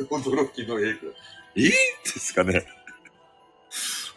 [0.00, 1.14] 驚きの絵く。
[1.56, 1.62] え？
[1.62, 1.72] で
[2.04, 2.66] すかね。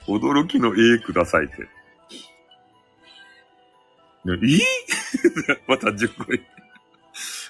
[0.07, 1.67] 驚きの絵くださいって。
[4.25, 5.57] ね、え？
[5.67, 6.47] また10個言って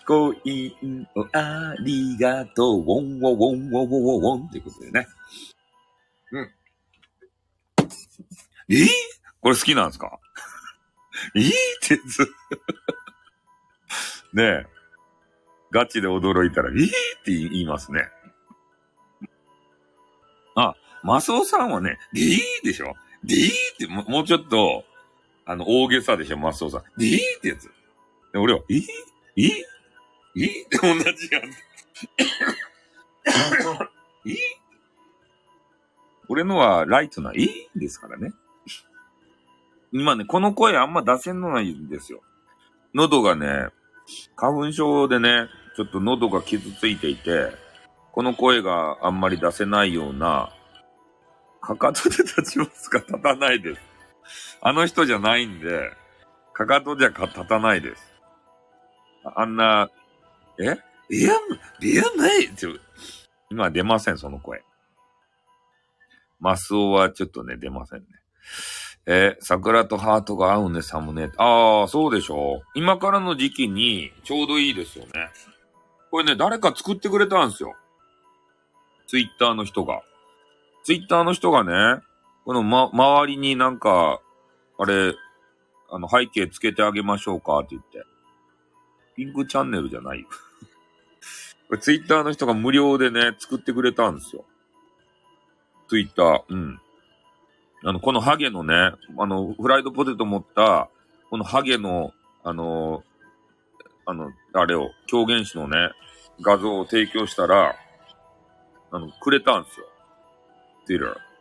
[0.06, 5.08] 婚姻をありがとう、ウォンウォンウォンウォンウォンウォンってことでね。
[6.32, 6.52] うん。
[8.70, 8.76] え？
[8.76, 8.88] ー
[9.42, 10.20] これ好きなんですか？
[11.36, 11.40] え？
[11.40, 11.52] ーっ
[11.88, 12.34] てやつ。
[14.36, 14.66] ねえ。
[15.72, 16.74] ガチで驚いたら、え？
[16.74, 16.90] ーっ
[17.24, 18.10] て言いますね。
[20.56, 22.20] あ、マスオさんはね、え？
[22.20, 22.96] ーでしょ？
[23.24, 23.36] で？
[23.36, 24.84] ーっても、もうちょっと、
[25.46, 26.84] あの、大げさでしょ、マスオさん。
[26.98, 27.70] でーってやつ。
[28.32, 28.74] で俺は、え？
[28.76, 28.84] ー
[29.38, 29.42] え？
[29.42, 29.50] ー
[30.38, 30.42] え？
[30.42, 31.44] ーって同じやん。
[34.26, 34.32] え？
[34.32, 34.36] ー
[36.30, 37.40] 俺のはライトな、え？
[37.40, 38.32] ーですからね。
[39.92, 42.22] 今ね、この声あんま出せんのないんですよ。
[42.94, 43.68] 喉がね、
[44.36, 47.52] 花粉症でね、ちょっと喉が傷ついていて、
[48.12, 50.52] この声があんまり出せないような、
[51.62, 53.00] かかとで立ちますか？
[53.00, 53.82] 立たないです。
[54.62, 55.92] あの人じゃないんで、
[56.54, 58.14] かかとじゃ立たないです。
[59.36, 59.90] あんな、
[60.60, 60.78] え？
[61.10, 61.34] いや、
[61.82, 62.68] いやないって
[63.50, 64.64] 今出ません、その声。
[66.40, 68.06] マスオはちょっとね、出ませんね。
[69.06, 71.30] えー桜とハートが合うね、サムネ。
[71.38, 75.12] ああ、そうでしょう今からの時期にちょうどいいですよね。
[76.10, 77.74] これね、誰か作ってくれたんですよ。
[79.08, 80.02] ツイッターの人が。
[80.84, 82.02] ツイッターの人がね、
[82.46, 84.20] このま、周りになんか、
[84.78, 85.16] あれ、
[85.90, 88.04] あの、背景つけてあげましょうかって言って。
[89.16, 90.28] ピンクチャンネルじゃないよ。
[91.70, 94.44] これツイッターの人が無料でね、作ってくれたんですよ。
[95.88, 96.82] ツイッター、うん。
[97.86, 98.74] あの、このハゲのね、
[99.18, 100.90] あの、フライドポテト持った、
[101.30, 102.14] このハゲの、
[102.44, 103.04] あの、
[104.06, 105.92] あの、あれを、狂言師のね、
[106.42, 107.76] 画像を提供したら、
[108.92, 109.86] あの、くれたんですよ。
[110.86, 111.33] ツイッター。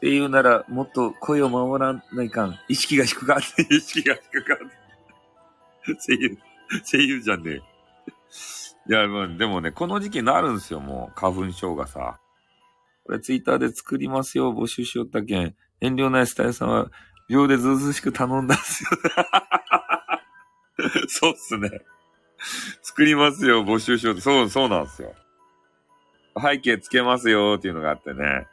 [0.00, 2.58] っていうなら、もっと声を守らないかん。
[2.68, 3.62] 意識が低かった。
[3.62, 4.64] 意識が低かった。
[6.06, 6.38] 声優、
[6.90, 7.60] 声優じゃねえ。
[8.90, 12.18] いや、まあ、でもね、この時期になるんですよ、もう、花粉症がさ。
[13.04, 15.54] これツイッターで作りますよ、募集しよったけん。
[15.82, 16.90] 遠慮ないスタイルさんは、
[17.28, 18.90] 秒でずうずうしく頼んだんすよ。
[21.08, 21.68] そうっすね。
[22.80, 24.22] 作りますよ、募集しようって。
[24.22, 25.14] そう、そうなんですよ。
[26.40, 28.46] 背景つけますよっていうのがあってね。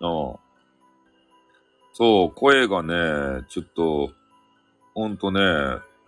[0.00, 0.41] う。
[1.92, 4.10] そう、声がね、ちょっと、
[4.94, 5.40] ほんとね、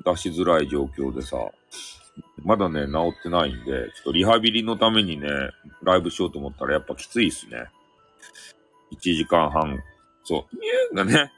[0.05, 1.37] 出しづらい状況でさ、
[2.43, 5.29] まだね、治ってないんで、ちょっとリハビリのためにね、
[5.83, 7.67] ライブしようと思ったらやっぱきついっすね。
[8.93, 9.83] 1時間半。
[10.25, 11.33] そう、ニューがね、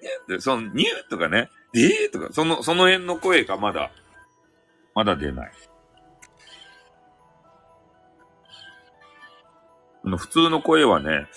[0.00, 3.92] ニューで、その、ニューとかね、えーとか、その、その辺の声がまだ、
[4.94, 5.52] まだ出ない。
[10.02, 11.28] あの普通の声はね、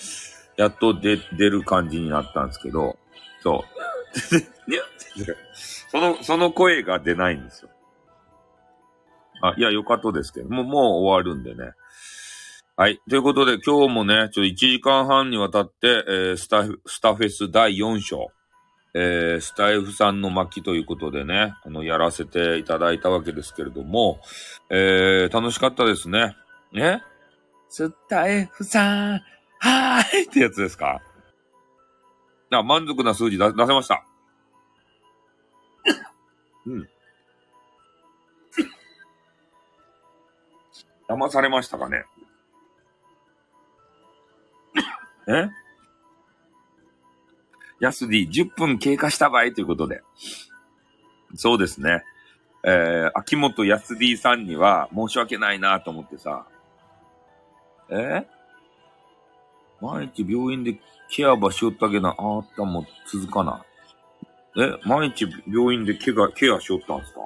[0.58, 2.98] やっと出、出る感じになったんですけど、
[3.42, 3.84] そう。
[5.90, 7.70] その、その声が出ないんですよ。
[9.42, 11.74] あ、いや、よかったですけど、もう、もう終わるんでね。
[12.76, 13.00] はい。
[13.10, 18.32] ということで、今日もね、ちょっと1時間半にわたって、えースタフ、スタフェス第4章、
[18.96, 24.22] えースタイフさんの巻ということでね、あの、やらせていただいたわけですけれども、
[24.72, 26.36] えー楽しかったですね。
[26.72, 27.04] ね
[27.70, 29.22] スタイフさん、
[29.64, 31.02] はーいってやつですか
[32.52, 34.06] あ、満足な数字出出せました。
[36.68, 36.90] うん。
[41.08, 42.04] 騙されましたかね
[45.30, 45.50] え？
[47.80, 50.04] ヤスディ、10分経過したばいということで。
[51.36, 52.04] そうですね。
[52.66, 56.46] えー、秋元康 D さんには申し訳ないなと思ってさ。
[57.90, 58.26] え？
[59.84, 60.80] 毎日病院で
[61.10, 63.66] ケアばしよったけな、あったも続かな
[64.58, 64.62] い。
[64.64, 67.20] え毎日病院でケア、ケアしよったんですか？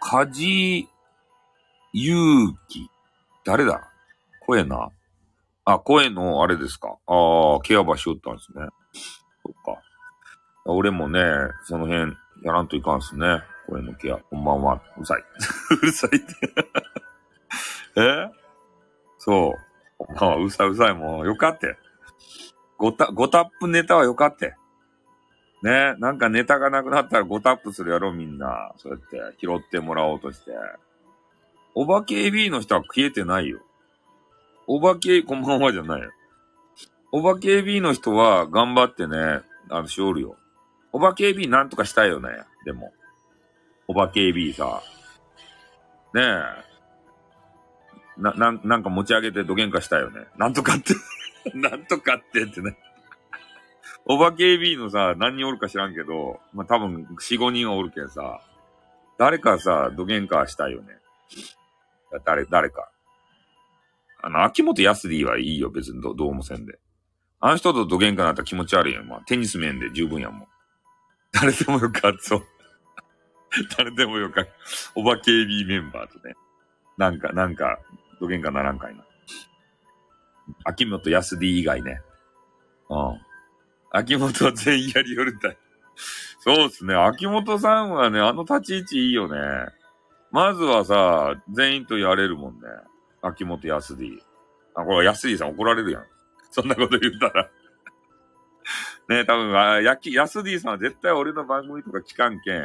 [0.00, 0.86] 梶
[1.94, 2.18] ゆう
[2.68, 2.90] き。
[3.44, 3.88] 誰だ？
[4.40, 4.90] 声な。
[5.64, 6.98] あ、声のあれですか？
[7.06, 8.66] ああ、ケアばしよったんですね。
[9.44, 9.80] そっか。
[10.66, 11.20] 俺もね、
[11.64, 12.12] その辺
[12.42, 13.40] やらんといかんすね。
[13.66, 14.18] 声のケア。
[14.18, 14.82] こんばんは。
[14.96, 15.22] うるさい。
[15.82, 16.34] うるさいって。
[18.00, 18.30] え？
[19.18, 19.69] そう。
[20.08, 20.94] まあ、うさうさい。
[20.94, 21.76] もう、よかって。
[22.78, 24.54] ごた、ごタップネタはよかって。
[25.62, 28.72] ねなんかネタがなくなったらごタップするやろ、みんな。
[28.78, 30.52] そうやって拾ってもらおうとして。
[31.74, 33.60] お化け AB の人は消えてないよ。
[34.66, 36.10] お化け、こんばんはじゃないよ。
[37.12, 40.36] おばけ AB の人は頑張ってね、あの、しおるよ。
[40.92, 42.28] おばけ AB なんとかしたいよね。
[42.64, 42.92] でも。
[43.86, 44.82] おばけ AB さ。
[46.14, 46.69] ねえ。
[48.20, 50.26] な、なん、なんか持ち上げてどげんかしたよね。
[50.36, 50.94] なんとかって。
[51.54, 52.76] なんとかってってね。
[54.06, 58.40] おばけ B のさ、何人おるか知らんけど、まあ、多分4、5人はおるけんさ、
[59.18, 60.98] 誰かさ、どげんかしたいよね。
[62.24, 62.90] 誰、誰か。
[64.22, 66.78] あの、秋元康 D はいいよ、別にどどうもせんで。
[67.40, 69.02] あの人とどげんかなったら気持ち悪いよ。
[69.04, 70.48] まあ、テニス面で十分やもん。
[71.32, 72.46] 誰でもよか、そう。
[73.78, 74.48] 誰でもよかっ。
[74.94, 76.34] おばけ B メンバーとね。
[76.98, 77.78] なんか、なんか、
[78.20, 79.04] どげんかならんかいな。
[80.64, 82.00] 秋元康 D 以外ね。
[82.88, 83.20] うん。
[83.90, 85.58] 秋元は全員やりよるたい。
[86.40, 86.94] そうっすね。
[86.94, 89.38] 秋元さんはね、あの立ち位置いいよね。
[90.30, 92.60] まずはさ、全員とやれるもんね。
[93.22, 94.22] 秋元康 D。
[94.74, 96.04] あ、これ安 D さん怒られるやん。
[96.50, 97.50] そんなこと言ったら。
[99.08, 102.64] ね多分、あ、やき、安 D さんは絶対俺の番組とか聞かんけん。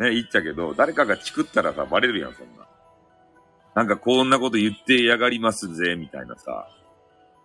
[0.00, 2.66] ね言っちゃけど、誰かがチクったらさ、バレるやん、そんな。
[3.74, 6.68] なんかこんなこと言ってやがりますぜ、みたいなさ。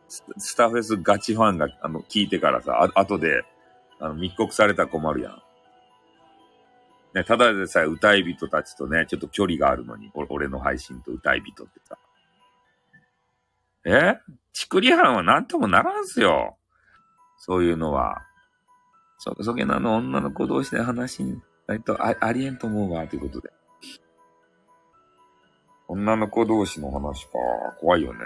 [0.07, 3.43] ススタフェスガチファンが、あの、聞いてからさ、あ後で、
[3.99, 5.41] あの、密告されたら困るやん。
[7.15, 11.97] ね、ただでさえ歌い人たちとね、ちょっと距離があるのに、お俺の配信と歌い人ってさ。
[13.85, 14.19] え？
[14.51, 16.57] チクリハンはなんともならんすよ。
[17.37, 18.21] そういうのは。
[19.17, 23.49] そ、そげなの女の子同士で話に、えっと、あありえんと思うわ、ということで。
[25.87, 27.31] 女の子同士の話か。
[27.79, 28.19] 怖いよね。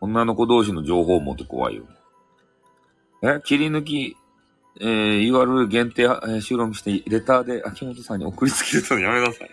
[0.00, 1.88] 女の子同士の情報を持って怖いよね。
[3.22, 3.40] え？
[3.44, 4.16] 切り抜き、
[4.80, 9.50] えー、URL 限定、えー収録して、レターで秋元さんに送りつけるのやめなさい。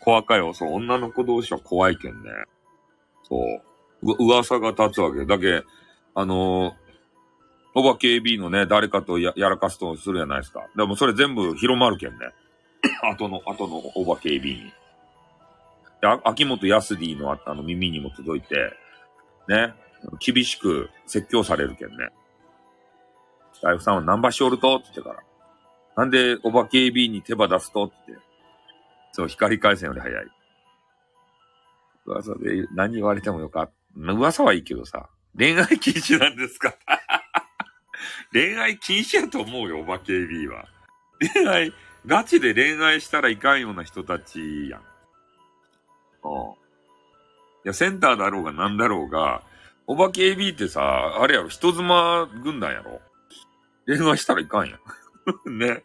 [0.00, 0.54] 怖かよ。
[0.54, 2.30] そう、女の子同士は怖いけんね。
[3.28, 3.36] そ
[4.02, 4.12] う。
[4.12, 5.26] う、噂が立つわけ。
[5.26, 5.62] だけ、
[6.14, 6.74] あのー、
[7.74, 10.66] おば KB のね、誰かとややらかすとするじゃないですか。
[10.76, 12.16] でもそれ全部広まるけんね。
[13.02, 14.72] 後の、後のおば KB に。
[16.04, 18.72] あ秋元康 D のああの耳にも届いて、
[19.48, 19.74] ね、
[20.18, 21.94] 厳しく説教されるけんね。
[23.52, 24.76] スタイフさんはナンバーしおると？
[24.76, 25.22] って言ってから。
[25.96, 27.84] なんで、おば KB に手羽出すと？
[27.84, 28.20] ってって。
[29.12, 30.26] そう、光回線より早い。
[32.06, 34.12] 噂で何言われてもよかった。
[34.12, 35.08] 噂はいいけどさ、
[35.38, 36.74] 恋愛禁止なんですか？
[38.32, 40.66] 恋愛禁止やと思うよ、おば KB は。
[41.34, 41.72] 恋愛、
[42.06, 44.82] ガチで恋愛したらいかんような人たちやん。
[46.24, 46.32] うん。
[46.32, 46.54] い
[47.64, 49.42] や、センターだろうがなんだろうが、
[49.86, 53.00] おば KB ってさ、あれやろ、人妻軍団やろ？
[53.86, 54.80] 恋愛したらいかんやん。
[55.58, 55.82] ね。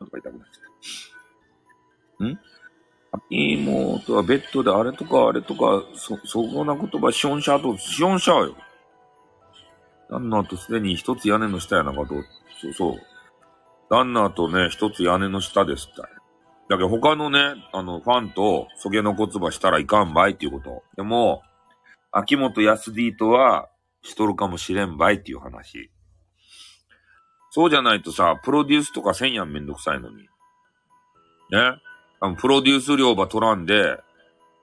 [0.00, 0.64] なんか痛くなっちゃっ
[2.18, 2.24] た。
[2.24, 2.40] ん？
[3.28, 8.56] 妹はベッドであれとかあれとか、そ、そこな言葉、ションシャーと、ションシャーよ。
[10.08, 12.14] 旦那とすでに一つ屋根の下やなかと、
[12.60, 12.94] そうそう。
[13.88, 16.02] 旦那とね、一つ屋根の下ですって。
[16.68, 17.40] だけど他のね、
[17.72, 20.84] あの、ファンと、そげの言葉したらいかんばいっていうこと。
[20.96, 21.42] でも、
[22.12, 23.68] 秋元康 D とは、
[24.02, 25.90] しとるかもしれんばいっていう話。
[27.50, 30.16] そうじゃないとさ、プロデュースとかせんやんめんどくさいのに。
[31.50, 31.80] ね。
[32.20, 33.98] あの、プロデュース料ば取らんで、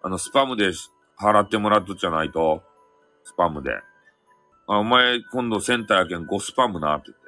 [0.03, 0.71] あの、スパムで
[1.19, 2.61] 払ってもらっとっじゃないと、
[3.23, 3.71] スパムで。
[4.67, 7.27] あ、お前今度センターやけん5スパムなって言って。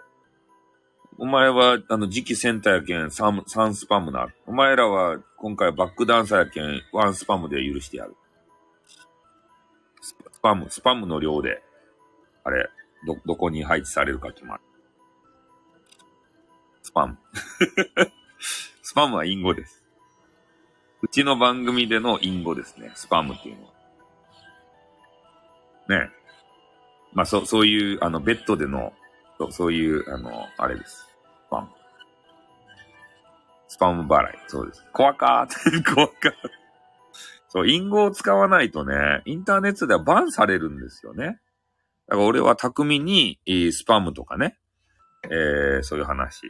[1.18, 4.27] お前は、あの、次期センターやけん 3, 3スパムな。
[4.45, 8.15] お前らは今回バックダンサーやけん1スパムで許してやる。
[10.01, 11.61] ススパム、スパムの量で、
[12.43, 12.69] あれ、
[13.06, 14.61] ど、どこに配置されるか決まる。
[16.84, 17.18] スパム。
[18.84, 19.78] スパムは隠語です。
[21.01, 22.91] うちの番組での隠語ですね。
[22.95, 23.71] スパムっていうのは。
[25.89, 26.19] ねえ。
[27.13, 28.93] まあ、そう、そういう、あの、ベッドでの、
[29.38, 31.07] そうそういう、あの、あれです。
[31.47, 31.67] スパム。
[33.67, 34.38] スパム払い。
[34.47, 34.85] そうです。
[34.93, 36.34] 怖かーって、 怖かー。
[37.47, 41.39] そう、隠語を使わないとね、インターネットではバンされるんですよね。
[42.07, 43.39] だから俺は巧みに、
[43.71, 44.59] スパムとかね、
[45.23, 46.41] えー、そういう話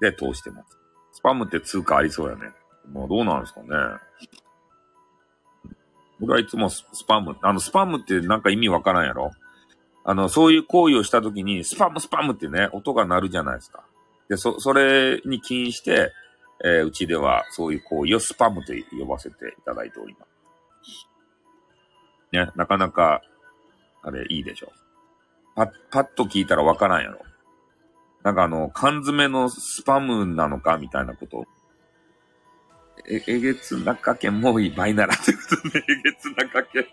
[0.00, 0.78] で通してます。
[1.12, 2.52] スパムって通貨ありそうやね。
[2.88, 3.68] もうどうなんですかね。
[6.22, 9.30] 俺はいつもススパム、あの、スパムってなんか意味わからんやろ
[10.04, 13.84] あの、そういう行為をしたときに、スパムスパムってね、音が鳴るじゃないですか。
[14.28, 16.12] で、そ、それに起因して、
[16.62, 20.30] えーうちではそういう行為をスパムと呼ばせていただいております。
[22.32, 23.22] ね、なかなか、
[24.02, 24.72] あれ、いいでしょ。
[25.56, 27.20] パッ、パッと聞いたらわからんやろ。
[28.22, 31.46] なんかあの、缶詰のスパムなのかみたいなこと。
[33.08, 35.84] え、えげつなかけもういいならってことね。
[35.88, 36.88] えげつなかけ。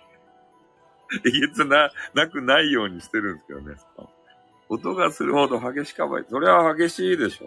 [1.26, 3.76] えげつな、なくないようにしてるんですけどね。
[4.70, 6.26] 音がするほど激しかばい。
[6.30, 7.46] それは激しいでしょ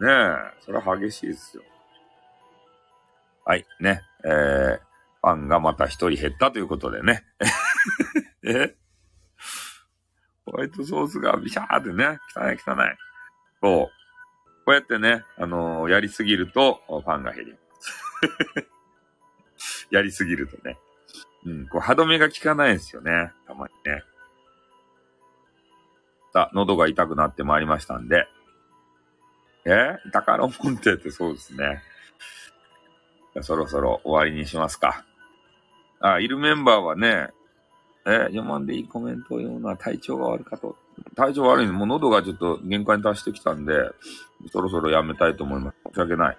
[0.00, 0.04] う。
[0.04, 1.62] ねえ、それは激しいですよ。
[3.44, 4.02] はい、ね。
[4.24, 4.78] えー、
[5.22, 7.24] ファンがまた一人減ったということでね。
[8.44, 8.74] え？
[10.44, 12.96] ホワイトソースがビシャーってね、汚い汚い。
[13.62, 14.05] そう。
[14.66, 18.66] こうやってね、あのーやりすぎると、ファンが減ります。
[19.92, 20.76] やりすぎるとね。
[21.44, 23.32] うん、こう歯止めが効かないんですよね。
[23.46, 24.02] たまにね。
[26.32, 28.26] さあ、喉が痛くなってまいりましたんで。
[29.64, 29.98] え？
[30.12, 31.80] 宝モンテってそうですね。
[33.42, 35.04] そろそろ終わりにしますか。
[36.00, 37.28] あ、いるメンバーはね、
[38.04, 40.76] え、読まんでいいコメントを読むのは体調が悪かと。
[41.14, 43.72] 体調悪いのもう喉がちょっと限界に達してきたんで、
[44.52, 45.76] そろそろやめたいと思います。
[45.88, 46.38] 申し訳ない。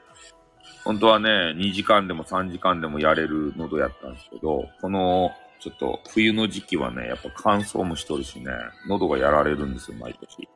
[0.84, 8.52] 本当はね、2時間でも3時間でもやれる喉やったんですけど、この、ちょっと冬の時期はね、やっぱ乾燥もしとるしね、
[8.88, 10.48] 喉がやられるんですよ、毎年。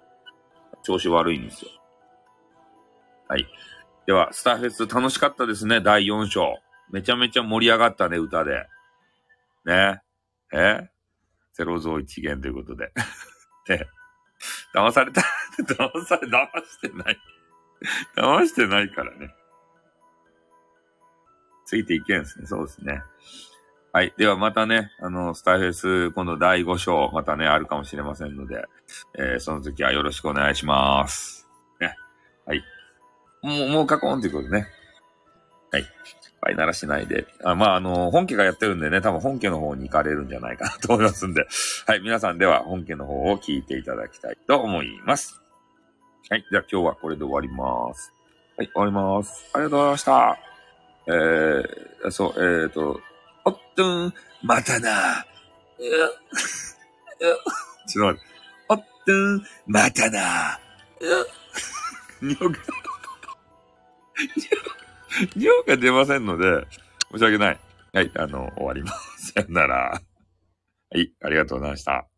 [0.84, 1.72] 調子悪いんですよ。
[3.28, 3.48] はい。
[4.06, 6.60] では、スターフェス楽しかったですね、第4章。
[6.92, 8.68] めちゃめちゃ盛り上がったね、歌で。
[9.66, 10.02] ね。
[10.54, 10.90] え？
[11.54, 12.92] ゼロゾー一元ということで。
[13.70, 13.88] ね。
[14.74, 15.22] 騙された。
[15.64, 17.18] 騙され、騙してない。
[18.16, 19.34] 騙してないからね。
[21.66, 22.48] ついていけんですね。
[22.48, 23.02] そうですね。
[23.94, 24.14] はい。
[24.18, 28.66] ではまたね、あの、スターフェス、今度第5章、またね、あるかもしれませんので、
[29.18, 31.50] えーその時はよろしくお願いします。
[31.80, 31.96] ね。
[32.46, 32.64] はい。
[33.42, 34.68] もう、もうカコンということでね。
[35.72, 35.86] はい。
[36.42, 37.28] ファイナラしないで。
[37.44, 41.46] あまあ、あの、本家がやってるんでね、多分本家の方に行かれるんじゃないかなと思いますんで。
[41.86, 42.00] はい。
[42.02, 45.40] 皆さんでは本家の方を聞いていただきたいと思います。
[46.30, 46.46] はい。
[46.50, 48.12] じゃあ今日はこれで終わります。
[48.58, 49.50] はい、終わります。
[49.54, 50.40] ありがとうございました。
[51.08, 53.00] えー、そう、えーと、
[53.46, 55.26] おっとん、またな。
[55.80, 55.90] うっうっ
[57.88, 58.28] ちょっと待って。
[58.70, 60.60] おっとん、またな。
[61.00, 61.10] うっ
[62.22, 62.60] 尿が、
[65.36, 66.66] 量が出ませんので、
[67.12, 67.60] 申し訳ない。
[67.94, 69.34] はい、あの、終わります。
[69.34, 70.02] さよなら。
[70.90, 72.11] はい、ありがとうございました。